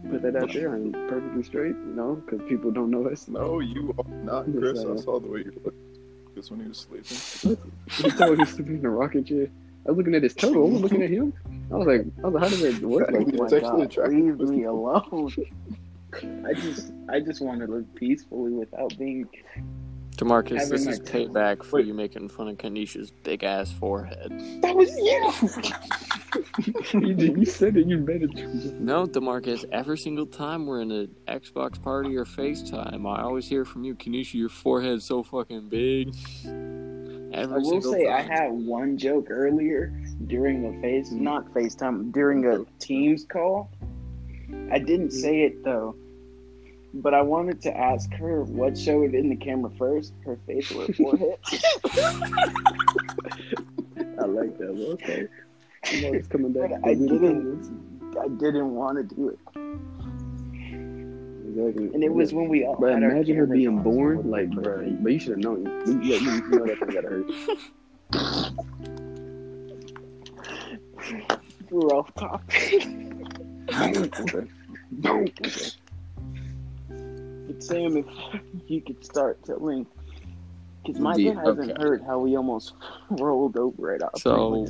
put 0.10 0.22
that 0.22 0.36
out 0.36 0.54
there. 0.54 0.74
I'm 0.74 0.92
perfectly 0.92 1.44
straight, 1.44 1.76
you 1.76 1.94
know, 1.96 2.16
because 2.26 2.48
people 2.48 2.72
don't 2.72 2.92
know 2.92 3.08
us. 3.08 3.28
no, 3.28 3.60
you 3.60 3.94
are 3.98 4.14
not, 4.24 4.46
Chris. 4.58 4.80
I 4.86 4.92
I 4.94 4.96
saw 4.98 5.20
the 5.20 5.28
way 5.28 5.40
you 5.40 5.52
looked. 5.66 5.78
Just 6.36 6.52
when 6.52 6.62
he 6.62 6.68
was 6.68 6.78
sleeping. 6.78 7.58
He 7.90 8.10
thought 8.12 8.30
he 8.30 8.36
was 8.36 8.50
sleeping 8.50 8.78
in 8.80 8.86
a 8.86 8.90
rocking 8.92 9.24
chair. 9.24 9.48
I 9.88 9.92
was 9.92 9.98
looking 9.98 10.14
at 10.16 10.22
his 10.22 10.36
toe. 10.36 10.54
I 10.54 10.70
was 10.70 10.82
looking 10.82 11.02
at 11.02 11.10
him. 11.10 11.34
I 11.72 11.76
was 11.78 11.88
like, 11.88 12.06
I 12.24 12.28
was 12.28 12.34
like, 12.36 12.44
how 12.44 12.50
does 12.50 12.62
that 12.62 12.82
work? 12.88 13.10
Like, 13.12 13.28
It's 13.28 13.38
Oh 13.40 13.40
my 13.40 13.46
actually 13.46 13.60
God, 13.62 13.82
attractive. 13.82 14.40
leave 14.40 14.50
me 14.50 14.64
alone. 14.76 15.32
I 16.46 16.54
just, 16.54 16.94
I 17.10 17.20
just 17.20 17.42
want 17.42 17.62
to 17.62 17.68
live 17.68 17.94
peacefully 17.96 18.52
without 18.52 18.96
being. 19.00 19.28
Demarcus, 20.18 20.58
Having 20.58 20.70
this 20.72 20.88
is 20.88 21.00
payback 21.00 21.64
for 21.64 21.78
Wait. 21.78 21.86
you 21.86 21.94
making 21.94 22.28
fun 22.30 22.48
of 22.48 22.58
Kanisha's 22.58 23.12
big 23.24 23.44
ass 23.44 23.72
forehead. 23.72 24.32
That 24.64 24.76
was 24.76 24.90
you. 24.98 25.32
you, 27.08 27.14
did- 27.14 27.38
you 27.38 27.46
said 27.46 27.78
it. 27.78 27.86
You 27.86 28.00
made 28.00 28.24
it. 28.24 28.34
No, 28.80 29.06
Demarcus, 29.06 29.64
every 29.72 30.00
single 30.00 30.26
time 30.26 30.66
we're 30.66 30.82
in 30.82 30.92
an 30.92 31.16
Xbox 31.28 31.80
party 31.82 32.18
or 32.18 32.26
FaceTime, 32.26 33.06
I 33.08 33.22
always 33.22 33.48
hear 33.48 33.64
from 33.64 33.84
you, 33.84 33.94
Kanisha, 33.94 34.34
your 34.34 34.50
forehead's 34.50 35.06
so 35.06 35.22
fucking 35.22 35.70
big. 35.70 36.16
Every 37.34 37.56
I 37.56 37.60
will 37.60 37.82
say 37.82 38.08
I 38.08 38.22
had 38.22 38.52
one 38.52 38.98
joke 38.98 39.28
earlier 39.30 39.88
during 40.26 40.66
a 40.66 40.82
face, 40.82 41.12
not 41.12 41.46
FaceTime, 41.54 42.12
during 42.12 42.46
a 42.46 42.66
Teams 42.80 43.24
call. 43.24 43.70
I 44.72 44.80
didn't 44.80 45.12
say 45.12 45.42
it 45.42 45.64
though, 45.64 45.96
but 46.94 47.14
I 47.14 47.22
wanted 47.22 47.62
to 47.64 47.78
ask 47.78 48.12
her 48.14 48.44
what 48.44 48.78
showed 48.78 49.14
in 49.14 49.30
the 49.30 49.36
camera 49.36 49.72
first, 49.78 50.14
her 50.26 50.38
face 50.48 50.72
or 50.72 50.88
her 50.88 50.94
forehead. 50.94 51.38
I 54.20 54.26
like 54.26 54.58
that. 54.58 54.74
Well, 54.74 54.92
okay. 54.94 55.28
You 55.92 56.02
know, 56.02 56.14
it's 56.14 56.28
coming 56.28 56.54
back. 56.54 56.72
I 56.84 56.94
didn't. 56.94 57.88
I 58.20 58.28
didn't 58.28 58.74
want 58.74 58.98
to 58.98 59.04
do 59.16 59.30
it, 59.30 59.40
Exactly. 61.50 61.94
and 61.94 62.04
it 62.04 62.12
was 62.12 62.34
when 62.34 62.50
we 62.50 62.66
all. 62.66 62.78
But 62.80 62.94
had 62.94 63.04
our 63.04 63.12
imagine 63.12 63.38
her 63.38 63.46
being 63.46 63.68
on, 63.68 63.76
so 63.76 63.80
it 63.82 63.84
born, 63.84 64.32
like, 64.32 64.50
bro. 64.50 64.90
But 65.02 65.14
you 65.14 65.20
should 65.20 65.32
have 65.32 65.40
known. 65.40 65.66
You, 65.86 66.02
you, 66.02 66.16
you 66.16 66.42
know 66.50 66.66
that 66.66 66.80
thing 66.80 66.90
gotta 66.90 67.10
hurt. 67.10 67.28
We're 71.70 71.88
off 71.88 72.14
topic. 72.16 72.88
okay. 73.82 74.48
okay. 75.06 75.72
But 77.58 77.64
Sam, 77.64 77.98
if 77.98 78.06
you 78.68 78.82
could 78.82 79.04
start 79.04 79.44
telling, 79.44 79.86
because 80.86 81.02
Mycah 81.02 81.18
Yeah, 81.36 81.42
hasn't 81.44 81.72
okay. 81.72 81.82
heard 81.82 82.04
how 82.04 82.20
we 82.20 82.36
almost 82.38 82.74
rolled 83.10 83.58
over 83.58 83.94
it. 83.96 84.04
Off 84.04 84.20
So 84.22 84.68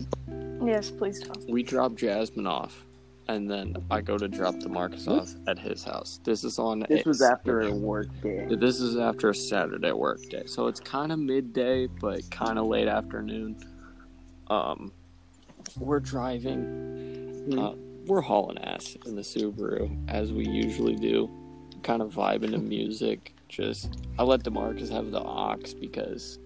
Yes, 0.64 0.90
please 0.90 1.20
tell. 1.22 1.36
we 1.48 1.64
drop 1.64 1.96
Jasmine 1.96 2.48
off, 2.48 2.86
and 3.28 3.50
then 3.50 3.76
I 3.92 4.02
go 4.02 4.18
to 4.18 4.28
drop 4.28 4.56
Demarcus 4.56 5.08
off 5.08 5.30
at 5.48 5.60
his 5.60 5.84
house. 5.84 6.20
This 6.24 6.44
is 6.44 6.58
on. 6.60 6.86
this 6.90 7.06
was 7.06 7.22
after 7.22 7.62
a 7.62 7.72
work 7.74 8.08
day. 8.22 8.48
This 8.50 8.80
is 8.80 8.98
after 8.98 9.30
a 9.30 9.36
Saturday 9.36 9.92
work 9.92 10.22
day, 10.30 10.44
so 10.46 10.68
it's 10.68 10.80
kind 10.80 11.12
of 11.12 11.20
midday, 11.20 11.88
but 11.88 12.30
kind 12.32 12.58
of 12.58 12.66
late 12.68 12.88
afternoon. 12.88 13.56
Um, 14.50 14.92
we're 15.78 16.00
driving. 16.00 17.54
Uh, 17.58 17.74
we're 18.08 18.22
hauling 18.22 18.58
ass 18.60 18.98
in 19.06 19.16
the 19.16 19.22
Subaru 19.22 20.10
as 20.10 20.32
we 20.32 20.46
usually 20.48 20.96
do, 20.96 21.30
kind 21.88 22.02
of 22.02 22.14
vibing 22.14 22.52
to 22.52 22.58
music. 22.58 23.34
Just 23.48 23.98
I 24.20 24.24
let 24.24 24.44
Demarcus 24.44 24.90
have 24.92 25.12
the 25.12 25.22
ox 25.22 25.74
because 25.74 26.38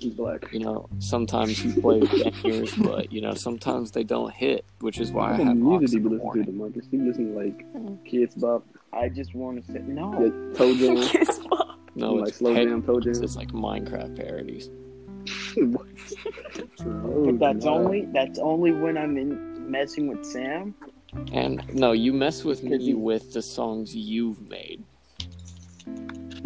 He's 0.00 0.14
black. 0.14 0.50
you 0.52 0.60
know 0.60 0.88
sometimes 0.98 1.58
he 1.58 1.78
plays 1.80 2.08
bangers, 2.08 2.72
but 2.76 3.12
you 3.12 3.20
know 3.20 3.34
sometimes 3.34 3.90
they 3.90 4.02
don't 4.04 4.32
hit, 4.32 4.64
which 4.80 4.98
is 4.98 5.12
why 5.12 5.26
I 5.34 5.38
What 5.38 5.40
have 5.48 5.48
aux 5.48 5.78
music 5.78 5.98
in 5.98 6.02
do 6.04 6.08
the 6.08 6.14
listen 6.14 6.44
to, 6.44 6.52
morning. 6.52 6.72
Demarcus? 6.72 6.92
You 6.92 7.06
listen 7.06 7.34
like 7.34 7.58
Mm. 7.74 7.98
Kidz 8.10 8.40
Bop, 8.40 8.64
I 8.94 9.08
just 9.10 9.34
want 9.34 9.54
to 9.66 9.72
say 9.72 9.80
no. 9.80 10.06
yeah, 10.22 10.56
Toe 10.56 10.74
Jam, 10.80 10.96
Kiss 11.08 11.40
Mom. 11.50 11.78
No, 11.96 12.14
like 12.14 12.28
it's 12.28 12.38
Slow 12.38 12.54
peg- 12.54 12.68
Jam, 12.68 12.82
Toe 12.82 13.00
Jam. 13.00 13.12
It's 13.22 13.36
like 13.36 13.48
Minecraft 13.52 14.16
parodies. 14.16 14.70
But 15.70 17.38
that's 17.40 17.66
only 17.66 18.06
that's 18.12 18.38
only 18.38 18.72
when 18.72 18.96
I'm 18.96 19.16
in 19.18 19.70
messing 19.70 20.08
with 20.08 20.24
Sam. 20.24 20.74
And 21.32 21.62
no, 21.74 21.92
you 21.92 22.12
mess 22.12 22.44
with 22.44 22.62
me 22.62 22.76
you- 22.76 22.98
with 22.98 23.32
the 23.32 23.42
songs 23.42 23.94
you've 23.94 24.40
made. 24.48 24.84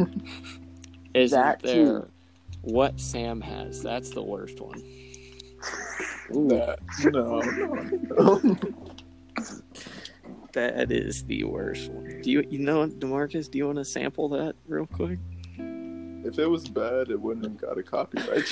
Isn't 1.14 1.38
That 1.38 1.62
too. 1.62 1.66
there 1.68 2.08
what 2.62 2.98
Sam 3.00 3.40
has? 3.40 3.82
That's 3.82 4.10
the 4.10 4.22
worst 4.22 4.60
one. 4.60 4.82
That, 6.48 6.78
no, 7.12 7.40
no. 8.40 8.56
That 10.52 10.92
is 10.92 11.24
the 11.24 11.44
worst 11.44 11.90
one. 11.90 12.20
Do 12.22 12.30
you 12.30 12.44
you 12.50 12.58
know 12.58 12.86
Demarcus? 12.86 13.50
Do 13.50 13.56
you 13.58 13.64
want 13.66 13.78
to 13.78 13.84
sample 13.86 14.28
that 14.30 14.54
real 14.68 14.86
quick? 14.86 15.18
if 16.24 16.38
it 16.38 16.46
was 16.46 16.68
bad, 16.68 17.08
it 17.10 17.20
wouldn't 17.20 17.44
have 17.46 17.56
got 17.56 17.78
a 17.78 17.82
copyright. 17.82 18.46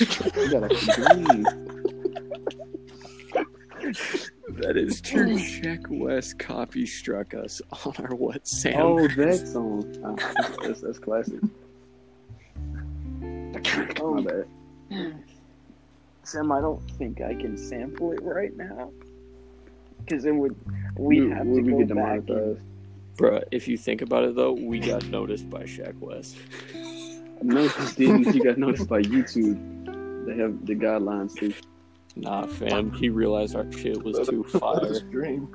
That 4.71 4.79
is 4.79 5.01
true. 5.01 5.37
Check 5.37 5.81
West 5.89 6.39
copy 6.39 6.85
struck 6.85 7.33
us 7.33 7.61
on 7.85 7.93
our 7.99 8.15
what 8.15 8.47
Sam. 8.47 8.79
Oh, 8.81 9.05
that 9.05 9.45
song. 9.45 10.15
That's, 10.63 10.79
that's 10.79 10.97
classic. 10.97 11.41
Oh. 13.99 14.13
My 14.13 14.21
bad. 14.21 15.15
Sam, 16.23 16.53
I 16.53 16.61
don't 16.61 16.79
think 16.91 17.19
I 17.19 17.33
can 17.33 17.57
sample 17.57 18.13
it 18.13 18.21
right 18.23 18.55
now 18.55 18.91
because 20.05 20.23
it 20.23 20.33
would. 20.33 20.55
We 20.97 21.19
Would- 21.21 21.33
have 21.37 21.47
would 21.47 21.65
to 21.65 21.71
we 21.73 21.83
go 21.83 21.85
get 21.87 21.95
back. 21.97 22.17
and- 22.19 22.27
demonetized? 22.27 22.65
Bruh, 23.17 23.43
if 23.51 23.67
you 23.67 23.77
think 23.77 24.01
about 24.01 24.23
it 24.23 24.35
though, 24.35 24.53
we 24.53 24.79
got 24.79 25.05
noticed 25.07 25.49
by 25.49 25.63
Shaq 25.63 25.99
West. 25.99 26.37
No, 27.41 27.63
you 27.63 27.71
didn't. 27.97 28.33
You 28.35 28.41
got 28.41 28.57
noticed 28.57 28.87
by 28.87 29.01
YouTube. 29.01 30.25
They 30.25 30.37
have 30.37 30.65
the 30.65 30.75
guidelines 30.75 31.35
too. 31.35 31.53
Nah, 32.15 32.45
fam. 32.45 32.91
He 32.91 33.09
realized 33.09 33.55
our 33.55 33.71
shit 33.71 34.03
was 34.03 34.27
too 34.27 34.43
it- 34.53 34.59
fire. 34.59 34.99
dream. 35.11 35.53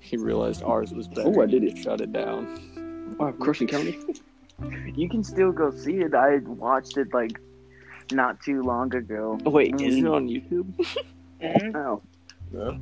He 0.00 0.16
realized 0.16 0.62
ours 0.62 0.92
was 0.92 1.08
better. 1.08 1.32
Oh, 1.34 1.42
I 1.42 1.46
did 1.46 1.64
it. 1.64 1.78
Shut 1.78 2.00
it 2.00 2.12
down. 2.12 3.16
Oh, 3.18 3.32
Crushing 3.32 3.66
County. 3.68 3.98
You 4.94 5.08
can 5.08 5.24
still 5.24 5.50
go 5.50 5.72
see 5.72 5.96
it. 6.02 6.14
I 6.14 6.36
watched 6.36 6.96
it 6.96 7.12
like 7.12 7.40
not 8.12 8.40
too 8.42 8.62
long 8.62 8.94
ago. 8.94 9.36
Oh, 9.44 9.50
wait, 9.50 9.72
Mm. 9.74 9.88
is 9.88 9.96
it 9.96 10.06
on 10.06 10.28
YouTube? 10.28 10.72
Oh, 11.74 12.00
Yeah. 12.54 12.76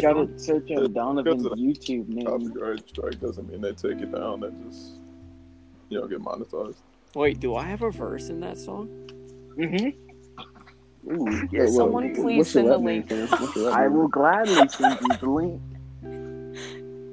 gotta 0.00 0.28
search 0.38 0.70
out 0.70 0.92
Donovan's 0.94 1.42
Because 1.42 1.58
YouTube 1.58 2.06
name. 2.08 2.26
Copyright 2.26 2.88
strike 2.88 3.18
doesn't 3.18 3.50
mean 3.50 3.60
they 3.60 3.72
take 3.72 3.98
it 4.00 4.12
down. 4.12 4.38
They 4.40 4.50
just 4.68 5.00
you 5.88 6.00
know 6.00 6.06
get 6.06 6.20
monetized. 6.20 6.76
Wait, 7.16 7.40
do 7.40 7.56
I 7.56 7.64
have 7.64 7.82
a 7.82 7.90
verse 7.90 8.28
in 8.28 8.38
that 8.40 8.56
song? 8.56 8.86
Mm-hmm. 9.58 10.09
Ooh, 11.08 11.26
Yes, 11.50 11.70
wait, 11.70 11.76
someone 11.76 12.04
wait, 12.04 12.14
please 12.14 12.38
what's 12.38 12.50
send 12.50 12.68
the 12.68 12.76
link. 12.78 13.08
fam? 13.08 13.26
What's 13.28 13.56
your 13.56 13.70
rap 13.70 13.78
I 13.78 13.88
will 13.88 14.08
gladly 14.08 14.68
send 14.68 15.00
you 15.00 15.16
the 15.20 15.30
link. 15.38 15.62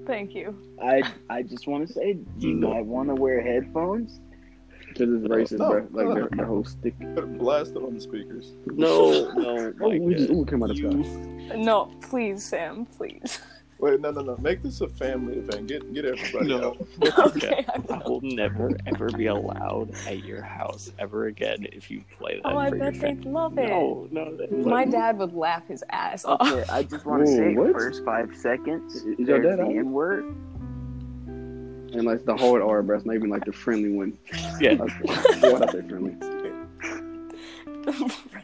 Thank 0.06 0.36
you. 0.36 0.58
I 0.82 1.04
I 1.30 1.44
just 1.44 1.68
want 1.68 1.88
to 1.88 1.94
say 1.94 2.18
you 2.40 2.56
mm. 2.56 2.60
No. 2.60 2.74
might 2.74 2.86
want 2.86 3.10
to 3.10 3.16
wear 3.16 3.42
headphones. 3.42 4.20
Because 4.88 5.14
it's 5.14 5.26
oh, 5.26 5.30
racist, 5.30 5.60
No, 5.60 5.70
bro. 5.70 5.88
Like 5.92 6.08
no. 6.08 6.14
their, 6.16 6.30
their 6.32 6.46
whole 6.46 6.64
stick. 6.64 6.96
Blast 7.38 7.72
it 7.72 7.84
on 7.84 7.94
the 7.94 8.00
speakers. 8.00 8.54
No, 8.68 9.32
no. 9.34 9.74
Oh, 9.82 9.90
we 9.90 10.00
Mycah, 10.00 10.18
just 10.18 10.30
ooh, 10.32 10.46
came 10.46 10.64
out 10.64 10.72
of 10.72 10.78
the 10.78 10.82
you- 10.84 11.58
No, 11.58 11.92
please, 12.02 12.44
Sam, 12.44 12.86
please. 12.86 13.40
Wait, 13.80 14.00
no, 14.02 14.10
no, 14.12 14.22
no. 14.22 14.38
Make 14.38 14.64
this 14.64 14.82
a 14.82 14.88
family 14.88 15.36
event. 15.38 15.68
Get 15.68 15.94
get 15.94 16.06
everybody 16.06 16.48
No. 16.48 16.78
out. 17.02 17.20
okay. 17.36 17.64
I 17.70 17.74
I 17.94 17.98
will. 18.00 18.20
will 18.20 18.22
never 18.22 18.72
ever 18.88 19.10
be 19.10 19.28
allowed 19.28 19.94
at 20.08 20.24
your 20.24 20.42
house 20.42 20.92
ever 20.98 21.28
again 21.28 21.68
if 21.72 21.92
you 21.92 22.04
play 22.18 22.42
that. 22.44 22.52
Oh, 22.52 22.58
I 22.58 22.72
bet 22.72 23.00
they'd 23.00 23.24
love 23.26 23.58
it. 23.60 23.70
No, 23.70 24.08
no. 24.12 24.36
They 24.36 24.48
My 24.48 24.86
dad 24.86 25.18
would 25.20 25.34
laugh 25.34 25.68
his 25.68 25.84
ass 25.92 26.26
oh. 26.26 26.38
off. 26.40 26.52
Okay, 26.52 26.66
I 26.72 26.84
just 26.84 27.06
want 27.06 27.26
to 27.26 27.32
say 27.32 27.54
what? 27.56 27.72
first 27.74 28.04
five 28.04 28.36
seconds. 28.36 28.96
Is 28.96 29.06
your 29.20 29.42
there's 29.42 29.58
dad 29.58 29.66
the? 29.68 29.72
N 29.78 29.92
word. 29.92 30.26
And 31.28 32.04
like 32.04 32.26
the 32.26 32.36
hard 32.36 32.62
R, 32.62 32.82
bro. 32.84 32.98
It's 32.98 33.06
not 33.06 33.16
even 33.16 33.30
like 33.30 33.46
the 33.46 33.54
friendly 33.54 33.92
one. 33.92 34.18
Yeah. 34.60 34.76
Why 34.76 35.60
not 35.60 35.72
say 35.72 35.82
friendly? 35.88 36.16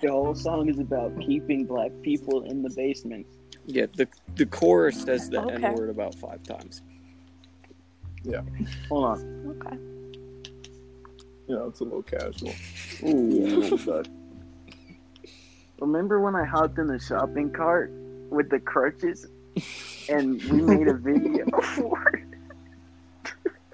The 0.02 0.10
whole 0.10 0.36
song 0.36 0.70
is 0.70 0.80
about 0.80 1.18
keeping 1.20 1.66
black 1.66 1.92
people 2.02 2.44
in 2.44 2.62
the 2.62 2.70
basement. 2.70 3.26
Yeah, 3.66 3.86
the 3.96 4.08
the 4.36 4.46
chorus 4.46 5.02
says 5.02 5.30
the 5.30 5.42
Okay. 5.42 5.64
N 5.66 5.74
word 5.76 5.90
about 5.90 6.16
five 6.16 6.44
times. 6.44 6.82
Yeah. 8.24 8.42
Hold 8.90 9.06
on. 9.06 9.58
Okay. 9.62 9.78
Yeah, 11.48 11.68
it's 11.68 11.80
a 11.82 11.84
little 11.84 12.04
casual. 12.04 12.54
Ooh, 13.04 13.30
yeah. 13.30 13.70
oh, 13.72 13.78
God. 13.78 14.10
Remember 15.80 16.22
when 16.22 16.36
I 16.36 16.46
hopped 16.46 16.78
in 16.78 16.88
the 16.88 17.00
shopping 17.00 17.52
cart 17.52 17.92
with 18.30 18.50
the 18.50 18.60
crutches 18.60 19.28
and 20.10 20.42
we 20.44 20.62
made 20.62 20.88
a 20.88 20.94
video 20.94 21.46
for 21.76 22.08
it? 22.10 22.24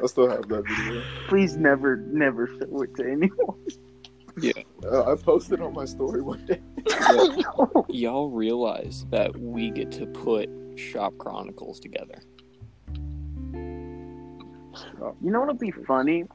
I 0.01 0.07
still 0.07 0.29
have 0.29 0.47
that 0.47 0.63
video. 0.67 1.03
Please 1.27 1.55
never, 1.57 1.97
never 1.97 2.47
show 2.47 2.81
it 2.81 2.95
to 2.95 3.11
anyone. 3.11 3.57
Uh, 4.85 5.11
I 5.11 5.15
posted 5.15 5.59
on 5.61 5.73
my 5.73 5.85
story 5.85 6.21
one 6.21 6.45
day. 6.45 6.61
Y'all 7.89 8.29
realize 8.29 9.05
that 9.09 9.37
we 9.39 9.69
get 9.69 9.91
to 9.93 10.05
put 10.07 10.49
Shop 10.75 11.13
Chronicles 11.17 11.79
together. 11.79 12.21
You 15.21 15.31
know 15.31 15.41
what'd 15.41 15.59
be 15.59 15.71
funny? 15.71 16.25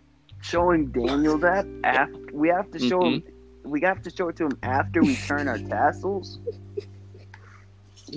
Showing 0.43 0.87
Daniel 0.89 1.39
that 1.39 1.67
after 1.85 2.19
we 2.33 2.49
have 2.49 2.71
to 2.73 2.79
show 2.79 3.03
him. 3.05 3.21
Mm-hmm. 3.21 3.71
We 3.71 3.81
have 3.81 4.03
to 4.03 4.11
show 4.11 4.29
it 4.29 4.37
to 4.37 4.45
him 4.45 4.59
after 4.63 5.01
we 5.03 5.17
turn 5.17 5.49
our 5.49 5.57
tassels 5.59 6.39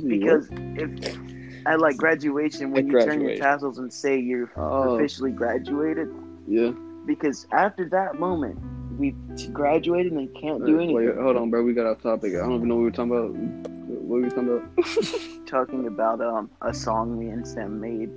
because 0.05 0.49
if 0.51 1.17
at 1.65 1.79
like 1.79 1.95
graduation 1.97 2.71
when 2.71 2.87
At 2.87 2.91
you 2.91 3.07
turn 3.09 3.21
your 3.21 3.37
tassels 3.37 3.77
and 3.77 3.91
say 3.91 4.19
you're 4.19 4.51
Oh, 4.57 4.95
officially 4.95 5.31
graduated, 5.31 6.09
yeah. 6.47 6.71
because 7.05 7.47
after 7.51 7.87
that 7.89 8.19
moment 8.19 8.59
we 8.97 9.11
graduated 9.53 10.13
and 10.13 10.33
can't 10.35 10.65
do 10.65 10.77
anything. 10.77 10.95
wait, 10.95 11.15
hold 11.15 11.37
on, 11.37 11.49
bro. 11.49 11.63
We 11.63 11.73
got 11.73 11.85
off 11.85 12.01
topic. 12.01 12.33
I 12.35 12.39
don't 12.39 12.55
even 12.55 12.67
know 12.67 12.75
what 12.75 12.79
we 12.81 12.85
were 12.85 12.91
talking 12.91 13.11
about. 13.11 13.31
What 13.31 14.07
were 14.07 14.21
we 14.21 14.29
talking 14.29 14.49
about? 14.49 15.47
Talking 15.47 15.87
about 15.87 16.19
um 16.19 16.49
a 16.61 16.73
song 16.73 17.17
me 17.17 17.29
and 17.29 17.47
Sam 17.47 17.79
made. 17.79 18.09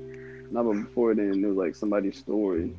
Not 0.51 0.65
but 0.65 0.73
before 0.73 1.15
then. 1.15 1.45
It 1.45 1.47
was 1.47 1.57
like 1.57 1.77
somebody's 1.77 2.19
story. 2.19 2.75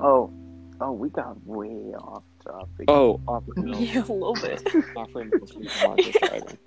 Oh, 0.00 0.32
oh, 0.80 0.92
we 0.92 1.10
got 1.10 1.36
way 1.46 1.92
off 1.98 2.22
topic. 2.42 2.86
Oh, 2.88 3.20
Opry 3.28 3.62
Mill. 3.62 3.78
Yeah, 3.78 4.00
a 4.00 4.12
little 4.12 4.34
bit. 4.34 4.66
Opry 4.96 5.26
Mill's 5.26 5.54
Marcus 5.82 6.16
driving. 6.20 6.58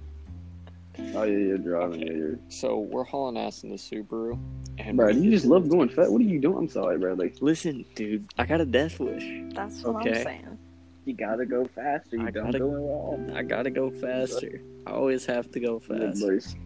Oh 1.16 1.24
yeah, 1.24 1.38
you're 1.38 1.58
driving. 1.58 2.02
Yeah, 2.02 2.14
you're. 2.14 2.40
So 2.50 2.80
we're 2.80 3.04
hauling 3.04 3.38
ass 3.38 3.64
in 3.64 3.70
the 3.70 3.76
Subaru. 3.78 4.38
And 4.78 4.98
Bro, 4.98 5.10
you 5.10 5.32
just 5.32 5.46
love 5.46 5.68
going 5.70 5.90
fast. 5.90 6.12
What 6.12 6.22
are 6.22 6.26
you 6.26 6.40
doing? 6.40 6.58
I'm 6.58 6.68
sorry, 6.70 6.98
bro. 6.98 7.14
Like, 7.14 7.38
Listen, 7.42 7.86
dude, 7.96 8.26
I 8.38 8.46
got 8.46 8.62
a 8.62 8.66
death 8.66 9.00
wish. 9.00 9.24
That's 9.54 9.82
what 9.84 9.98
Okay. 9.98 10.18
I'm 10.18 10.24
saying. 10.24 10.58
You 11.06 11.14
gotta 11.14 11.46
go 11.46 11.66
faster. 11.66 12.18
You 12.18 12.28
I 12.28 12.32
don't 12.32 12.46
gotta- 12.46 12.60
go 12.60 12.72
at 12.74 12.80
all. 12.80 13.26
I 13.36 13.44
gotta 13.44 13.70
go 13.72 13.90
faster. 13.92 14.62
I 14.88 14.92
always 14.92 15.26
have 15.26 15.52
to 15.52 15.60
go 15.60 15.82
leg 15.90 16.14
fast. 16.18 16.58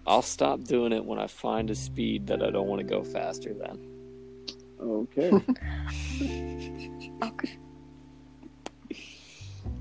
I'll 0.07 0.21
stop 0.23 0.63
doing 0.63 0.91
it 0.93 1.05
when 1.05 1.19
I 1.19 1.27
find 1.27 1.69
a 1.69 1.75
speed 1.75 2.27
that 2.27 2.41
I 2.43 2.49
don't 2.49 2.67
want 2.67 2.79
to 2.79 2.85
go 2.87 3.03
faster 3.03 3.53
than. 3.53 3.79
Okay. 4.81 5.31
Okay. 7.23 7.57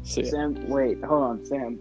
So 0.03 0.21
yeah. 0.21 0.31
Sam, 0.31 0.69
wait, 0.69 1.03
hold 1.03 1.23
on, 1.23 1.45
Sam. 1.47 1.79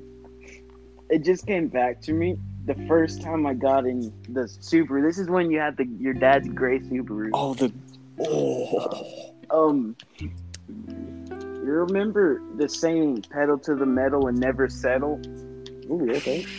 It 1.09 1.23
just 1.23 1.47
came 1.47 1.67
back 1.67 2.01
to 2.01 2.13
me 2.13 2.37
the 2.65 2.75
first 2.87 3.21
time 3.21 3.45
I 3.47 3.55
got 3.55 3.85
in 3.85 4.13
the 4.29 4.41
Subaru. 4.41 5.01
This 5.03 5.17
is 5.17 5.27
when 5.27 5.49
you 5.49 5.59
had 5.59 5.75
the 5.75 5.85
your 5.99 6.13
dad's 6.13 6.47
gray 6.49 6.79
Subaru. 6.79 7.31
Oh, 7.33 7.55
the 7.55 7.73
oh, 8.19 9.33
Um, 9.49 9.95
you 10.19 10.31
remember 11.65 12.41
the 12.57 12.69
saying 12.69 13.23
"pedal 13.29 13.57
to 13.59 13.75
the 13.75 13.85
metal 13.85 14.27
and 14.27 14.37
never 14.39 14.69
settle"? 14.69 15.19
Ooh, 15.89 16.11
okay. 16.11 16.45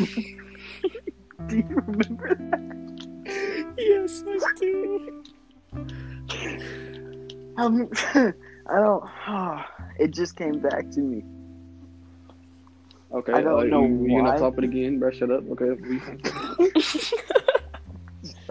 Do 1.47 1.57
you 1.57 1.83
remember 1.87 2.35
that? 2.35 3.75
yes, 3.79 4.25
I 4.27 4.53
do. 4.59 5.25
Um, 7.57 7.89
I 8.67 8.81
don't. 8.81 9.05
it 9.99 10.11
just 10.11 10.37
came 10.37 10.59
back 10.59 10.91
to 10.91 11.01
me. 11.01 11.23
Okay. 13.13 13.33
I 13.33 13.41
don't 13.41 13.61
uh, 13.61 13.65
know 13.65 13.85
you, 13.85 14.07
you 14.07 14.15
why. 14.15 14.29
gonna 14.29 14.39
top 14.39 14.59
it 14.59 14.65
again, 14.65 14.99
bro? 14.99 15.11
Shut 15.11 15.31
up. 15.31 15.45
Okay. 15.51 15.77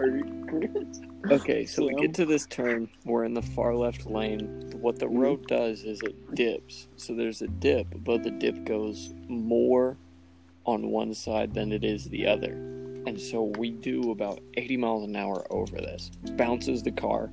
Okay, 1.30 1.64
so 1.64 1.86
we 1.86 1.94
get 1.94 2.14
to 2.14 2.24
this 2.24 2.46
turn. 2.46 2.88
We're 3.04 3.24
in 3.24 3.34
the 3.34 3.42
far 3.42 3.74
left 3.76 4.04
lane. 4.04 4.72
What 4.80 4.98
the 4.98 5.06
road 5.06 5.46
does 5.46 5.84
is 5.84 6.00
it 6.02 6.34
dips. 6.34 6.88
So 6.96 7.14
there's 7.14 7.40
a 7.42 7.46
dip, 7.46 7.86
but 7.98 8.24
the 8.24 8.30
dip 8.30 8.64
goes 8.64 9.14
more 9.28 9.96
on 10.64 10.88
one 10.88 11.14
side 11.14 11.54
than 11.54 11.70
it 11.70 11.84
is 11.84 12.06
the 12.06 12.26
other. 12.26 12.52
And 13.06 13.20
so 13.20 13.52
we 13.58 13.70
do 13.70 14.10
about 14.10 14.40
80 14.56 14.76
miles 14.78 15.04
an 15.04 15.14
hour 15.14 15.46
over 15.50 15.76
this. 15.76 16.10
Bounces 16.32 16.82
the 16.82 16.90
car, 16.90 17.30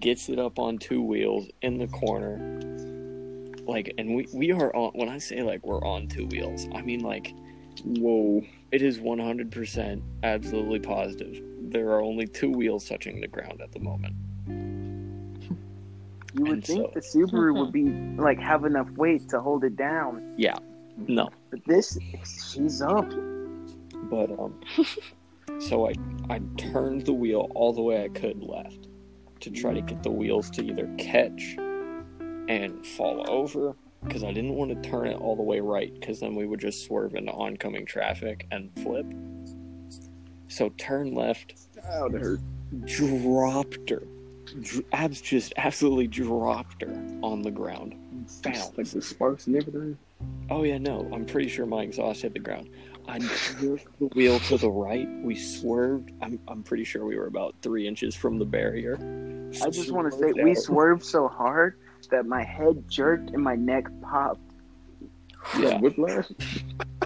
gets 0.00 0.28
it 0.28 0.40
up 0.40 0.58
on 0.58 0.78
two 0.78 1.02
wheels 1.02 1.46
in 1.62 1.78
the 1.78 1.86
corner. 1.88 2.38
Like, 3.68 3.92
and 3.98 4.14
we, 4.14 4.26
we 4.32 4.50
are 4.52 4.74
on, 4.74 4.92
when 4.94 5.08
I 5.10 5.18
say 5.18 5.42
like 5.42 5.64
we're 5.64 5.84
on 5.84 6.08
two 6.08 6.26
wheels, 6.26 6.66
I 6.74 6.80
mean 6.82 7.00
like 7.00 7.34
Whoa. 7.84 8.42
it 8.72 8.82
is 8.82 8.98
100% 8.98 10.02
absolutely 10.24 10.80
positive. 10.80 11.42
There 11.70 11.90
are 11.90 12.00
only 12.02 12.26
two 12.26 12.50
wheels 12.50 12.88
touching 12.88 13.20
the 13.20 13.28
ground 13.28 13.60
at 13.60 13.70
the 13.72 13.78
moment. 13.80 14.16
You 16.34 16.42
would 16.44 16.50
And 16.52 16.64
think 16.64 16.80
so- 16.86 16.90
the 16.94 17.00
Subaru 17.00 17.58
would 17.58 17.72
be 17.72 17.84
like 18.20 18.38
have 18.40 18.64
enough 18.64 18.90
weight 18.92 19.28
to 19.30 19.40
hold 19.40 19.64
it 19.64 19.76
down, 19.76 20.34
Yeah. 20.36 20.56
No, 21.06 21.28
but 21.50 21.60
this, 21.66 21.96
she's 22.52 22.82
up. 22.82 23.08
but 24.10 24.30
um, 24.36 24.60
so 25.60 25.88
I 25.88 25.92
I 26.28 26.40
turned 26.56 27.06
the 27.06 27.12
wheel 27.12 27.48
all 27.54 27.72
the 27.72 27.82
way 27.82 28.02
I 28.02 28.08
could 28.08 28.42
left 28.42 28.88
to 29.40 29.50
try 29.50 29.72
to 29.74 29.80
get 29.80 30.02
the 30.02 30.10
wheels 30.10 30.50
to 30.50 30.64
either 30.64 30.88
catch 30.98 31.56
and 32.48 32.84
fall 32.84 33.24
over 33.30 33.76
because 34.04 34.24
I 34.24 34.32
didn't 34.32 34.54
want 34.54 34.70
to 34.70 34.88
turn 34.88 35.06
it 35.06 35.20
all 35.20 35.36
the 35.36 35.42
way 35.42 35.60
right 35.60 35.92
because 35.94 36.20
then 36.20 36.34
we 36.34 36.46
would 36.46 36.60
just 36.60 36.84
swerve 36.86 37.14
into 37.14 37.32
oncoming 37.32 37.86
traffic 37.86 38.46
and 38.50 38.70
flip. 38.82 39.06
So 40.48 40.70
turn 40.70 41.14
left, 41.14 41.54
that 41.74 42.20
hurt. 42.20 42.40
dropped 42.86 43.90
her. 43.90 44.02
Dr- 44.62 44.84
abs 44.92 45.20
just 45.20 45.52
absolutely 45.58 46.06
dropped 46.06 46.82
her 46.82 46.94
on 47.22 47.42
the 47.42 47.50
ground. 47.50 47.94
Bounce. 48.42 48.72
Like 48.76 48.88
the 48.88 49.02
sparks 49.02 49.46
and 49.46 49.56
everything. 49.56 49.98
Oh 50.50 50.62
yeah, 50.62 50.78
no, 50.78 51.08
I'm 51.12 51.26
pretty 51.26 51.48
sure 51.48 51.66
my 51.66 51.82
exhaust 51.82 52.22
hit 52.22 52.32
the 52.32 52.40
ground. 52.40 52.70
I 53.06 53.18
jerked 53.60 53.98
the 53.98 54.06
wheel 54.14 54.38
to 54.40 54.56
the 54.56 54.70
right. 54.70 55.08
We 55.22 55.34
swerved. 55.34 56.12
I'm 56.22 56.38
I'm 56.48 56.62
pretty 56.62 56.84
sure 56.84 57.04
we 57.04 57.16
were 57.16 57.26
about 57.26 57.54
three 57.62 57.86
inches 57.86 58.14
from 58.14 58.38
the 58.38 58.44
barrier. 58.44 58.96
I 59.62 59.70
just 59.70 59.92
want 59.92 60.10
to 60.12 60.18
say 60.18 60.32
we 60.32 60.54
swerved 60.54 61.04
so 61.04 61.28
hard 61.28 61.78
that 62.10 62.26
my 62.26 62.42
head 62.42 62.88
jerked 62.88 63.30
and 63.30 63.42
my 63.42 63.54
neck 63.54 63.84
popped. 64.02 64.40
Yeah. 65.58 65.68
Yeah, 65.68 65.78
Whiplash. 65.80 66.26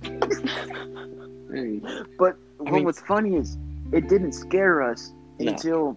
Dang. 0.03 1.87
But 2.19 2.37
I 2.61 2.63
what 2.63 2.73
mean- 2.73 2.85
was 2.85 3.01
funny 3.01 3.37
is 3.37 3.59
it 3.93 4.09
didn't 4.09 4.33
scare 4.33 4.83
us 4.83 5.13
No. 5.39 5.53
until 5.53 5.97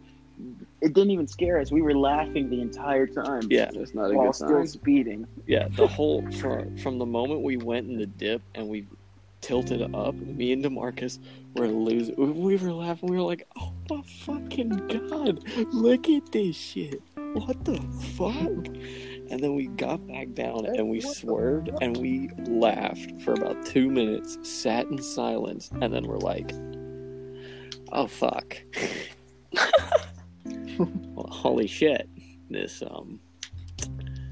it 0.82 0.94
didn't 0.94 1.12
even 1.12 1.28
scare 1.28 1.60
us. 1.60 1.72
We 1.72 1.82
were 1.82 1.96
laughing 1.96 2.50
the 2.50 2.62
entire 2.62 3.08
time 3.08 3.44
yeah, 3.50 3.72
That's 3.74 3.96
not 3.96 4.12
a 4.12 4.14
while 4.16 4.28
good 4.28 4.36
still 4.36 4.68
speeding. 4.68 5.26
yeah. 5.48 5.68
The 5.70 5.88
whole 5.88 6.30
from 6.34 6.76
from 6.78 7.00
the 7.00 7.06
moment 7.06 7.42
we 7.42 7.58
went 7.58 7.90
in 7.90 7.98
the 7.98 8.06
dip 8.06 8.42
and 8.54 8.68
we 8.68 8.86
tilted 9.46 9.84
up, 9.94 10.16
me 10.16 10.52
and 10.54 10.66
Demarcus 10.66 11.20
were 11.56 11.68
losing. 11.68 12.16
We 12.42 12.56
were 12.56 12.74
laughing. 12.74 13.10
We 13.10 13.18
were 13.18 13.22
like, 13.22 13.48
"Oh 13.56 13.72
my 13.92 14.02
fucking 14.02 14.88
god! 14.88 15.48
Look 15.72 16.10
at 16.10 16.32
this 16.32 16.56
shit! 16.56 17.00
What 17.16 17.64
the 17.64 17.80
fuck?" 18.18 18.66
And 19.30 19.40
then 19.40 19.54
we 19.54 19.68
got 19.68 20.06
back 20.08 20.34
down 20.34 20.66
and 20.66 20.90
we 20.90 21.00
swerved 21.00 21.70
and 21.80 21.96
we 21.98 22.30
laughed 22.48 23.22
for 23.22 23.34
about 23.34 23.64
two 23.68 23.88
minutes, 23.88 24.40
sat 24.42 24.88
in 24.88 25.00
silence, 25.00 25.70
and 25.80 25.94
then 25.94 26.06
we're 26.06 26.18
like, 26.18 26.52
"Oh 27.92 28.08
fuck!" 28.08 28.58
well, 30.80 31.28
holy 31.30 31.68
shit! 31.68 32.10
This 32.50 32.82
um, 32.82 33.20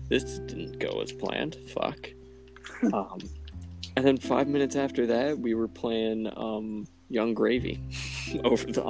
this 0.09 0.39
didn't 0.39 0.79
go 0.79 1.01
as 1.01 1.11
planned. 1.11 1.55
Fuck. 1.69 2.09
Um, 2.91 3.19
and 3.95 4.05
then 4.05 4.17
five 4.17 4.47
minutes 4.47 4.75
after 4.75 5.05
that, 5.07 5.37
we 5.37 5.53
were 5.53 5.67
playing 5.67 6.31
um, 6.35 6.87
Yung 7.09 7.33
Gravy 7.33 7.79
over 8.43 8.65
the. 8.65 8.81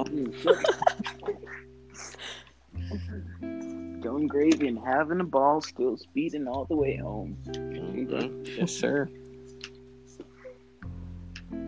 Going 4.00 4.26
gravy 4.28 4.68
and 4.68 4.78
having 4.78 5.20
a 5.20 5.24
ball, 5.24 5.60
still 5.60 5.96
speeding 5.96 6.46
all 6.46 6.64
the 6.66 6.76
way 6.76 6.96
home. 6.96 7.36
Mhm. 7.46 8.56
Yes, 8.58 8.72
sir. 8.72 9.08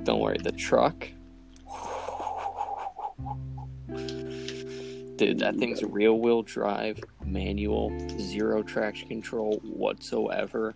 Don't 0.04 0.20
worry, 0.20 0.38
the 0.42 0.52
truck. 0.52 1.08
Dude, 5.16 5.38
that 5.38 5.56
thing's 5.56 5.82
a 5.82 5.86
rear 5.86 6.12
wheel 6.12 6.42
drive, 6.42 7.02
manual, 7.24 7.90
zero 8.20 8.62
traction 8.62 9.08
control 9.08 9.58
whatsoever. 9.62 10.74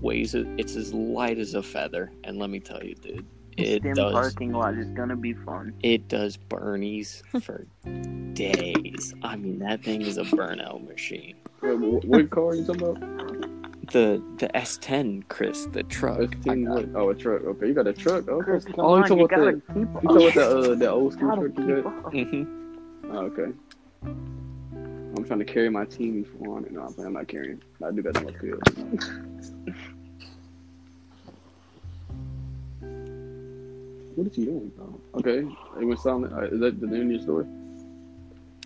Weighs 0.00 0.34
it, 0.34 0.46
it's 0.58 0.76
as 0.76 0.92
light 0.94 1.38
as 1.38 1.54
a 1.54 1.62
feather. 1.62 2.10
And 2.24 2.38
let 2.38 2.50
me 2.50 2.60
tell 2.60 2.82
you, 2.82 2.94
dude, 2.94 3.26
it 3.56 3.82
Stem 3.82 3.94
does 3.94 4.12
parking 4.12 4.52
lot 4.52 4.74
is 4.74 4.88
gonna 4.90 5.16
be 5.16 5.32
fun. 5.32 5.74
it 5.82 6.08
does 6.08 6.36
Bernie's 6.36 7.22
for 7.40 7.66
days. 8.32 9.14
I 9.22 9.36
mean, 9.36 9.58
that 9.60 9.82
thing 9.82 10.02
is 10.02 10.18
a 10.18 10.24
burnout 10.24 10.86
machine. 10.88 11.36
Wait, 11.62 11.76
wh- 11.76 12.04
what 12.08 12.30
car 12.30 12.48
are 12.48 12.54
you 12.54 12.64
talking 12.64 12.82
about? 12.82 13.00
The 13.92 14.22
the 14.38 14.48
S10, 14.54 15.28
Chris, 15.28 15.66
the 15.72 15.82
truck. 15.84 16.34
I 16.48 16.54
S10 16.56 16.68
what? 16.68 16.88
Oh, 16.94 17.10
a 17.10 17.14
truck. 17.14 17.42
Okay, 17.44 17.66
you 17.68 17.74
got 17.74 17.86
a 17.86 17.92
truck. 17.92 18.26
Okay. 18.28 18.44
Chris, 18.44 18.64
come 18.64 18.74
oh, 18.78 18.96
you 18.96 19.02
on, 19.02 19.08
talking 19.08 19.18
you 19.18 19.24
about 19.26 19.38
the 19.74 19.80
you 19.80 19.86
talking 19.86 20.08
about 20.08 20.34
the 20.34 20.72
uh, 20.72 20.74
the 20.74 20.90
old 20.90 21.12
school 21.12 21.28
Gotta 21.28 21.48
truck 21.50 21.68
you 21.68 21.82
got? 21.82 21.86
up. 22.06 22.12
Mhm. 22.12 22.76
Oh, 23.10 23.18
okay. 23.18 23.52
I'm 25.16 25.24
trying 25.24 25.38
to 25.38 25.44
carry 25.44 25.70
my 25.70 25.84
team 25.84 26.24
for 26.24 26.56
on 26.56 26.64
it. 26.64 26.72
No, 26.72 26.82
I'm 26.82 26.92
playing. 26.94 27.06
I'm 27.08 27.12
not 27.14 27.28
carrying. 27.28 27.62
I 27.84 27.90
do 27.90 28.02
got 28.02 28.14
no 28.22 28.30
skill. 28.36 28.58
What 34.16 34.26
is 34.28 34.36
he 34.36 34.44
doing? 34.44 34.72
Oh, 34.80 35.18
okay. 35.18 35.38
It 35.80 35.84
went 35.84 36.00
silent. 36.00 36.32
Uh, 36.32 36.42
is 36.42 36.60
that 36.60 36.80
the 36.80 36.86
end 36.86 37.02
of 37.02 37.10
your 37.10 37.20
story? 37.20 37.46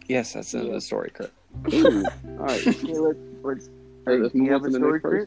Yes, 0.08 0.32
that's 0.34 0.54
in 0.54 0.70
the 0.72 0.80
story, 0.80 1.10
Chris. 1.14 1.30
Ooh. 1.72 2.04
All 2.38 2.46
right. 2.46 2.66
Okay, 2.66 2.98
let's, 2.98 3.18
let's, 3.42 3.70
Hey, 4.06 4.16
let's 4.18 4.34
move 4.34 4.52
on 4.52 4.62
to 4.62 4.70
the 4.70 4.76
story, 4.78 4.92
next 4.92 5.02
Chris? 5.02 5.24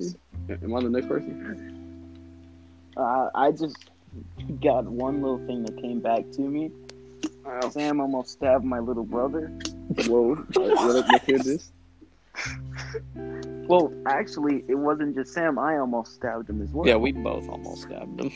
person. 0.48 0.64
Am 0.64 0.76
I 0.76 0.82
the 0.82 0.90
next 0.90 1.08
person? 1.08 2.14
Uh, 2.98 3.30
I 3.36 3.52
just 3.52 3.78
got 4.62 4.86
one 4.86 5.22
little 5.22 5.46
thing 5.48 5.64
that 5.66 5.78
came 5.78 6.00
back 6.00 6.30
to 6.32 6.42
me. 6.42 6.72
Wow. 7.46 7.70
Sam 7.70 8.00
almost 8.02 8.32
stabbed 8.32 8.66
my 8.66 8.80
little 8.80 9.04
brother. 9.06 9.52
Whoa. 10.08 10.46
All 10.58 10.68
right, 10.70 10.86
let, 10.96 11.08
let's 11.10 11.26
hear 11.26 11.40
this. 11.40 11.72
Well, 13.68 13.94
actually, 14.06 14.64
it 14.68 14.76
wasn't 14.76 15.16
just 15.16 15.34
Sam. 15.34 15.58
I 15.60 15.78
almost 15.78 16.16
stabbed 16.16 16.50
him 16.50 16.62
as 16.62 16.72
well. 16.72 16.88
Yeah, 16.88 16.96
we 16.96 17.12
both 17.12 17.48
almost 17.50 17.84
stabbed 17.84 18.20
him. 18.22 18.32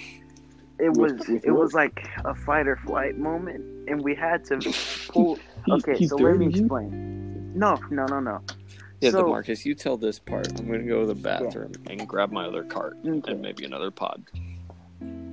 it 0.80 0.90
was 0.90 1.14
With- 1.14 1.28
with 1.30 1.46
it 1.46 1.52
was 1.52 1.74
like 1.74 2.08
a 2.26 2.36
fight 2.36 2.68
or 2.68 2.76
flight 2.78 3.18
moment, 3.18 3.64
and 3.90 4.02
we 4.02 4.16
had 4.16 4.44
to 4.46 4.60
pull. 5.10 5.40
Okay, 5.68 5.96
he 5.98 6.08
so 6.08 6.16
let 6.18 6.38
me 6.38 6.46
you? 6.46 6.52
explain. 6.52 7.52
No, 7.58 7.76
no, 7.90 8.06
no, 8.06 8.20
no. 8.20 8.40
Yeah, 9.02 9.10
So- 9.10 9.28
Marcus, 9.28 9.66
you 9.66 9.74
tell 9.74 9.98
this 9.98 10.20
part. 10.20 10.48
I'm 10.60 10.68
gonna 10.68 10.84
go 10.84 11.00
to 11.02 11.08
the 11.08 11.16
bathroom 11.16 11.72
and 11.88 12.08
grab 12.08 12.32
my 12.32 12.46
other 12.46 12.64
cart 12.64 12.96
Okay. 13.04 13.32
and 13.32 13.42
maybe 13.42 13.66
another 13.66 13.90
pod. 13.90 14.24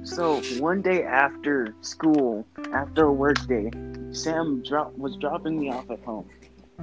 So 0.05 0.41
one 0.59 0.83
day 0.83 1.05
after 1.05 1.75
school, 1.81 2.47
after 2.73 3.05
a 3.05 3.13
work 3.13 3.47
day, 3.47 3.71
Sam 4.11 4.63
drop, 4.63 4.97
was 4.99 5.17
dropping 5.17 5.59
me 5.61 5.71
off 5.71 5.91
at 5.91 6.01
home. 6.01 6.29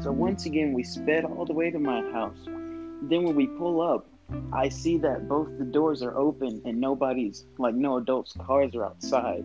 So 0.02 0.12
once 0.12 0.46
again, 0.46 0.74
we 0.74 0.84
sped 0.84 1.26
all 1.26 1.46
the 1.46 1.54
way 1.54 1.70
to 1.70 1.80
my 1.80 2.02
house. 2.12 2.38
Then 2.46 3.24
when 3.24 3.36
we 3.36 3.48
pull 3.48 3.82
up, 3.82 4.08
I 4.54 4.70
see 4.70 4.98
that 5.00 5.28
both 5.28 5.50
the 5.58 5.66
doors 5.66 6.02
are 6.02 6.16
open 6.18 6.62
and 6.64 6.80
nobody's 6.80 7.46
like 7.58 7.76
no 7.76 7.98
adults' 7.98 8.34
cars 8.40 8.74
are 8.76 8.86
outside. 8.86 9.44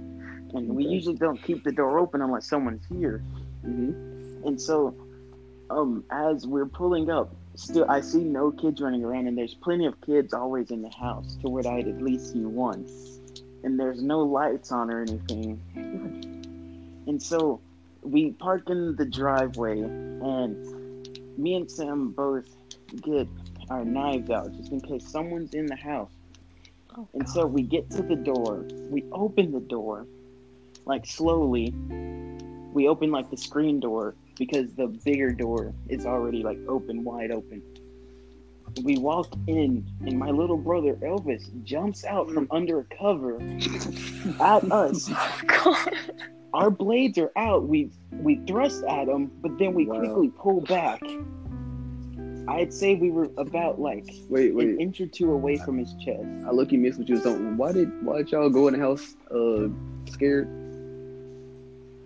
And 0.54 0.68
we 0.76 0.84
Okay. 0.84 0.94
usually 0.94 1.16
don't 1.16 1.42
keep 1.42 1.64
the 1.64 1.72
door 1.72 1.98
open 1.98 2.22
unless 2.22 2.46
someone's 2.46 2.84
here. 2.86 3.24
Mm-hmm. 3.66 4.46
And 4.46 4.60
so, 4.60 4.94
um, 5.70 6.04
as 6.10 6.46
we're 6.46 6.66
pulling 6.66 7.10
up, 7.10 7.34
still 7.56 7.86
I 7.88 8.00
see 8.02 8.22
no 8.22 8.52
kids 8.52 8.80
running 8.80 9.04
around, 9.04 9.26
and 9.26 9.36
there's 9.36 9.54
plenty 9.54 9.86
of 9.86 10.00
kids 10.02 10.32
always 10.32 10.70
in 10.70 10.82
the 10.82 10.90
house 10.90 11.36
to 11.42 11.48
where 11.48 11.66
I'd 11.66 11.88
at 11.88 12.00
least 12.02 12.32
see 12.32 12.44
one. 12.44 12.86
And 13.64 13.80
there's 13.80 14.02
no 14.02 14.20
lights 14.20 14.70
on 14.70 14.90
or 14.90 15.00
anything. 15.00 15.60
And 17.06 17.22
so 17.22 17.60
we 18.02 18.32
park 18.32 18.68
in 18.68 18.94
the 18.96 19.06
driveway, 19.06 19.80
and 19.80 21.38
me 21.38 21.54
and 21.54 21.70
Sam 21.70 22.10
both 22.10 22.48
get 23.02 23.26
our 23.70 23.84
knives 23.84 24.30
out 24.30 24.54
just 24.56 24.70
in 24.70 24.80
case 24.80 25.06
someone's 25.08 25.54
in 25.54 25.66
the 25.66 25.76
house. 25.76 26.10
Oh, 26.96 27.08
And 27.14 27.28
so 27.28 27.46
we 27.46 27.62
get 27.62 27.90
to 27.92 28.02
the 28.02 28.14
door. 28.14 28.64
We 28.90 29.04
open 29.12 29.50
the 29.52 29.60
door, 29.60 30.06
like 30.84 31.06
slowly. 31.06 31.74
We 32.72 32.88
open 32.88 33.10
like 33.10 33.30
the 33.30 33.36
screen 33.36 33.80
door 33.80 34.14
because 34.38 34.72
the 34.74 34.86
bigger 34.86 35.30
door 35.30 35.72
is 35.88 36.06
already 36.06 36.42
like 36.42 36.58
open, 36.68 37.04
wide 37.04 37.30
open. 37.30 37.62
We 38.82 38.98
walk 38.98 39.28
in, 39.46 39.86
and 40.00 40.18
my 40.18 40.30
little 40.30 40.56
brother 40.56 40.94
Elvis 40.94 41.48
jumps 41.64 42.04
out 42.04 42.30
from 42.30 42.48
under 42.50 42.80
a 42.80 42.84
cover 42.96 43.40
at 44.40 44.70
us. 44.70 45.10
Oh 45.16 45.40
god. 45.46 45.94
Our 46.52 46.70
blades 46.70 47.18
are 47.18 47.32
out. 47.36 47.66
We 47.68 47.90
we 48.12 48.36
thrust 48.46 48.84
at 48.84 49.08
him, 49.08 49.30
but 49.42 49.58
then 49.58 49.74
we 49.74 49.86
Wow. 49.86 49.98
quickly 50.00 50.28
pull 50.36 50.60
back. 50.62 51.02
I'd 52.46 52.72
say 52.74 52.94
we 52.94 53.10
were 53.10 53.30
about 53.38 53.80
like 53.80 54.06
Wait, 54.28 54.52
an 54.52 54.78
inch 54.80 55.00
or 55.00 55.06
two 55.06 55.32
away 55.32 55.56
from 55.56 55.78
his 55.78 55.94
chest. 56.04 56.22
I 56.46 56.50
look 56.50 56.70
you 56.72 56.78
missed 56.78 56.98
what 56.98 57.08
you 57.08 57.14
was 57.14 57.24
talking. 57.24 57.56
Why 57.56 57.72
did 57.72 57.90
why 58.04 58.18
did 58.18 58.30
y'all 58.32 58.50
go 58.50 58.68
in 58.68 58.74
the 58.74 58.80
house 58.80 59.14
uh 59.30 59.68
scared? 60.12 60.46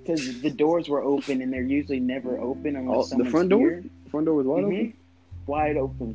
Because 0.02 0.40
the 0.40 0.50
doors 0.50 0.88
were 0.88 1.02
open 1.02 1.42
and 1.42 1.52
they're 1.52 1.62
usually 1.62 2.00
never 2.00 2.38
open 2.38 2.76
unless 2.76 2.96
Oh, 2.96 3.02
the 3.02 3.08
someone's 3.08 3.30
front 3.30 3.50
door? 3.50 3.58
here. 3.68 3.84
Front 4.10 4.26
door 4.26 4.36
was 4.36 4.46
wide 4.46 4.64
Mhm. 4.64 4.94
Wide 5.48 5.78
open. 5.78 6.14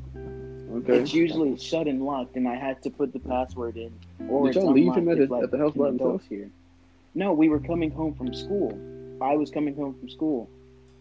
Okay. 0.75 0.99
It's 0.99 1.13
usually 1.13 1.57
shut 1.57 1.88
and 1.88 2.05
locked, 2.05 2.36
and 2.36 2.47
I 2.47 2.55
had 2.55 2.81
to 2.84 2.91
put 2.91 3.13
the 3.13 3.19
password 3.19 3.77
in. 3.77 3.91
Or 4.29 4.45
Did 4.45 4.55
y'all 4.61 4.71
leave 4.71 4.93
him 4.93 5.09
at 5.09 5.29
like, 5.29 5.43
at 5.43 5.51
the 5.51 5.57
house 5.57 5.73
by 5.73 5.88
himself? 5.88 6.21
Here. 6.29 6.49
No, 7.15 7.34
we 7.34 7.49
were 7.49 7.59
coming 7.59 7.89
home 7.89 8.13
from 8.13 8.31
school. 8.34 8.71
I 9.21 9.36
was 9.36 9.49
coming 9.49 9.75
home 9.75 9.95
from 9.99 10.09
school. 10.09 10.49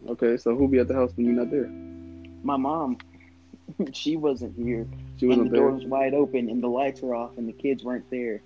Okay, 0.09 0.37
so 0.39 0.57
who 0.57 0.67
be 0.67 0.79
at 0.79 0.89
the 0.89 0.95
house 0.95 1.13
when 1.15 1.27
you're 1.27 1.35
not 1.35 1.51
there? 1.51 1.69
My 2.43 2.57
mom, 2.57 2.97
she 3.93 4.17
wasn't 4.17 4.57
here, 4.57 4.87
She 5.19 5.27
wasn't 5.27 5.47
and 5.47 5.53
the 5.55 5.59
door 5.59 5.71
was 5.71 5.85
wide 5.85 6.15
open, 6.15 6.49
and 6.49 6.63
the 6.63 6.69
lights 6.69 7.03
were 7.03 7.15
off, 7.15 7.37
and 7.37 7.47
the 7.47 7.53
kids 7.53 7.85
weren't 7.85 8.09
there, 8.11 8.41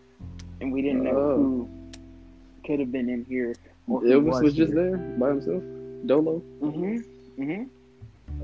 and 0.61 0.73
we 0.73 0.83
didn't 0.83 1.05
know 1.05 1.17
Oh. 1.17 1.37
who 1.37 1.69
could 2.67 2.81
have 2.81 2.91
been 2.91 3.09
in 3.09 3.25
here. 3.25 3.55
Or 3.89 4.03
Elvis 4.03 4.43
was 4.43 4.55
just 4.55 4.73
here. 4.73 4.91
there 4.91 4.97
by 4.97 5.29
himself. 5.29 5.63
Dolo. 6.07 6.43
Mhm. 6.61 7.05
Mhm. 7.39 7.69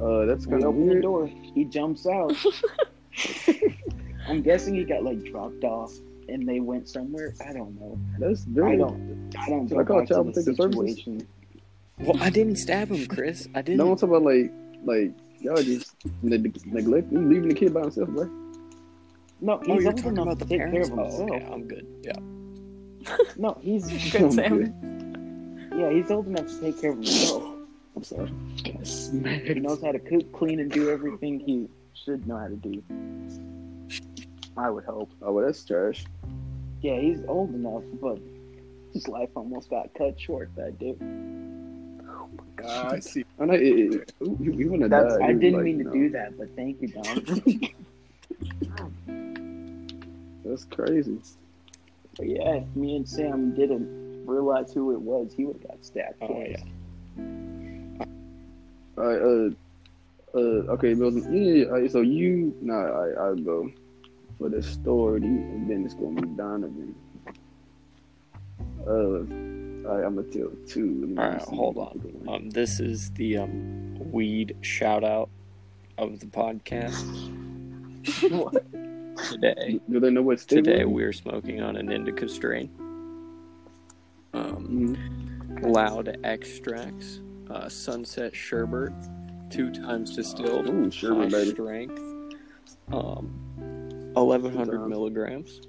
Uh, 0.00 0.24
that's 0.24 0.46
We 0.46 0.52
kind 0.52 0.62
of 0.64 0.68
open 0.70 0.86
the 0.86 0.92
weird. 0.92 1.02
door. 1.02 1.26
He 1.54 1.64
jumps 1.64 2.06
out. 2.06 2.34
I'm 4.28 4.42
guessing 4.42 4.74
he 4.74 4.84
got 4.84 5.02
like 5.04 5.22
dropped 5.24 5.64
off 5.64 5.92
and 6.28 6.48
they 6.48 6.60
went 6.60 6.88
somewhere. 6.88 7.34
I 7.46 7.52
don't 7.52 7.78
know. 7.78 7.98
That's 8.18 8.42
I 8.62 8.76
don't. 8.76 9.32
I 9.38 9.48
don't 9.48 9.68
Should 9.68 9.74
go 9.76 9.80
I 9.80 9.84
call 9.84 9.98
back 10.00 10.08
to 10.08 10.14
Child 10.14 10.26
the 10.28 10.32
Protective 10.32 10.56
Services? 10.56 11.22
Well, 11.98 12.16
I 12.22 12.30
didn't 12.30 12.56
stab 12.56 12.88
him, 12.90 13.06
Chris. 13.06 13.48
I 13.54 13.62
didn't. 13.62 13.78
No 13.78 13.86
one's 13.86 14.00
talking 14.00 14.16
about 14.16 14.24
like 14.26 14.52
like 14.84 15.12
y'all 15.40 15.56
just 15.62 15.94
neg- 16.22 16.66
neglect 16.66 17.12
you 17.12 17.18
leaving 17.20 17.48
the 17.48 17.54
kid 17.54 17.74
by 17.74 17.82
himself, 17.82 18.08
bro. 18.10 18.24
No, 19.40 19.60
oh, 19.68 19.74
he's 19.74 19.82
you're 19.84 19.92
talking 19.92 20.18
about 20.18 20.38
the 20.38 20.44
take 20.46 20.58
care 20.60 20.70
parents. 20.70 20.90
of 20.90 20.98
Oh, 20.98 21.24
okay, 21.24 21.46
I'm 21.52 21.66
good. 21.68 21.86
Yeah. 22.02 22.12
No, 23.36 23.58
he's 23.60 23.86
Good 24.12 24.32
Sam. 24.32 25.68
yeah, 25.76 25.90
he's 25.90 26.10
old 26.10 26.28
enough 26.28 26.46
to 26.46 26.60
take 26.60 26.80
care 26.80 26.90
of 26.90 26.96
himself. 26.98 27.42
I'm 27.96 28.04
sorry. 28.04 28.32
He 28.64 29.54
knows 29.54 29.82
how 29.82 29.92
to 29.92 29.98
cook, 29.98 30.32
clean, 30.32 30.60
and 30.60 30.70
do 30.70 30.90
everything 30.90 31.40
he 31.40 31.68
should 31.94 32.26
know 32.26 32.38
how 32.38 32.48
to 32.48 32.56
do. 32.56 32.82
I 34.56 34.70
would 34.70 34.84
hope. 34.84 35.10
Oh, 35.22 35.32
well, 35.32 35.44
that's 35.44 35.64
trash. 35.64 36.04
Yeah, 36.80 36.98
he's 37.00 37.20
old 37.28 37.54
enough, 37.54 37.84
but 38.00 38.18
his 38.92 39.08
life 39.08 39.30
almost 39.34 39.70
got 39.70 39.94
cut 39.94 40.20
short 40.20 40.50
that 40.56 40.78
day. 40.78 40.96
Ah, 42.64 42.90
I 42.92 43.00
see. 43.00 43.24
I 43.40 43.44
it, 43.44 43.60
it, 43.60 44.12
he 44.20 44.64
wouldn't 44.64 44.82
have 44.82 44.90
That's, 44.90 45.16
died. 45.16 45.30
I 45.30 45.32
didn't 45.32 45.54
like, 45.54 45.64
mean 45.64 45.78
to 45.78 45.84
no, 45.84 45.92
do 45.92 46.10
that, 46.10 46.36
but 46.38 46.54
thank 46.56 46.82
you, 46.82 46.88
Don. 46.88 47.04
That's 50.44 50.64
crazy. 50.64 51.18
But 52.16 52.28
yeah, 52.28 52.56
if 52.56 52.76
me 52.76 52.96
and 52.96 53.08
Sam 53.08 53.54
didn't 53.54 54.26
realize 54.26 54.72
who 54.72 54.92
it 54.92 55.00
was, 55.00 55.32
he 55.32 55.44
would 55.44 55.56
have 55.56 55.68
got 55.68 55.84
stabbed. 55.84 56.16
Oh 56.20 56.26
twice. 56.26 56.58
yeah. 56.58 56.64
All 58.98 59.04
right. 59.04 59.20
Uh. 59.20 59.50
Uh. 60.34 60.72
Okay. 60.74 60.94
Bill, 60.94 61.12
yeah. 61.12 61.30
yeah, 61.30 61.64
all 61.66 61.80
right, 61.80 61.90
so 61.90 62.00
you. 62.00 62.54
Nah. 62.60 62.74
I. 62.74 63.10
I'll 63.20 63.36
go 63.36 63.70
for 64.38 64.48
the 64.48 64.62
story, 64.62 65.22
and 65.22 65.68
then 65.70 65.84
it's 65.84 65.94
gonna 65.94 66.20
be 66.20 66.28
Donovan. 66.28 66.94
Uh. 68.86 68.92
All 68.92 69.96
right. 69.96 70.04
I'm 70.04 70.16
gonna 70.16 70.28
tell 70.28 70.50
two. 70.66 71.14
Let 71.16 71.24
All 71.24 71.32
right, 71.32 71.42
hold 71.42 71.78
on. 71.78 72.24
Um, 72.28 72.50
this 72.50 72.80
is 72.80 73.10
the 73.12 73.38
um 73.38 74.10
weed 74.10 74.56
shout 74.60 75.04
out 75.04 75.28
of 75.98 76.20
the 76.20 76.26
podcast 76.26 77.30
today. 79.30 79.80
Do 79.90 80.00
they 80.00 80.10
know 80.10 80.22
what 80.22 80.40
state 80.40 80.64
Today 80.64 80.84
we're 80.84 81.06
we're 81.06 81.12
smoking 81.12 81.62
on 81.62 81.76
an 81.76 81.90
indica 81.90 82.28
strain. 82.28 82.70
Um, 84.34 84.96
in? 84.96 85.72
loud 85.72 86.16
extracts, 86.24 87.20
uh, 87.52 87.68
sunset 87.68 88.34
sherbet, 88.34 88.92
two 89.50 89.70
times 89.70 90.16
distilled, 90.16 90.68
Ooh, 90.68 90.84
high 90.84 90.88
sherbet, 90.90 91.30
baby. 91.30 91.50
strength, 91.50 92.00
um, 92.92 94.12
eleven 94.16 94.56
hundred 94.56 94.86
milligrams. 94.88 95.60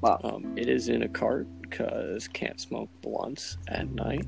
Wow. 0.00 0.20
Um, 0.24 0.56
it 0.58 0.68
is 0.68 0.88
in 0.88 1.02
a 1.02 1.08
cart 1.08 1.46
because 1.62 2.28
can't 2.28 2.60
smoke 2.60 2.90
blunts 3.02 3.56
at 3.68 3.90
night. 3.90 4.26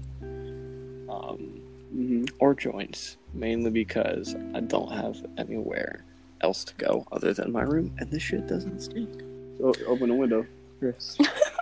Um, 1.09 1.63
Mm-hmm. 1.95 2.25
or 2.41 2.53
joints, 2.55 3.17
mainly 3.33 3.71
because 3.71 4.35
I 4.55 4.61
don't 4.61 4.91
have 4.91 5.25
anywhere 5.39 6.05
else 6.43 6.65
to 6.65 6.75
go 6.75 7.07
other 7.13 7.33
than 7.33 7.53
my 7.53 7.63
room, 7.63 7.95
and 7.99 8.11
this 8.11 8.23
shit 8.23 8.47
doesn't 8.49 8.81
stink. 8.81 9.23
So 9.59 9.73
open 9.87 10.09
the 10.09 10.15
window. 10.17 10.45
Chris. 10.81 11.17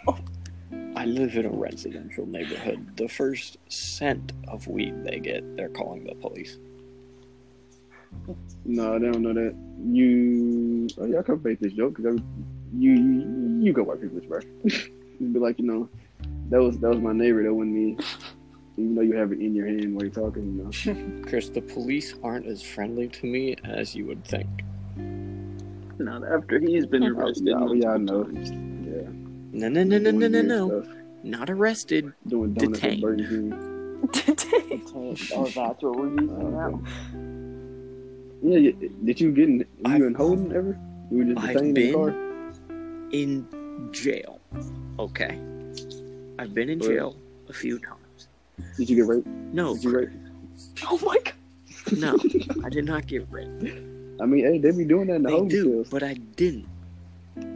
I 0.97 1.07
live 1.07 1.37
in 1.37 1.47
a 1.47 1.51
residential 1.51 2.27
neighborhood. 2.27 2.97
The 2.97 3.09
first 3.09 3.59
scent 3.69 4.33
of 4.49 4.69
weed 4.69 5.05
they 5.05 5.19
get, 5.19 5.57
they're 5.57 5.69
calling 5.69 6.05
the 6.05 6.15
police. 6.15 6.59
No, 8.65 8.99
they 8.99 9.11
don't 9.11 9.23
know 9.23 9.35
that. 9.35 9.55
You, 9.85 10.89
oh 10.99 11.07
yeah, 11.07 11.19
I 11.19 11.23
can't 11.23 11.45
make 11.45 11.59
this 11.59 11.73
joke 11.73 11.97
because 11.97 12.21
you, 12.73 12.93
you, 12.93 13.61
you 13.61 13.73
go 13.73 13.83
white 13.83 14.01
privilege, 14.01 14.29
bro. 14.29 14.41
You'd 14.65 15.33
be 15.33 15.39
like, 15.39 15.59
you 15.59 15.67
know, 15.67 15.89
that 16.51 16.61
was 16.61 16.79
that 16.79 16.91
was 16.91 16.99
my 16.99 17.13
neighbor. 17.13 17.43
That 17.43 17.53
wasn't 17.53 17.75
me. 17.75 17.97
Even 18.77 18.95
though 18.95 19.03
you 19.03 19.15
have 19.15 19.33
it 19.33 19.41
in 19.41 19.55
your 19.55 19.67
hand 19.67 19.95
while 19.95 20.05
you're 20.05 20.13
talking, 20.13 20.43
you 20.43 20.65
know. 20.65 21.23
Chris, 21.29 21.49
the 21.49 21.61
police 21.61 22.15
aren't 22.23 22.47
as 22.47 22.63
friendly 22.63 23.09
to 23.09 23.27
me 23.27 23.57
as 23.65 23.95
you 23.95 24.07
would 24.07 24.25
think. 24.25 24.49
Not 25.99 26.25
after 26.25 26.59
he's 26.59 26.87
been 26.87 27.05
arrested. 27.05 27.47
Yeah, 27.47 27.67
yeah, 27.73 27.91
I 27.91 27.97
know. 27.99 28.25
Multiple 29.55 29.63
times. 29.63 29.63
Yeah. 29.63 29.69
No, 29.69 29.69
no, 29.69 29.83
no, 29.85 29.99
no, 29.99 30.29
no, 30.29 30.43
no, 30.43 30.69
no. 30.69 31.01
Not 31.23 31.51
arrested. 31.51 32.13
Doing 32.27 32.55
donuts 32.55 32.83
at 32.85 32.91
Detained. 32.91 33.29
King. 33.29 34.09
Today. 34.13 34.61
Oh, 34.97 35.15
that's 35.47 35.83
what 35.83 35.97
we're 35.97 36.11
using 36.11 36.51
now. 36.53 36.81
Yeah, 38.43 38.59
yeah, 38.59 38.89
did 39.05 39.21
you 39.21 39.33
get 39.33 39.49
in? 39.49 39.59
You 39.61 39.67
I've- 39.87 40.05
in 40.05 40.15
Holden 40.15 40.53
ever? 40.55 40.79
You 41.11 41.19
were 41.19 41.25
just 41.25 41.39
I've 41.41 41.55
detained 41.55 41.67
in 41.67 41.75
been- 41.75 41.93
the 41.93 41.97
car. 41.97 42.11
In 43.13 43.89
jail. 43.93 44.41
Okay. 44.99 45.39
I've 46.39 46.53
been 46.55 46.69
in 46.69 46.79
Right. 46.81 46.89
jail 46.89 47.17
a 47.49 47.53
few 47.53 47.79
times. 47.79 48.29
Did 48.77 48.91
you 48.91 48.97
get 48.97 49.07
raped? 49.07 49.27
No, 49.27 49.75
Did 49.75 49.85
you 49.85 49.97
rape? 49.97 50.11
Oh 50.89 50.99
my 51.05 51.17
god. 51.25 51.99
no, 51.99 52.17
I 52.65 52.69
did 52.69 52.85
not 52.85 53.07
get 53.07 53.27
raped. 53.31 53.65
I 54.21 54.27
mean, 54.27 54.45
hey, 54.45 54.59
they 54.59 54.71
be 54.73 54.85
doing 54.85 55.07
that 55.09 55.17
in 55.17 55.23
the 55.23 55.29
They 55.29 55.33
Holden 55.35 55.49
do, 55.49 55.61
skills. 55.63 55.89
but 55.91 56.03
I 56.03 56.15
didn't. 56.15 56.67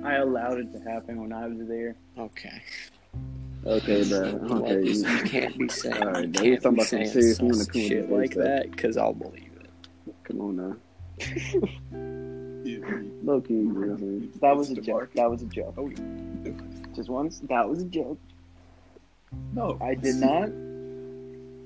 I 0.04 0.16
allowed 0.16 0.58
it 0.58 0.72
to 0.72 0.78
happen 0.80 1.20
when 1.20 1.32
I 1.32 1.46
was 1.46 1.66
there. 1.68 1.94
Okay. 2.18 2.62
Okay, 3.66 4.08
bro. 4.08 4.34
Well, 4.42 4.64
Okay. 4.64 4.88
you 4.90 5.04
can't 5.24 5.58
be 5.58 5.68
saying, 5.68 6.02
All 6.02 6.10
right, 6.12 6.24
you 6.24 6.28
now 6.30 6.42
we're 6.42 6.56
talking 6.56 6.74
about 6.78 6.86
some 6.86 7.06
serious 7.06 7.36
some 7.38 7.48
one 7.48 7.58
to 7.58 7.66
come 7.66 7.80
shit 7.82 8.10
like 8.10 8.32
stuff. 8.32 8.44
that 8.44 8.70
because 8.70 8.96
I'll 8.96 9.12
believe 9.14 9.50
it. 9.60 10.14
Come 10.24 10.40
on 10.40 10.56
now. 10.56 10.76
Yeah. 12.64 12.78
Low 13.24 13.40
key, 13.40 13.54
you 13.54 13.62
know 13.64 13.80
what 13.80 13.88
I'm 13.90 13.98
saying? 13.98 14.32
That 14.40 14.56
was 14.56 14.70
a 14.70 14.74
joke. 14.76 15.10
That 15.14 15.30
was 15.30 15.42
a 15.42 15.46
joke. 15.46 15.74
Oh, 15.76 15.88
yeah. 15.88 16.52
Just 16.94 17.08
once. 17.08 17.40
That 17.48 17.68
was 17.68 17.82
a 17.82 17.84
joke. 17.86 18.18
No, 19.52 19.76
I 19.80 19.94
did 19.94 20.16
not. 20.16 20.48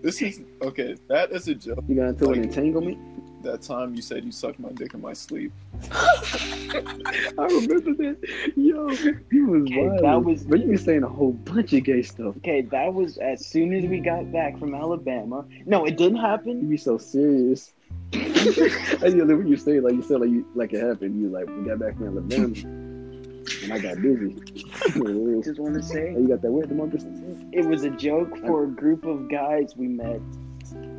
This 0.02 0.20
is 0.22 0.40
okay. 0.62 0.96
That 1.08 1.30
is 1.30 1.46
a 1.48 1.54
joke. 1.54 1.84
You 1.88 1.94
got 1.96 2.08
into 2.08 2.24
an 2.30 2.30
Like- 2.32 2.42
entanglement? 2.48 2.98
That 3.42 3.60
time 3.62 3.94
you 3.94 4.02
said 4.02 4.24
you 4.24 4.30
sucked 4.32 4.60
my 4.60 4.70
dick 4.70 4.94
in 4.94 5.00
my 5.00 5.12
sleep. 5.14 5.52
I 5.92 7.46
remember 7.50 7.92
that. 7.94 8.16
Yo, 8.56 8.88
you 9.30 9.46
was 9.46 9.62
Okay, 9.62 9.86
wild. 9.88 10.04
that 10.04 10.24
was- 10.24 10.44
But 10.44 10.60
you 10.60 10.68
were 10.68 10.76
saying 10.76 11.02
a 11.02 11.08
whole 11.08 11.32
bunch 11.32 11.72
of 11.72 11.82
gay 11.84 12.02
stuff. 12.02 12.36
Okay, 12.38 12.60
that 12.62 12.94
was 12.94 13.18
as 13.18 13.44
soon 13.44 13.72
as 13.74 13.84
we 13.84 13.98
got 14.00 14.30
back 14.32 14.58
from 14.58 14.74
Alabama. 14.74 15.44
No, 15.66 15.84
it 15.84 15.96
didn't 15.96 16.18
happen. 16.18 16.48
You 16.50 16.54
happen. 16.56 16.70
be 16.70 16.76
so 16.76 16.98
serious. 16.98 17.72
and 18.12 19.16
you 19.16 19.24
know, 19.24 19.36
when 19.36 19.48
you 19.48 19.56
say 19.56 19.80
like 19.80 19.94
you 19.94 20.02
said 20.02 20.20
like 20.20 20.30
you 20.30 20.46
like 20.54 20.72
it 20.72 20.82
happened, 20.86 21.20
you 21.20 21.28
like 21.28 21.46
we 21.48 21.64
got 21.64 21.78
back 21.78 21.96
from 21.96 22.06
Alabama. 22.08 22.54
and 22.54 23.72
I 23.72 23.78
got 23.78 24.00
busy. 24.00 24.36
I 24.84 25.40
just 25.42 25.58
want 25.58 25.74
to 25.74 25.82
say 25.82 26.12
Hey, 26.12 26.20
you 26.20 26.28
got 26.28 26.42
that 26.42 26.50
wet, 26.52 26.68
Demarcus? 26.68 27.04
it 27.52 27.64
was 27.66 27.82
a 27.84 27.90
joke 27.90 28.36
for 28.46 28.64
a 28.64 28.68
group 28.68 29.04
of 29.04 29.28
guys 29.28 29.74
we 29.76 29.88
met. 29.88 30.20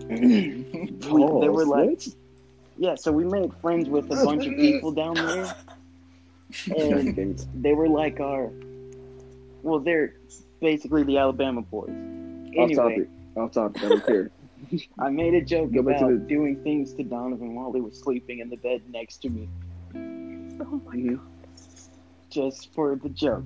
We- 0.10 0.66
they 1.00 1.50
were 1.50 1.66
like, 1.66 1.90
what? 1.90 2.08
Yeah, 2.78 2.96
so 2.96 3.12
we 3.12 3.24
made 3.26 3.52
friends 3.62 3.90
with 3.90 4.06
a 4.12 4.24
bunch 4.26 4.46
of 4.46 4.56
people 4.56 4.92
down 4.92 5.16
there, 5.16 5.56
and 6.78 7.46
they 7.56 7.74
were 7.74 7.88
like 7.88 8.20
our, 8.20 8.52
well, 9.62 9.80
they're 9.80 10.16
basically 10.62 11.04
the 11.04 11.18
Alabama 11.18 11.62
boys. 11.62 11.90
Off 11.90 11.96
Anyway, 12.70 12.76
topic. 12.76 13.10
Off 13.36 13.52
topic. 13.52 13.84
I 13.84 13.90
don't 13.90 14.06
care. 14.06 14.32
I 15.00 15.10
made 15.10 15.34
a 15.34 15.42
joke 15.42 15.72
Go 15.74 15.82
about 15.82 16.08
the- 16.10 16.16
doing 16.18 16.56
things 16.64 16.94
to 16.94 17.04
Donovan 17.04 17.54
while 17.56 17.72
he 17.74 17.82
was 17.82 17.98
sleeping 18.00 18.40
in 18.40 18.50
the 18.50 18.58
bed 18.58 18.82
next 18.92 19.18
to 19.24 19.30
me, 19.30 19.48
Oh 19.96 20.82
my 20.86 20.96
Mhm. 20.96 21.20
just 22.30 22.74
for 22.74 22.96
the 22.96 23.10
joke. 23.10 23.44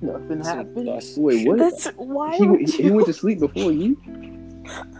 Nothing 0.00 0.28
That's 0.38 0.48
happened. 0.48 1.02
Wait, 1.16 1.46
what? 1.48 1.58
That's 1.58 1.86
why 1.96 2.36
He, 2.36 2.46
would 2.46 2.68
he 2.68 2.90
went 2.90 3.06
to 3.06 3.12
sleep 3.12 3.38
before 3.40 3.72
you. 3.72 3.96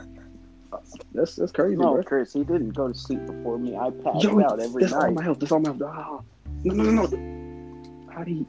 That's 1.16 1.34
that's 1.36 1.50
crazy, 1.52 1.76
No, 1.76 1.94
bro. 1.94 2.02
Chris, 2.02 2.32
he 2.34 2.40
didn't 2.44 2.70
go 2.70 2.88
to 2.88 2.94
sleep 2.94 3.24
before 3.26 3.58
me. 3.58 3.74
I 3.76 3.90
passed 3.90 4.22
Yo, 4.22 4.38
out 4.42 4.60
every 4.60 4.82
that's 4.82 4.92
all 4.92 5.02
night. 5.02 5.14
my 5.14 5.22
health. 5.24 5.38
That's 5.40 5.50
all 5.50 5.60
my 5.60 5.70
health. 5.72 5.82
Ah. 5.84 6.20
No, 6.64 6.74
no, 6.74 6.90
no, 6.90 7.06
no. 7.06 8.12
How 8.12 8.22
do 8.22 8.32
you? 8.32 8.46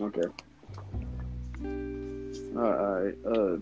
Okay. 0.00 0.22
All 2.56 2.72
right. 2.72 3.14
Uh. 3.26 3.56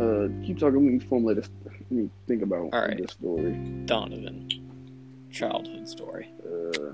Uh. 0.00 0.28
Keep 0.44 0.58
talking. 0.58 0.82
Let 0.84 0.92
me 0.94 0.98
formulate 1.00 1.36
this. 1.36 1.50
Let 1.64 1.90
me 1.92 2.08
think 2.26 2.42
about 2.42 2.70
All 2.72 2.80
right. 2.80 2.96
this 2.96 3.12
story. 3.12 3.52
Donovan. 3.84 4.48
Childhood 5.30 5.86
story. 5.88 6.30
Uh. 6.46 6.92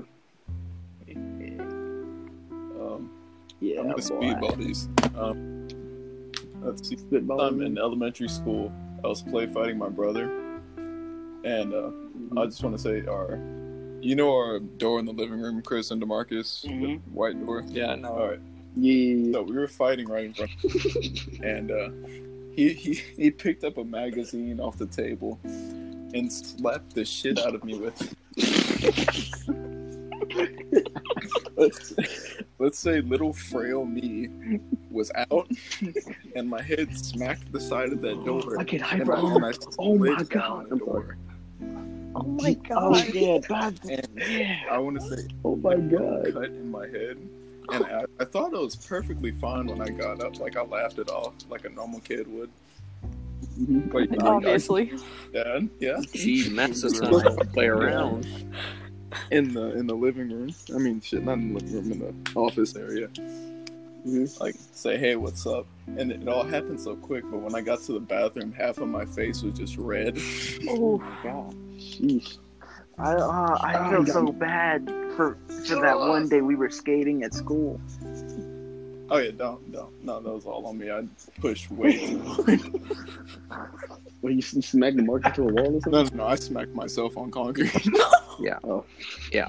Um, 2.80 3.10
Yeah, 3.60 3.80
I'm 3.80 3.90
gonna 3.90 3.96
boy. 3.96 4.02
speedball 4.02 4.56
these. 4.58 4.88
Um, 5.16 5.68
let's 6.62 6.88
see. 6.88 6.96
Spitball. 6.96 7.40
I'm 7.40 7.60
in 7.62 7.78
elementary 7.78 8.28
school. 8.28 8.72
I 9.04 9.06
was 9.08 9.22
play 9.22 9.46
fighting 9.46 9.78
my 9.78 9.88
brother, 9.88 10.24
and 11.44 11.72
uh, 11.72 11.90
I 12.40 12.46
just 12.46 12.62
want 12.62 12.76
to 12.76 12.82
say, 12.82 13.06
our, 13.06 13.38
you 14.00 14.14
know, 14.16 14.30
our 14.34 14.58
door 14.58 14.98
in 14.98 15.04
the 15.06 15.12
living 15.12 15.40
room, 15.40 15.62
Chris 15.62 15.90
and 15.90 16.02
Demarcus, 16.02 16.62
the 16.62 16.68
Mhm. 16.68 17.00
white 17.12 17.38
door. 17.44 17.64
Yeah, 17.68 17.94
no. 17.94 18.08
All 18.08 18.28
right. 18.28 18.40
Yeah. 18.76 19.32
So 19.32 19.42
we 19.42 19.54
were 19.56 19.68
fighting 19.68 20.06
right 20.08 20.24
in 20.24 20.34
front, 20.34 20.50
and 21.42 21.70
uh, 21.70 21.90
he 22.54 22.72
he 22.74 22.94
he 23.16 23.30
picked 23.30 23.64
up 23.64 23.78
a 23.78 23.84
magazine 23.84 24.60
off 24.60 24.76
the 24.78 24.86
table 24.86 25.38
and 25.44 26.32
slapped 26.32 26.94
the 26.94 27.04
shit 27.04 27.38
out 27.38 27.54
of 27.54 27.64
me 27.64 27.78
with. 27.78 28.14
it. 28.36 29.24
let's 32.58 32.78
let's 32.78 32.78
say 32.78 33.00
little 33.00 33.32
frail 33.32 33.84
me 33.84 34.60
was 34.90 35.10
out, 35.16 35.48
and 36.36 36.48
my 36.48 36.62
head 36.62 36.96
smacked 36.96 37.50
the 37.52 37.60
side 37.60 37.92
of 37.92 38.00
that 38.02 38.24
door. 38.24 38.58
I 38.60 38.64
get 38.64 38.80
and 38.80 38.84
I- 38.84 38.86
hyper. 38.98 39.14
and 39.14 39.44
I 39.44 39.52
Oh 39.78 39.96
my 39.96 40.22
God. 40.24 40.30
down 40.30 40.68
the 40.70 40.76
I'm. 40.76 41.16
Oh 42.14 42.22
my 42.22 42.56
Oh 42.70 42.90
god. 42.94 43.14
yeah, 43.14 43.38
bad. 43.48 43.78
And 43.90 44.08
Yeah. 44.16 44.60
I 44.70 44.78
want 44.78 45.00
to 45.00 45.06
say 45.16 45.28
Oh 45.44 45.56
my 45.56 45.76
god. 45.76 46.32
cut 46.32 46.44
in 46.46 46.70
my 46.70 46.86
head. 46.86 47.18
And 47.70 47.84
I, 47.84 48.04
I 48.18 48.24
thought 48.24 48.54
it 48.54 48.58
was 48.58 48.74
perfectly 48.76 49.30
fine 49.30 49.66
when 49.66 49.82
I 49.82 49.90
got 49.90 50.22
up. 50.24 50.38
Like 50.40 50.56
I 50.56 50.62
laughed 50.62 50.98
it 50.98 51.10
off 51.10 51.34
like 51.50 51.64
a 51.66 51.68
normal 51.68 52.00
kid 52.00 52.26
would. 52.26 52.50
Mhm. 53.60 53.90
But 53.92 54.10
like, 54.10 54.22
Obviously. 54.22 54.92
Dad, 55.34 55.68
yeah, 55.78 56.00
Gee, 56.14 56.48
Matt's 56.48 56.80
just 56.82 57.02
not 57.02 57.10
gonna 57.12 57.44
play 57.44 57.66
around. 57.76 58.26
In 59.30 59.52
the 59.54 59.76
in 59.78 59.86
the 59.86 59.94
living 59.94 60.30
room. 60.30 60.54
I 60.74 60.78
mean, 60.78 61.00
shit, 61.00 61.22
not 61.24 61.34
in 61.34 61.54
the 61.54 61.60
living 61.60 61.74
room, 61.74 61.92
in 61.92 61.98
the 61.98 62.14
office 62.40 62.74
area. 62.76 63.08
Mhm. 64.06 64.40
Like 64.40 64.54
say, 64.72 64.96
hey, 64.96 65.16
what's 65.16 65.46
up? 65.46 65.66
And 65.96 66.12
it 66.12 66.26
all 66.28 66.44
happened 66.44 66.80
so 66.80 66.94
quick. 66.96 67.24
But 67.30 67.40
when 67.40 67.54
I 67.54 67.60
got 67.60 67.80
to 67.82 67.92
the 67.92 68.00
bathroom, 68.00 68.52
half 68.52 68.78
of 68.78 68.88
my 68.88 69.04
face 69.04 69.42
was 69.42 69.54
just 69.58 69.76
red. 69.76 70.16
Oh 70.70 70.98
God. 71.22 71.54
Sheesh. 71.78 72.38
I 72.98 73.12
uh, 73.14 73.58
I 73.60 73.74
Oh, 73.86 73.90
feel 73.90 74.04
God. 74.04 74.12
so 74.12 74.32
bad 74.32 74.86
for 75.16 75.36
for 75.66 75.76
that 75.80 75.98
one 75.98 76.28
day 76.28 76.40
we 76.40 76.56
were 76.56 76.70
skating 76.70 77.22
at 77.22 77.32
school. 77.34 77.80
Oh 79.10 79.18
yeah, 79.18 79.30
don't 79.30 79.72
don't 79.72 79.90
no, 80.04 80.20
that 80.20 80.30
was 80.30 80.44
all 80.44 80.66
on 80.66 80.78
me. 80.78 80.90
I 80.90 81.04
pushed 81.40 81.70
way 81.70 81.96
too 81.98 82.22
hard. 82.22 82.60
Well, 84.20 84.32
you 84.32 84.40
s- 84.40 84.66
smacked 84.66 84.96
the 84.96 85.04
mark 85.04 85.24
into 85.26 85.42
a 85.42 85.44
wall 85.52 85.66
or 85.76 85.90
No, 85.92 86.02
something? 86.02 86.18
no, 86.18 86.24
no, 86.24 86.28
I 86.28 86.34
smacked 86.34 86.74
myself 86.74 87.16
on 87.16 87.30
concrete. 87.30 87.70
Oh. 88.64 88.84
Yeah. 89.32 89.46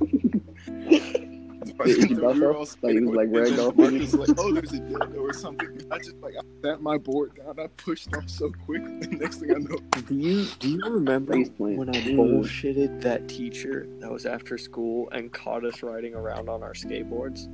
Did 1.86 2.10
you 2.10 2.20
bounce 2.20 2.40
were 2.40 2.56
off? 2.56 2.76
Like, 2.82 2.96
it 2.96 3.06
was, 3.06 3.16
like, 3.16 3.30
skating, 3.30 3.38
and 3.38 3.38
ragged 3.38 3.58
then 3.58 3.60
off? 3.60 3.78
Like, 3.78 4.40
oh, 4.40 4.54
there's 4.54 4.74
a 4.74 4.80
dildo 4.80 5.20
or 5.20 5.34
something. 5.34 5.82
I 5.92 5.98
just 5.98 6.18
like 6.18 6.36
I 6.36 6.42
sat 6.64 6.82
my 6.82 6.98
board 6.98 7.36
down. 7.36 7.60
I 7.60 7.68
pushed 7.78 8.14
off 8.16 8.30
so 8.30 8.52
quick. 8.66 8.82
And 8.90 9.20
next 9.20 9.38
thing 9.38 9.52
I 9.52 9.60
know, 9.60 9.78
Do 10.08 10.16
you 10.16 10.46
do 10.60 10.70
you 10.70 10.82
remember 10.86 11.38
when 11.58 11.90
I 11.90 12.02
bullshitted 12.02 13.02
that 13.02 13.28
teacher 13.28 13.88
that 14.00 14.12
was 14.12 14.26
after 14.26 14.58
school 14.58 15.10
and 15.12 15.32
caught 15.32 15.64
us 15.64 15.84
riding 15.84 16.16
around 16.16 16.50
on 16.50 16.64
our 16.64 16.74
skateboards? 16.74 17.48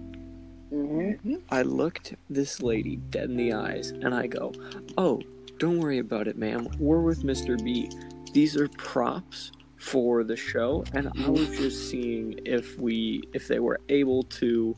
Mm-hmm. 0.72 1.36
I 1.50 1.62
looked 1.62 2.16
this 2.30 2.62
lady 2.62 2.98
dead 3.10 3.30
in 3.30 3.38
the 3.38 3.54
eyes 3.54 3.92
and 3.92 4.14
I 4.14 4.28
go, 4.28 4.54
"Oh, 4.98 5.22
don't 5.60 5.80
worry 5.80 6.00
about 6.00 6.28
it, 6.28 6.38
ma'am. 6.38 6.68
We're 6.80 7.02
with 7.02 7.24
Mr. 7.24 7.62
B. 7.64 7.90
These 8.34 8.58
are 8.58 8.68
props 8.70 9.52
for 9.78 10.24
the 10.24 10.36
show, 10.36 10.84
and 10.94 11.10
I 11.24 11.30
was 11.30 11.48
just 11.58 11.90
seeing 11.90 12.40
if 12.46 12.78
we 12.80 13.24
if 13.34 13.48
they 13.48 13.60
were 13.60 13.80
able 13.90 14.24
to 14.24 14.76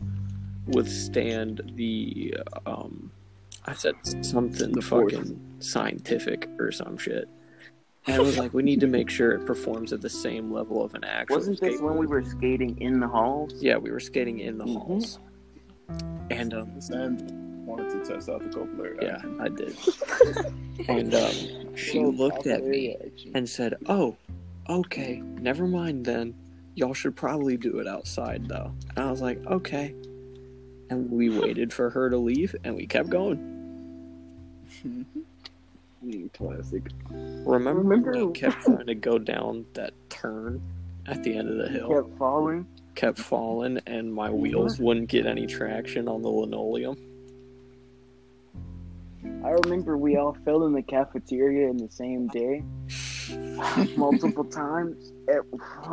withstand 0.67 1.61
the 1.75 2.35
um 2.65 3.11
I 3.65 3.73
said 3.73 3.95
something 4.21 4.71
The 4.71 4.81
force. 4.81 5.13
fucking 5.13 5.55
scientific 5.59 6.49
or 6.59 6.71
some 6.71 6.97
shit. 6.97 7.27
And 8.05 8.15
I 8.15 8.19
was 8.19 8.37
like, 8.37 8.53
we 8.53 8.63
need 8.63 8.79
to 8.79 8.87
make 8.87 9.09
sure 9.09 9.31
it 9.31 9.45
performs 9.45 9.91
at 9.91 9.99
the 9.99 10.09
same 10.09 10.49
level 10.53 10.81
of 10.81 10.95
an 10.95 11.03
actual 11.03 11.35
Wasn't 11.37 11.59
this 11.59 11.81
when 11.81 11.97
we 11.97 12.07
were 12.07 12.23
skating 12.23 12.79
in 12.79 13.01
the 13.01 13.07
halls? 13.07 13.53
Yeah, 13.61 13.75
we 13.77 13.91
were 13.91 13.99
skating 13.99 14.39
in 14.39 14.57
the 14.57 14.63
Mhm. 14.63 14.77
halls. 14.77 15.19
And 16.29 16.53
um 16.53 16.79
Sam 16.81 17.17
wanted 17.65 17.89
to 17.89 18.09
test 18.13 18.29
out 18.29 18.41
the 18.41 18.49
Copeland. 18.49 18.99
Yeah, 19.01 19.21
I 19.41 19.49
did. 19.49 19.75
and 20.87 21.13
um, 21.13 21.75
she 21.75 21.99
looked 21.99 22.47
at 22.47 22.65
me 22.65 22.95
and 23.35 23.47
said, 23.49 23.75
"Oh, 23.87 24.15
okay, 24.69 25.21
never 25.39 25.67
mind 25.67 26.05
then. 26.05 26.33
Y'all 26.75 26.93
should 26.93 27.15
probably 27.15 27.57
do 27.57 27.79
it 27.79 27.87
outside 27.87 28.47
though." 28.47 28.71
And 28.95 29.05
I 29.05 29.11
was 29.11 29.21
like, 29.21 29.43
"Okay." 29.47 29.93
And 30.89 31.09
we 31.11 31.29
waited 31.39 31.73
for 31.73 31.89
her 31.89 32.09
to 32.09 32.17
leave, 32.17 32.55
and 32.63 32.75
we 32.75 32.85
kept 32.87 33.09
going. 33.09 33.53
Classic. 36.33 36.83
Remember, 37.09 37.81
Remember- 37.81 38.11
when 38.11 38.27
we 38.27 38.33
kept 38.33 38.61
trying 38.61 38.85
to 38.85 38.95
go 38.95 39.17
down 39.17 39.65
that 39.73 39.93
turn 40.09 40.61
at 41.05 41.23
the 41.23 41.35
end 41.35 41.49
of 41.49 41.57
the 41.57 41.67
hill, 41.69 41.89
Kept 41.89 42.17
falling. 42.17 42.65
kept 42.95 43.17
falling, 43.19 43.79
and 43.87 44.13
my 44.13 44.29
wheels 44.29 44.79
wouldn't 44.79 45.09
get 45.09 45.25
any 45.25 45.45
traction 45.47 46.07
on 46.07 46.21
the 46.21 46.29
linoleum. 46.29 46.95
I 49.43 49.49
remember 49.49 49.97
we 49.97 50.15
all 50.17 50.37
fell 50.45 50.65
in 50.65 50.73
the 50.73 50.81
cafeteria 50.81 51.69
in 51.69 51.77
the 51.77 51.89
same 51.89 52.27
day, 52.27 52.63
multiple 53.97 54.45
times. 54.45 55.11
It, 55.27 55.43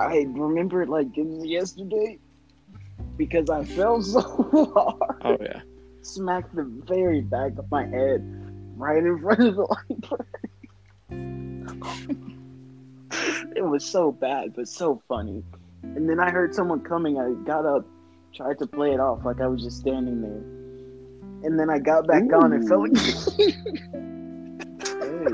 I 0.00 0.26
remember 0.28 0.82
it 0.82 0.88
like 0.88 1.08
it 1.16 1.26
was 1.26 1.44
yesterday 1.46 2.18
because 3.16 3.50
I 3.50 3.64
fell 3.64 4.02
so 4.02 4.20
hard, 4.74 5.22
Oh 5.24 5.36
yeah. 5.40 5.60
smacked 6.02 6.54
the 6.56 6.64
very 6.86 7.20
back 7.20 7.58
of 7.58 7.70
my 7.70 7.86
head 7.86 8.22
right 8.76 8.98
in 8.98 9.18
front 9.20 9.40
of 9.40 9.56
the 9.56 9.76
library. 9.90 10.26
it 13.56 13.64
was 13.64 13.84
so 13.84 14.10
bad, 14.10 14.54
but 14.54 14.68
so 14.68 15.02
funny. 15.06 15.44
And 15.82 16.08
then 16.08 16.18
I 16.18 16.30
heard 16.30 16.54
someone 16.54 16.80
coming. 16.80 17.18
I 17.18 17.32
got 17.44 17.66
up, 17.66 17.86
tried 18.34 18.58
to 18.60 18.66
play 18.66 18.92
it 18.92 19.00
off 19.00 19.24
like 19.24 19.40
I 19.40 19.46
was 19.46 19.62
just 19.62 19.80
standing 19.80 20.22
there. 20.22 20.42
And 21.42 21.58
then 21.58 21.68
I 21.68 21.78
got 21.78 22.06
back 22.06 22.24
on 22.32 22.52
and 22.52 22.66
fell 22.68 22.82
Ooh. 22.82 22.84
again. 22.84 24.19
Hey. 25.20 25.26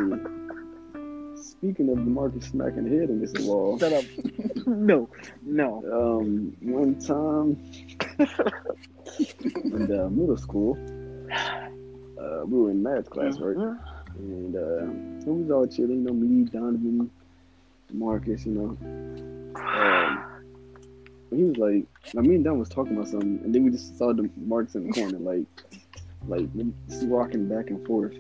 Speaking 1.37 1.89
of 1.91 1.99
Demarcus 1.99 2.51
smacking 2.51 2.91
the 2.91 2.97
head 2.99 3.09
against 3.09 3.34
the 3.34 3.47
wall, 3.47 3.78
Shut 3.78 3.93
up. 3.93 4.05
no, 4.66 5.09
no. 5.43 6.18
um, 6.18 6.57
one 6.61 6.99
time 6.99 7.57
in 9.70 9.82
uh, 9.97 10.09
middle 10.09 10.37
school, 10.37 10.76
uh, 12.20 12.45
we 12.47 12.59
were 12.59 12.70
in 12.72 12.82
math 12.82 13.09
class, 13.11 13.39
right? 13.39 13.57
And 14.18 14.57
uh, 14.57 15.24
it 15.24 15.32
was 15.32 15.51
all 15.53 15.66
chilling, 15.68 15.99
you 15.99 16.07
know, 16.07 16.12
me, 16.14 16.45
Donovan, 16.45 17.09
Marcus, 17.93 18.45
you 18.45 18.53
know. 18.53 18.76
Um, 19.61 20.24
he 21.30 21.45
was 21.45 21.57
like, 21.59 21.87
I 22.18 22.22
mean, 22.22 22.43
Don 22.43 22.59
was 22.59 22.68
talking 22.68 22.95
about 22.95 23.09
something, 23.09 23.41
and 23.45 23.55
then 23.55 23.64
we 23.64 23.70
just 23.70 23.97
saw 23.99 24.12
Demarcus 24.12 24.74
in 24.74 24.89
the 24.89 24.93
corner, 24.93 25.18
like, 25.18 25.47
like 26.26 26.49
rocking 27.05 27.49
back 27.49 27.70
and 27.70 27.87
forth. 27.87 28.14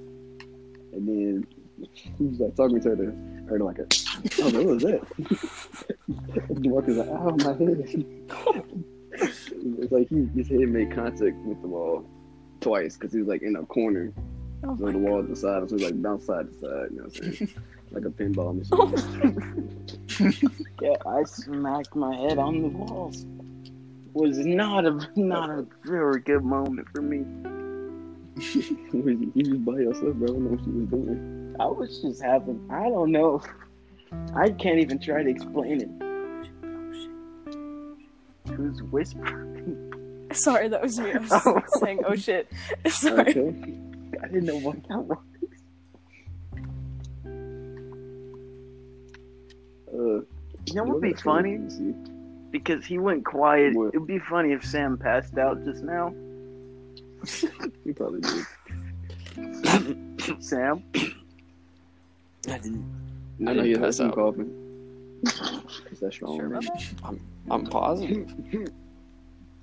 And 0.96 1.06
then 1.06 1.46
he 1.78 2.10
oh, 2.20 2.28
was 2.28 2.40
like 2.40 2.56
talking 2.56 2.80
to 2.80 2.88
her, 2.90 3.14
her 3.48 3.58
like, 3.58 3.78
a, 3.78 3.86
oh, 4.42 4.50
what 4.50 4.64
was 4.64 4.82
that? 4.82 5.02
Demarcus 6.50 6.96
like, 6.96 7.08
oh, 7.08 7.36
my 7.44 7.52
head. 7.52 7.80
it's 9.80 9.92
like 9.92 10.08
he, 10.08 10.28
his 10.34 10.48
head 10.48 10.68
made 10.68 10.92
contact 10.94 11.36
with 11.44 11.60
the 11.62 11.68
wall 11.68 12.04
twice 12.60 12.96
because 12.96 13.12
he 13.12 13.18
was 13.20 13.28
like 13.28 13.42
in 13.42 13.56
a 13.56 13.64
corner. 13.66 14.12
Oh 14.64 14.76
So 14.78 14.90
the 14.90 14.98
wall 14.98 15.20
at 15.20 15.28
the 15.28 15.36
side, 15.36 15.68
so 15.68 15.76
he 15.76 15.84
like 15.84 16.00
bounced 16.00 16.26
side 16.26 16.48
to 16.48 16.54
side. 16.54 16.88
You 16.90 16.96
know 16.96 17.04
what 17.04 17.24
I'm 17.24 17.34
saying? 17.36 17.54
like 17.90 18.04
a 18.04 18.10
pinball 18.10 18.56
machine. 18.56 20.46
Yeah, 20.80 20.96
I 21.06 21.24
smacked 21.24 21.94
my 21.94 22.14
head 22.16 22.38
on 22.38 22.62
the 22.62 22.68
walls. 22.68 23.24
Was 24.12 24.38
not 24.38 24.86
a 24.86 25.08
not 25.16 25.50
a 25.50 25.66
very 25.84 26.20
good 26.20 26.44
moment 26.44 26.88
for 26.94 27.02
me. 27.02 27.18
you 28.92 29.32
was 29.34 29.58
by 29.58 29.72
yourself, 29.80 30.14
bro. 30.16 30.28
I 30.28 30.32
don't 30.32 30.44
know 30.44 30.50
what 30.50 30.66
you 30.66 30.72
was 30.72 30.88
doing. 30.88 31.45
I 31.58 31.66
was 31.66 32.00
just 32.02 32.22
having 32.22 32.66
I 32.70 32.88
don't 32.88 33.10
know. 33.12 33.42
I 34.34 34.50
can't 34.50 34.78
even 34.78 34.98
try 34.98 35.22
to 35.22 35.28
explain 35.28 35.80
it. 35.82 35.90
Who's 38.54 38.82
whispering? 38.84 40.28
Sorry, 40.32 40.68
that 40.68 40.82
was 40.82 40.98
me. 40.98 41.12
I 41.12 41.18
was 41.18 41.30
Oh. 41.46 41.62
saying, 41.80 42.00
"Oh 42.06 42.14
shit." 42.14 42.48
Sorry. 42.88 43.20
Okay. 43.30 43.78
I 44.22 44.26
didn't 44.28 44.44
know 44.46 44.58
what 44.58 44.76
that 44.88 44.98
was. 45.02 45.18
Uh, 49.92 50.20
You 50.66 50.74
know 50.74 50.84
what 50.84 50.94
would 50.94 51.02
be 51.02 51.12
funny? 51.14 51.58
Let. 51.58 52.50
Because 52.52 52.84
he 52.84 52.98
went 52.98 53.24
quiet. 53.24 53.74
What? 53.74 53.88
It'd 53.94 54.06
be 54.06 54.18
funny 54.18 54.52
if 54.52 54.64
Sam 54.64 54.96
passed 54.98 55.36
out 55.38 55.64
just 55.64 55.82
now. 55.82 56.14
He 57.84 57.92
probably 57.92 58.20
did. 58.20 58.44
Sam, 60.42 60.82
I 62.48 62.58
didn't. 62.58 62.84
I 63.46 63.50
I 63.50 63.54
know 63.54 63.62
didn't 63.62 63.64
he 63.64 63.70
has 63.72 63.80
pass 63.80 63.96
some 63.96 64.08
out. 64.08 64.14
coughing. 64.14 64.50
Is 65.90 66.00
that 66.00 66.12
strong? 66.12 66.36
Sure 66.38 66.48
man? 66.48 66.62
about 66.62 66.78
that? 66.78 67.20
I'm 67.50 67.66
positive. 67.66 68.32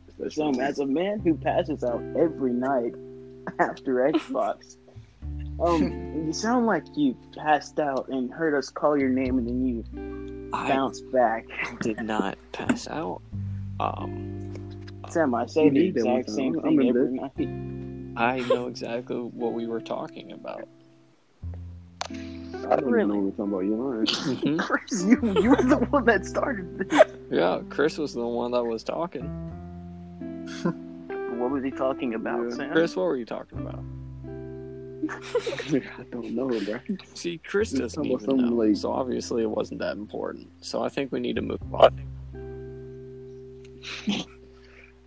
Is 0.09 0.15
that 0.19 0.33
Sam, 0.33 0.59
as 0.59 0.79
a 0.79 0.85
man 0.85 1.19
who 1.19 1.35
passes 1.35 1.83
out 1.83 2.01
every 2.17 2.53
night 2.53 2.93
after 3.59 3.95
Xbox, 4.11 4.77
um, 5.59 6.25
you 6.27 6.33
sound 6.33 6.65
like 6.67 6.83
you 6.95 7.15
passed 7.35 7.79
out 7.79 8.07
and 8.09 8.31
heard 8.31 8.53
us 8.57 8.69
call 8.69 8.97
your 8.97 9.09
name 9.09 9.37
and 9.39 9.47
then 9.47 9.65
you 9.67 10.49
I 10.53 10.67
bounced 10.69 11.09
back. 11.11 11.45
did 11.81 12.01
not 12.01 12.37
pass 12.51 12.87
out. 12.87 13.21
Um, 13.79 14.53
Sam, 15.09 15.33
I 15.33 15.45
say 15.47 15.69
the 15.69 15.91
did 15.91 15.95
that 15.95 16.05
one 16.05 16.19
exact 16.19 16.27
time. 16.27 16.35
same 16.35 16.59
I 16.59 16.61
thing 16.61 16.77
remember 16.77 17.05
every 17.05 17.53
night. 18.15 18.15
I 18.15 18.39
know 18.47 18.67
exactly 18.67 19.15
what 19.17 19.53
we 19.53 19.65
were 19.67 19.81
talking 19.81 20.31
about. 20.33 20.67
I 22.69 22.75
don't 22.77 22.85
Really? 22.91 23.03
even 23.03 23.09
know 23.09 23.15
what 23.15 23.23
we're 23.23 23.31
talking 23.31 23.53
about. 23.53 23.59
You're 23.65 23.77
lying. 23.77 24.05
Mhm. 24.57 24.59
Chris, 24.67 25.03
you 25.03 25.41
you 25.41 25.49
were 25.51 25.63
the 25.63 25.77
one 25.89 26.05
that 26.05 26.25
started 26.25 26.89
this. 26.89 27.11
Yeah, 27.31 27.61
Chris 27.69 27.97
was 27.97 28.13
the 28.13 28.25
one 28.25 28.51
that 28.51 28.63
was 28.63 28.83
talking. 28.83 29.23
What 31.39 31.51
was 31.51 31.63
he 31.63 31.71
talking 31.71 32.13
about, 32.13 32.43
Yeah. 32.49 32.55
Sam? 32.55 32.71
Chris, 32.71 32.95
what 32.95 33.03
were 33.05 33.17
you 33.17 33.25
talking 33.25 33.59
about? 33.59 33.83
I 35.99 36.03
don't 36.11 36.31
know, 36.33 36.47
bro. 36.47 36.79
See, 37.13 37.37
Chris 37.39 37.71
He's 37.71 37.79
doesn't 37.81 38.03
talking 38.03 38.15
about 38.15 38.35
even 38.39 38.49
know, 38.51 38.55
like- 38.63 38.77
so 38.77 38.91
obviously 38.91 39.41
it 39.43 39.49
wasn't 39.49 39.79
that 39.81 39.97
important. 39.97 40.49
So 40.61 40.81
I 40.83 40.89
think 40.89 41.11
we 41.11 41.19
need 41.19 41.35
to 41.35 41.41
move 41.41 41.59
on. 41.73 42.01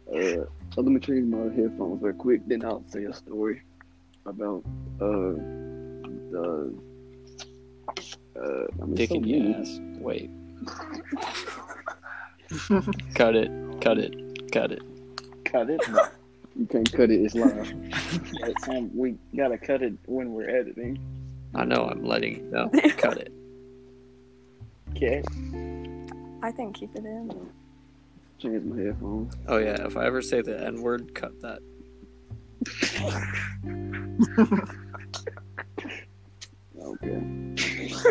Uh, 0.09 0.45
so 0.73 0.77
let 0.77 0.87
me 0.87 1.01
change 1.01 1.25
my 1.27 1.53
headphones 1.53 2.01
real 2.01 2.15
quick. 2.15 2.41
Then 2.47 2.65
I'll 2.65 2.85
say 2.89 3.05
a 3.07 3.13
story 3.13 3.63
about 4.25 4.63
uh 5.01 5.35
the 6.31 6.73
uh. 8.41 8.67
I 8.83 8.87
mean, 8.87 8.95
Dick 8.95 9.11
so 9.11 9.17
in 9.17 9.21
many. 9.23 9.51
your 9.51 9.61
ass. 9.61 9.79
Wait. 9.99 10.31
cut 13.15 13.37
it. 13.37 13.51
Cut 13.81 13.99
it. 13.99 14.51
Cut 14.53 14.73
it. 14.73 14.83
Cut 15.45 15.71
it. 15.71 15.81
You 16.59 16.67
can't 16.67 16.91
cut 16.93 17.11
it. 17.11 17.21
It's 17.21 17.35
live. 17.35 17.73
Yeah, 18.41 18.49
Sam, 18.65 18.91
we 18.97 19.17
gotta 19.37 19.59
cut 19.59 19.83
it 19.83 19.93
when 20.07 20.33
we're 20.33 20.49
editing. 20.49 20.99
I 21.55 21.65
know 21.65 21.85
I'm 21.85 22.05
letting 22.05 22.37
you 22.37 22.43
know. 22.51 22.71
cut 22.97 23.19
it. 23.19 23.33
Okay. 24.91 25.23
I 26.43 26.51
think 26.53 26.77
keep 26.77 26.95
it 26.97 27.05
in. 27.05 27.51
Change 28.39 28.65
my 28.65 28.83
headphones. 28.83 29.35
Oh 29.49 29.59
yeah, 29.59 29.85
if 29.87 29.97
I 29.97 30.07
ever 30.07 30.23
say 30.23 30.41
the 30.43 30.59
N 30.65 30.81
word, 30.83 31.15
cut 31.15 31.33
that. 31.43 31.61
Okay. 36.79 37.21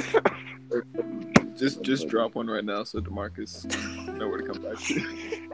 Just 1.56 1.84
just 1.84 2.10
drop 2.10 2.36
one 2.36 2.48
right 2.48 2.66
now 2.66 2.84
so 2.84 3.00
Demarcus 3.00 3.64
know 4.18 4.28
where 4.28 4.40
to 4.40 4.46
come 4.46 4.62
back 4.62 4.78
to. 4.78 5.50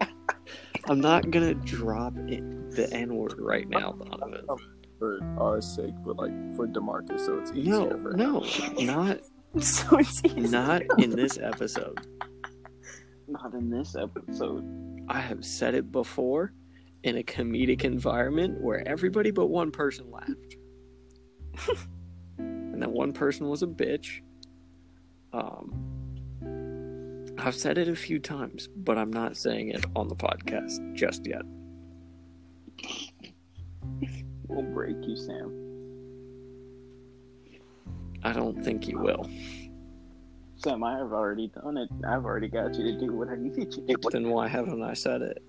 I'm 0.90 1.00
not 1.00 1.30
gonna 1.30 1.54
drop 1.54 2.18
it, 2.28 2.72
the 2.72 2.90
N 2.92 3.16
word 3.16 3.36
right 3.38 3.70
now, 3.70 3.92
Donovan. 3.92 4.46
For 4.98 5.20
our 5.38 5.62
sake, 5.62 5.94
but 6.04 6.16
like 6.18 6.32
for 6.56 6.68
Demarcus, 6.68 7.24
so 7.26 7.38
it's 7.38 7.52
easier 7.52 7.72
No, 7.72 8.02
for 8.02 8.14
no, 8.14 8.46
not 8.80 9.20
So 9.60 9.98
it's 10.00 10.24
easy. 10.26 10.40
not 10.40 10.82
in 10.98 11.12
this 11.12 11.38
episode. 11.38 12.00
Not 13.28 13.54
in 13.54 13.70
this 13.70 13.96
episode. 13.96 14.66
I 15.08 15.20
have 15.20 15.46
said 15.46 15.76
it 15.76 15.92
before 15.92 16.54
in 17.04 17.18
a 17.18 17.24
comedic 17.24 17.84
environment 17.84 18.60
where 18.60 18.88
everybody 18.88 19.30
but 19.30 19.48
one 19.48 19.70
person 19.72 20.10
laughed. 20.10 20.56
and 22.40 22.82
that 22.82 22.92
one 22.92 23.12
person 23.14 23.48
was 23.50 23.62
a 23.62 23.68
bitch. 23.68 24.22
Um 25.34 25.92
I've 27.38 27.56
said 27.56 27.78
it 27.80 27.88
a 27.88 27.96
few 27.96 28.20
times, 28.20 28.68
but 28.68 28.98
I'm 28.98 29.12
not 29.12 29.36
saying 29.36 29.70
it 29.70 29.84
on 29.96 30.08
the 30.08 30.16
podcast 30.16 30.94
just 30.94 31.26
yet. 31.26 31.42
We'll 34.48 34.62
break 34.62 34.98
you, 35.02 35.16
Sam. 35.16 35.58
I 38.24 38.34
don't 38.34 38.64
think 38.64 38.88
you 38.88 39.00
will. 39.00 39.28
Sam, 40.58 40.84
I 40.84 41.00
have 41.00 41.12
already 41.12 41.48
done 41.48 41.78
it. 41.78 41.90
I've 42.08 42.26
already 42.26 42.48
got 42.48 42.76
you 42.76 42.84
to 42.84 43.00
do 43.00 43.14
what 43.14 43.30
I 43.30 43.36
need 43.36 43.58
you 43.58 43.66
to 43.66 43.82
do. 43.82 43.96
Then 44.12 44.30
why 44.30 44.48
haven't 44.48 44.84
I 44.84 44.94
said 44.94 45.24
it? 45.24 45.42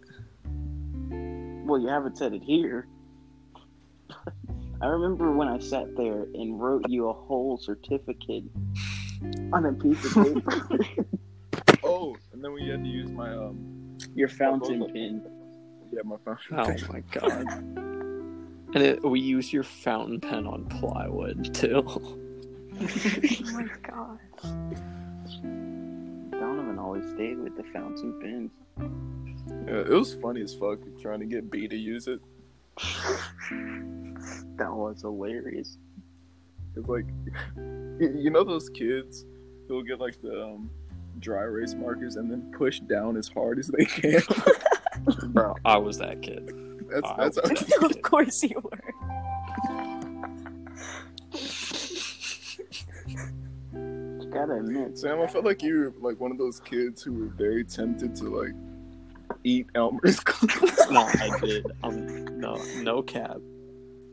Well, 1.67 1.79
you 1.79 1.89
haven't 1.89 2.17
said 2.17 2.33
it 2.33 2.43
here. 2.43 2.87
I 4.81 4.87
remember 4.87 5.31
when 5.33 5.49
I 5.49 5.59
sat 5.59 5.95
there 5.97 6.23
and 6.35 6.59
wrote 6.59 6.89
you 6.89 7.09
a 7.09 7.13
whole 7.13 7.59
certificate 7.59 8.45
on 9.53 9.67
a 9.67 9.73
piece 9.73 10.17
of 10.17 10.25
paper. 10.25 10.79
Oh, 11.85 12.17
and 12.33 12.43
then 12.43 12.53
we 12.53 12.69
had 12.69 12.83
to 12.85 12.89
use 12.89 13.11
my 13.11 13.35
um 13.35 13.99
Your 14.15 14.29
fountain 14.29 14.85
pen. 14.93 15.21
yeah 15.93 16.01
my 16.05 16.17
phone. 16.25 16.39
Oh 16.53 16.75
my 16.89 17.01
god. 17.11 17.47
And 18.75 18.83
it, 18.83 19.05
we 19.05 19.21
used 19.21 19.53
your 19.53 19.65
fountain 19.65 20.19
pen 20.19 20.47
on 20.47 20.65
plywood 20.67 21.55
too. 21.55 21.85
Oh 22.81 23.53
my 23.53 23.67
god. 23.83 24.19
Donovan 26.41 26.79
always 26.79 27.05
stayed 27.11 27.39
with 27.39 27.55
the 27.57 27.65
fountain 27.65 28.19
pens. 28.21 28.51
Yeah, 29.67 29.81
it 29.81 29.89
was 29.91 30.15
funny 30.15 30.41
as 30.41 30.55
fuck 30.55 30.79
trying 31.01 31.21
to 31.21 31.27
get 31.27 31.51
B 31.51 31.69
to 31.69 31.77
use 31.77 32.09
it. 32.09 32.21
That 34.57 34.73
was 34.73 35.03
hilarious. 35.03 35.77
It's 36.77 36.89
like 36.89 37.07
you 38.01 38.13
you 38.17 38.31
know 38.31 38.45
those 38.45 38.69
kids 38.69 39.25
who'll 39.69 39.83
get 39.83 40.01
like 40.01 40.21
the 40.23 40.43
um, 40.45 40.71
dry 41.19 41.43
erase 41.43 41.75
markers 41.75 42.17
and 42.17 42.31
then 42.31 42.53
push 42.57 42.81
down 42.81 43.17
as 43.17 43.29
hard 43.29 43.59
as 43.59 43.69
they 43.69 43.85
can. 43.85 44.21
Bro, 45.33 45.57
I 45.65 45.77
was 45.79 45.99
that 45.99 46.23
kid. 46.23 46.51
that's 46.91 47.03
Wow. 47.03 47.15
that's 47.19 47.39
how 47.81 47.87
of 47.87 48.03
course 48.03 48.43
you 48.43 48.61
were. 48.63 48.93
You 53.75 54.29
gotta 54.33 54.55
admit, 54.57 54.99
Sam, 54.99 55.21
I 55.21 55.27
felt 55.27 55.45
like 55.45 55.63
you 55.63 55.79
were 55.79 55.95
like 56.11 56.21
one 56.21 56.31
of 56.31 56.39
those 56.39 56.61
kids 56.61 57.03
who 57.03 57.13
were 57.13 57.27
very 57.27 57.65
tempted 57.65 58.15
to 58.17 58.25
like 58.25 58.55
eat 59.45 59.67
Elmer's 59.75 60.21
cookies. 60.21 60.79
No, 60.91 61.01
I 61.07 61.31
did. 61.41 61.67
Um, 61.83 62.39
no, 62.39 62.63
no 62.83 63.03
cap. 63.03 63.39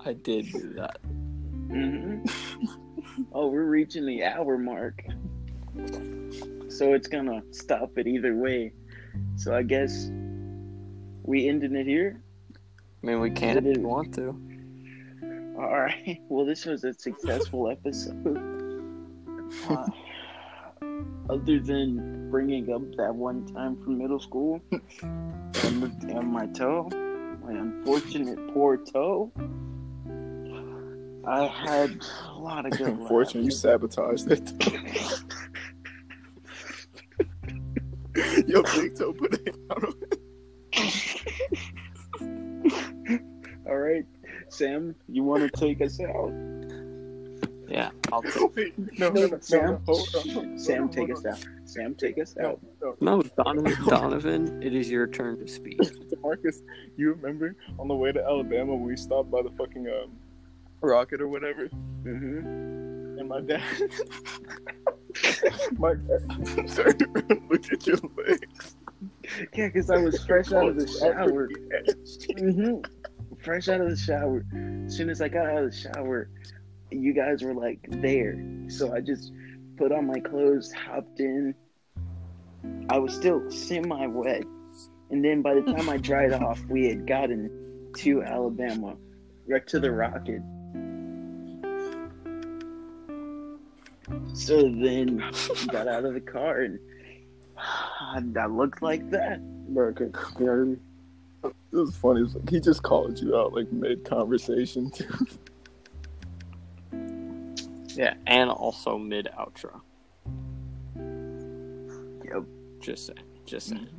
I 0.06 0.14
did 0.14 0.50
do 0.52 0.74
that. 0.78 0.98
Hmm 1.70 2.18
oh, 3.34 3.48
we're 3.48 3.64
reaching 3.64 4.06
the 4.06 4.24
hour 4.24 4.58
mark. 4.58 5.04
So 6.70 6.94
it's 6.94 7.08
gonna 7.08 7.42
stop 7.52 7.98
it 7.98 8.08
either 8.08 8.36
way. 8.36 8.74
So 9.36 9.56
I 9.56 9.64
guess 9.64 10.10
we 11.24 11.48
ending 11.48 11.76
it 11.76 11.86
here. 11.86 12.22
I 13.04 13.08
mean, 13.08 13.20
we 13.20 13.32
can 13.32 13.58
if 13.58 13.78
you 13.78 13.84
want 13.84 14.14
to. 14.16 14.30
All 15.58 15.80
right. 15.80 16.20
Well, 16.30 16.46
this 16.46 16.66
was 16.66 16.84
a 16.84 16.94
successful 16.94 17.70
episode. 17.70 18.46
Uh, 19.68 19.88
other 21.28 21.60
than 21.60 22.30
bringing 22.30 22.72
up 22.72 22.84
that 22.98 23.14
one 23.14 23.48
time 23.48 23.82
from 23.84 23.98
middle 23.98 24.20
school 24.20 24.62
and, 25.02 26.04
and 26.04 26.28
my 26.32 26.46
toe, 26.48 26.88
my 27.44 27.54
unfortunate 27.54 28.38
poor 28.54 28.78
toe, 28.78 29.32
I 31.30 31.46
had 31.46 32.04
a 32.28 32.34
lot 32.40 32.66
of 32.66 32.72
good. 32.72 32.88
Unfortunately, 32.88 33.44
you 33.44 33.52
sabotaged 33.52 34.32
it. 34.32 34.52
Yo, 38.48 38.64
big 38.64 38.98
toe 38.98 39.14
put 39.14 39.36
it 39.36 39.56
out. 39.70 39.94
All 43.70 43.78
right, 43.78 44.06
Sam, 44.50 44.96
you 45.08 45.24
want 45.24 45.44
to 45.44 45.50
take 45.50 45.82
us 45.82 46.00
out? 46.00 46.34
Yeah, 47.68 47.92
I'll 48.12 48.24
take. 48.24 48.56
Wait, 48.56 48.98
no, 48.98 49.10
no, 49.10 49.22
no, 49.22 49.28
no, 49.28 49.38
Sam, 49.40 49.66
no, 49.66 49.82
hold 49.86 50.08
on, 50.16 50.30
hold 50.30 50.46
on, 50.46 50.58
Sam, 50.58 50.80
hold 50.80 50.92
take 50.94 51.12
us 51.12 51.26
out. 51.28 51.46
Sam, 51.66 51.94
take 51.94 52.18
us 52.20 52.36
out. 52.44 52.60
no, 52.82 52.96
No, 53.00 53.22
Donovan, 53.22 53.76
Donovan, 53.86 54.64
it 54.64 54.74
is 54.74 54.90
your 54.90 55.06
turn 55.06 55.38
to 55.38 55.48
speak. 55.48 55.80
Marcus, 56.24 56.64
you 56.98 57.14
remember 57.14 57.56
on 57.78 57.88
the 57.88 57.94
way 57.94 58.12
to 58.12 58.24
Alabama 58.24 58.74
when 58.76 58.86
we 58.88 58.98
stopped 58.98 59.30
by 59.30 59.44
the 59.44 59.52
fucking 59.52 59.88
um, 59.88 60.12
rocket 60.82 61.22
or 61.22 61.28
whatever, 61.28 61.70
Mm-hmm. 62.04 63.20
and 63.20 63.28
my 63.28 63.42
dad, 63.42 63.62
my 65.78 65.94
dad 65.96 66.30
to 67.00 67.42
look 67.50 67.74
at 67.74 67.86
your 67.88 67.98
legs. 68.18 68.76
Yeah, 69.54 69.68
because 69.68 69.90
I 69.90 69.98
was 69.98 70.24
fresh 70.26 70.52
out 70.54 70.70
of 70.70 70.76
the 70.78 70.88
shower. 70.88 71.50
hmm 72.38 72.82
Fresh 73.44 73.68
out 73.70 73.80
of 73.82 73.90
the 73.90 73.96
shower. 73.96 74.44
As 74.86 74.96
soon 74.98 75.10
as 75.10 75.22
I 75.22 75.30
got 75.30 75.46
out 75.46 75.64
of 75.64 75.72
the 75.72 75.78
shower, 75.78 76.30
you 76.92 77.14
guys 77.14 77.44
were 77.44 77.54
like 77.54 77.80
there. 77.90 78.36
So 78.68 78.94
I 78.94 79.02
just 79.02 79.32
put 79.78 79.92
on 79.92 80.08
my 80.08 80.20
clothes, 80.20 80.72
hopped 80.74 81.20
in. 81.20 81.54
I 82.90 82.98
was 82.98 83.14
still 83.14 83.50
semi 83.52 84.08
wet. 84.08 84.44
And 85.12 85.24
then 85.24 85.42
by 85.42 85.54
the 85.56 85.62
time 85.62 85.90
I 85.90 85.98
dried 85.98 86.34
off, 86.34 86.60
we 86.70 86.88
had 86.88 87.08
gotten 87.08 87.50
to 87.98 88.22
Alabama, 88.24 88.96
right 89.48 89.66
to 89.68 89.80
the 89.80 89.92
rocket. 89.92 90.42
So 94.40 94.62
then 94.62 95.22
we 95.50 95.66
got 95.68 95.88
out 95.88 96.06
of 96.06 96.14
the 96.14 96.22
car 96.22 96.62
and 96.62 96.80
I 98.38 98.46
looked 98.46 98.82
like 98.82 99.10
that. 99.12 99.42
Bro, 99.74 99.94
can, 99.94 100.12
can 100.12 100.40
you 100.40 100.46
hear 100.46 100.66
me? 100.66 100.78
It 101.44 101.54
was 101.72 101.96
funny. 101.96 102.22
It 102.22 102.24
was 102.24 102.36
like 102.36 102.50
he 102.50 102.60
just 102.60 102.82
called 102.82 103.20
you 103.20 103.36
out 103.36 103.54
like 103.54 103.72
mid 103.72 104.06
conversation. 104.06 104.92
Yeah, 107.96 108.14
and 108.28 108.50
also 108.50 108.98
mid 108.98 109.28
outro. 109.38 109.82
Yep. 112.24 112.44
Just 112.80 113.08
saying. 113.08 113.20
Just 113.46 113.70
saying. 113.70 113.90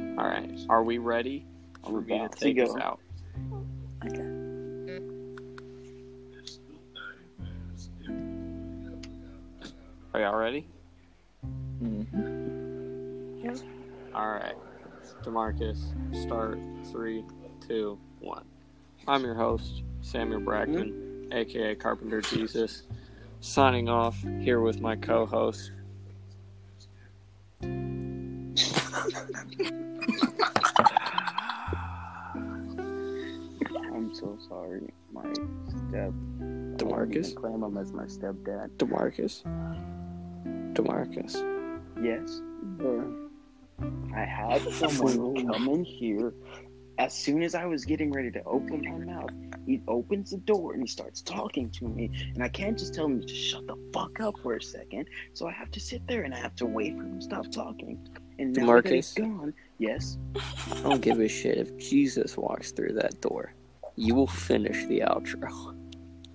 Mm-hmm. 0.00 0.18
All 0.18 0.26
right, 0.26 0.50
are 0.68 0.82
we 0.82 0.98
ready 0.98 1.46
for 1.84 1.92
We're 1.92 2.00
me 2.00 2.18
to 2.18 2.28
take 2.28 2.58
us 2.58 2.74
out? 2.80 2.98
Okay. 4.04 4.27
Are 10.14 10.20
y'all 10.20 10.36
ready? 10.36 10.66
Mm-hmm. 11.82 13.44
Yep. 13.44 13.56
All 14.14 14.30
right, 14.30 14.54
Demarcus, 15.22 15.78
start 16.24 16.58
three, 16.90 17.22
two, 17.66 17.98
one. 18.20 18.46
I'm 19.06 19.22
your 19.22 19.34
host, 19.34 19.82
Samuel 20.00 20.40
Brackman, 20.40 21.30
aka 21.32 21.74
Carpenter 21.74 22.22
Jesus, 22.22 22.84
signing 23.40 23.90
off 23.90 24.16
here 24.40 24.60
with 24.60 24.80
my 24.80 24.96
co-host. 24.96 25.72
I'm 27.62 28.56
so 34.14 34.38
sorry. 34.48 34.90
My 35.12 35.32
step. 35.32 36.12
Demarcus? 36.76 37.32
I 37.36 37.40
claim 37.40 37.62
him 37.62 37.76
as 37.76 37.92
my 37.92 38.04
stepdad. 38.04 38.70
Demarcus. 38.76 39.42
Demarcus. 40.74 41.34
Yes. 42.02 42.40
I 44.14 44.24
had 44.24 44.62
someone 44.72 45.46
come 45.46 45.68
in 45.68 45.84
here. 45.84 46.34
As 46.98 47.14
soon 47.14 47.44
as 47.44 47.54
I 47.54 47.64
was 47.64 47.84
getting 47.84 48.10
ready 48.10 48.30
to 48.32 48.42
open 48.42 48.82
my 48.82 49.12
mouth, 49.12 49.30
he 49.66 49.80
opens 49.86 50.32
the 50.32 50.38
door 50.38 50.72
and 50.72 50.82
he 50.82 50.88
starts 50.88 51.22
talking 51.22 51.70
to 51.70 51.86
me. 51.86 52.10
And 52.34 52.42
I 52.42 52.48
can't 52.48 52.76
just 52.76 52.92
tell 52.92 53.06
him 53.06 53.24
to 53.24 53.34
shut 53.34 53.68
the 53.68 53.76
fuck 53.92 54.18
up 54.18 54.34
for 54.42 54.56
a 54.56 54.62
second. 54.62 55.08
So 55.32 55.46
I 55.46 55.52
have 55.52 55.70
to 55.72 55.80
sit 55.80 56.04
there 56.08 56.22
and 56.22 56.34
I 56.34 56.38
have 56.38 56.56
to 56.56 56.66
wait 56.66 56.96
for 56.96 57.02
him 57.04 57.20
to 57.20 57.24
stop 57.24 57.52
talking. 57.52 58.08
And 58.40 58.56
now 58.56 58.80
that 58.80 58.92
he's 58.92 59.14
Demarcus? 59.14 59.16
gone, 59.16 59.54
yes. 59.78 60.18
I 60.72 60.80
don't 60.82 61.00
give 61.00 61.20
a 61.20 61.28
shit 61.28 61.58
if 61.58 61.76
Jesus 61.78 62.36
walks 62.36 62.72
through 62.72 62.94
that 62.94 63.20
door. 63.20 63.52
You 63.98 64.14
will 64.14 64.28
finish 64.28 64.86
the 64.86 65.00
outro. 65.00 65.74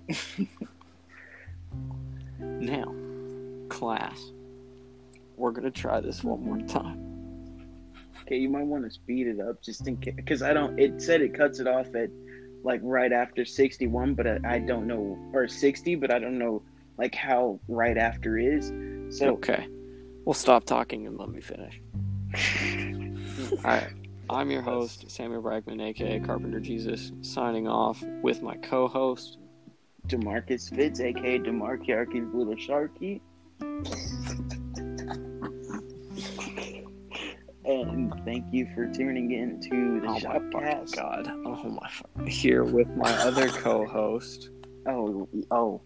now, 2.40 2.94
class, 3.70 4.34
we're 5.38 5.52
gonna 5.52 5.72
try 5.72 6.02
this 6.02 6.26
one 6.26 6.44
more 6.44 6.60
time. 6.68 7.00
Okay, 8.22 8.36
you 8.36 8.50
might 8.50 8.66
want 8.66 8.84
to 8.84 8.92
speed 8.92 9.28
it 9.28 9.40
up 9.40 9.62
just 9.62 9.88
in 9.88 9.96
case, 9.96 10.14
because 10.14 10.42
I 10.42 10.54
don't. 10.54 10.78
It 10.78 11.02
said 11.02 11.22
it 11.22 11.34
cuts 11.34 11.62
it 11.62 11.68
off 11.68 11.96
at 11.96 12.10
like 12.66 12.82
right 12.84 13.14
after 13.14 13.46
sixty-one, 13.46 14.14
but 14.14 14.28
I, 14.28 14.40
I 14.44 14.60
don't 14.60 14.86
know, 14.86 15.18
or 15.32 15.48
sixty, 15.48 15.96
but 15.96 16.14
I 16.14 16.20
don't 16.20 16.38
know 16.38 16.62
like 16.98 17.16
how 17.16 17.62
right 17.70 17.98
after 17.98 18.38
is. 18.38 18.74
So 19.18 19.30
Okay, 19.36 19.70
we'll 20.26 20.34
stop 20.34 20.66
talking 20.66 21.08
and 21.08 21.18
let 21.18 21.30
me 21.30 21.40
finish. 21.40 21.82
All 23.60 23.72
right, 23.72 23.94
I'm 24.34 24.50
your 24.50 24.62
host, 24.62 25.10
Samuel 25.12 25.42
Brackman, 25.44 25.82
aka 25.82 26.20
Carpenter 26.20 26.60
Jesus, 26.60 27.12
signing 27.22 27.68
off 27.68 28.02
with 28.22 28.42
my 28.42 28.56
co-host. 28.58 29.38
Demarcus 30.08 30.74
Fitz, 30.76 31.00
aka 31.00 31.40
Demarcus 31.40 32.34
Little 32.34 32.56
Sharky. 32.56 33.22
and 37.66 38.14
thank 38.26 38.46
you 38.52 38.68
for 38.76 38.88
tuning 38.88 39.32
in 39.32 39.62
to 39.62 40.02
the 40.02 40.08
Oh 40.08 40.14
my 40.14 40.20
fucking 40.20 40.52
Shopcast. 40.52 40.96
god! 40.96 41.28
Oh 41.46 41.64
my! 41.70 41.90
fu- 41.90 42.26
Here 42.26 42.64
with 42.64 42.90
my 42.98 43.12
other 43.20 43.48
co-host. 43.50 44.50
Oh, 44.88 45.28
oh, 45.52 45.82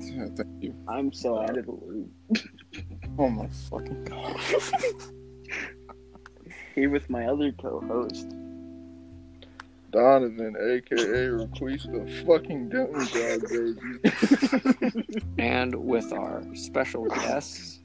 Yeah, 0.00 0.26
thank 0.36 0.62
you. 0.62 0.74
I'm 0.88 1.12
so 1.12 1.40
out 1.40 1.56
of 1.56 1.64
the 1.66 1.72
loop. 1.72 2.10
Oh 3.18 3.28
my 3.30 3.46
fucking 3.70 4.04
god. 4.04 4.36
Here 6.74 6.90
with 6.90 7.08
my 7.08 7.26
other 7.26 7.52
co-host. 7.52 8.34
Donovan, 9.92 10.56
aka 10.60 11.26
Request 11.28 11.92
the 11.92 12.24
fucking 12.26 12.68
Doom 12.68 12.92
God, 12.92 13.40
baby. 13.48 15.24
and 15.38 15.72
with 15.76 16.12
our 16.12 16.42
special 16.54 17.04
guests. 17.04 17.78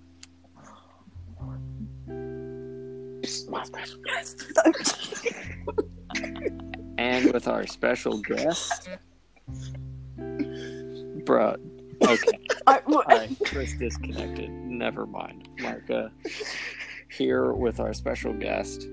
My 3.47 3.63
special 3.63 3.99
guest. 4.01 4.43
And 6.97 7.31
with 7.31 7.47
our 7.47 7.67
special 7.67 8.17
guest. 8.21 8.89
Bruh. 10.17 11.59
Okay. 12.01 12.39
I, 12.65 12.79
Alright, 12.79 13.37
Chris 13.45 13.73
disconnected. 13.77 14.49
Never 14.49 15.05
mind. 15.05 15.47
Marka. 15.59 16.09
Here 17.09 17.53
with 17.53 17.79
our 17.79 17.93
special 17.93 18.33
guest. 18.33 18.87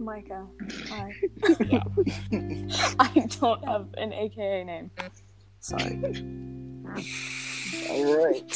Mycah. 0.00 0.46
Hi. 0.88 1.12
Yeah. 1.60 1.82
I 2.98 3.26
don't 3.40 3.64
have 3.64 3.88
an 3.96 4.12
AKA 4.12 4.64
name. 4.64 4.90
Sorry. 5.60 6.00
All 7.90 8.16
right. 8.16 8.52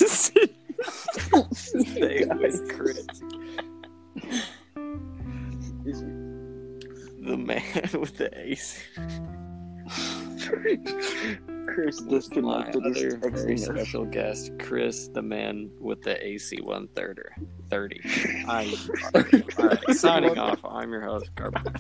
Stay 1.52 2.24
with 2.24 2.74
Chris. 2.74 3.07
The 7.22 7.36
man 7.36 7.62
with 8.00 8.16
the 8.16 8.30
ace. 8.34 8.80
Chris 11.66 12.00
My 12.00 12.11
disconnected. 12.11 12.82
He's 12.94 13.14
other 13.18 13.30
very 13.30 13.59
special 13.59 14.04
guest, 14.04 14.52
Chris, 14.59 15.09
the 15.09 15.22
man 15.22 15.70
with 15.78 16.02
the 16.02 16.24
AC 16.24 16.61
130. 16.61 17.22
30. 17.22 17.46
I, 17.72 18.74
all 19.58 19.68
right, 19.68 19.90
signing 19.90 20.38
off. 20.38 20.64
I'm 20.64 20.92
your 20.92 21.02
host, 21.02 21.30
Carpenter. 21.34 21.72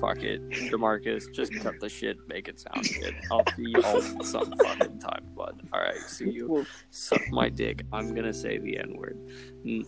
Fuck 0.00 0.22
it, 0.22 0.48
Demarcus. 0.50 1.32
Just 1.32 1.54
cut 1.60 1.80
the 1.80 1.88
shit, 1.88 2.16
make 2.28 2.48
it 2.48 2.60
sound 2.60 2.88
good. 3.00 3.14
I'll 3.30 3.44
see 3.56 3.70
y'all 3.70 4.00
some 4.22 4.52
fucking 4.56 4.98
time, 4.98 5.26
bud. 5.36 5.68
All 5.72 5.80
right, 5.80 5.98
see 5.98 6.30
you. 6.30 6.48
Well, 6.48 6.66
Suck 6.90 7.20
my 7.30 7.48
dick. 7.48 7.84
I'm 7.92 8.14
gonna 8.14 8.32
say 8.32 8.58
the 8.58 8.78
N 8.78 8.94
word. 8.96 9.18
Mm. 9.64 9.86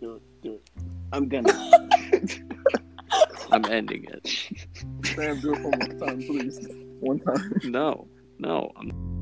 do 0.00 0.14
it. 0.14 0.22
Do 0.42 0.54
it. 0.54 0.70
I'm 1.12 1.28
gonna. 1.28 1.52
I'm 3.50 3.64
ending 3.66 4.04
it. 4.04 4.26
Sam, 5.06 5.40
do 5.40 5.54
it 5.54 5.62
one 5.62 5.78
more 5.78 6.08
time, 6.08 6.22
please. 6.22 6.66
One 7.00 7.18
time. 7.20 7.52
No, 7.64 8.06
no. 8.38 8.70
I'm 8.76 9.17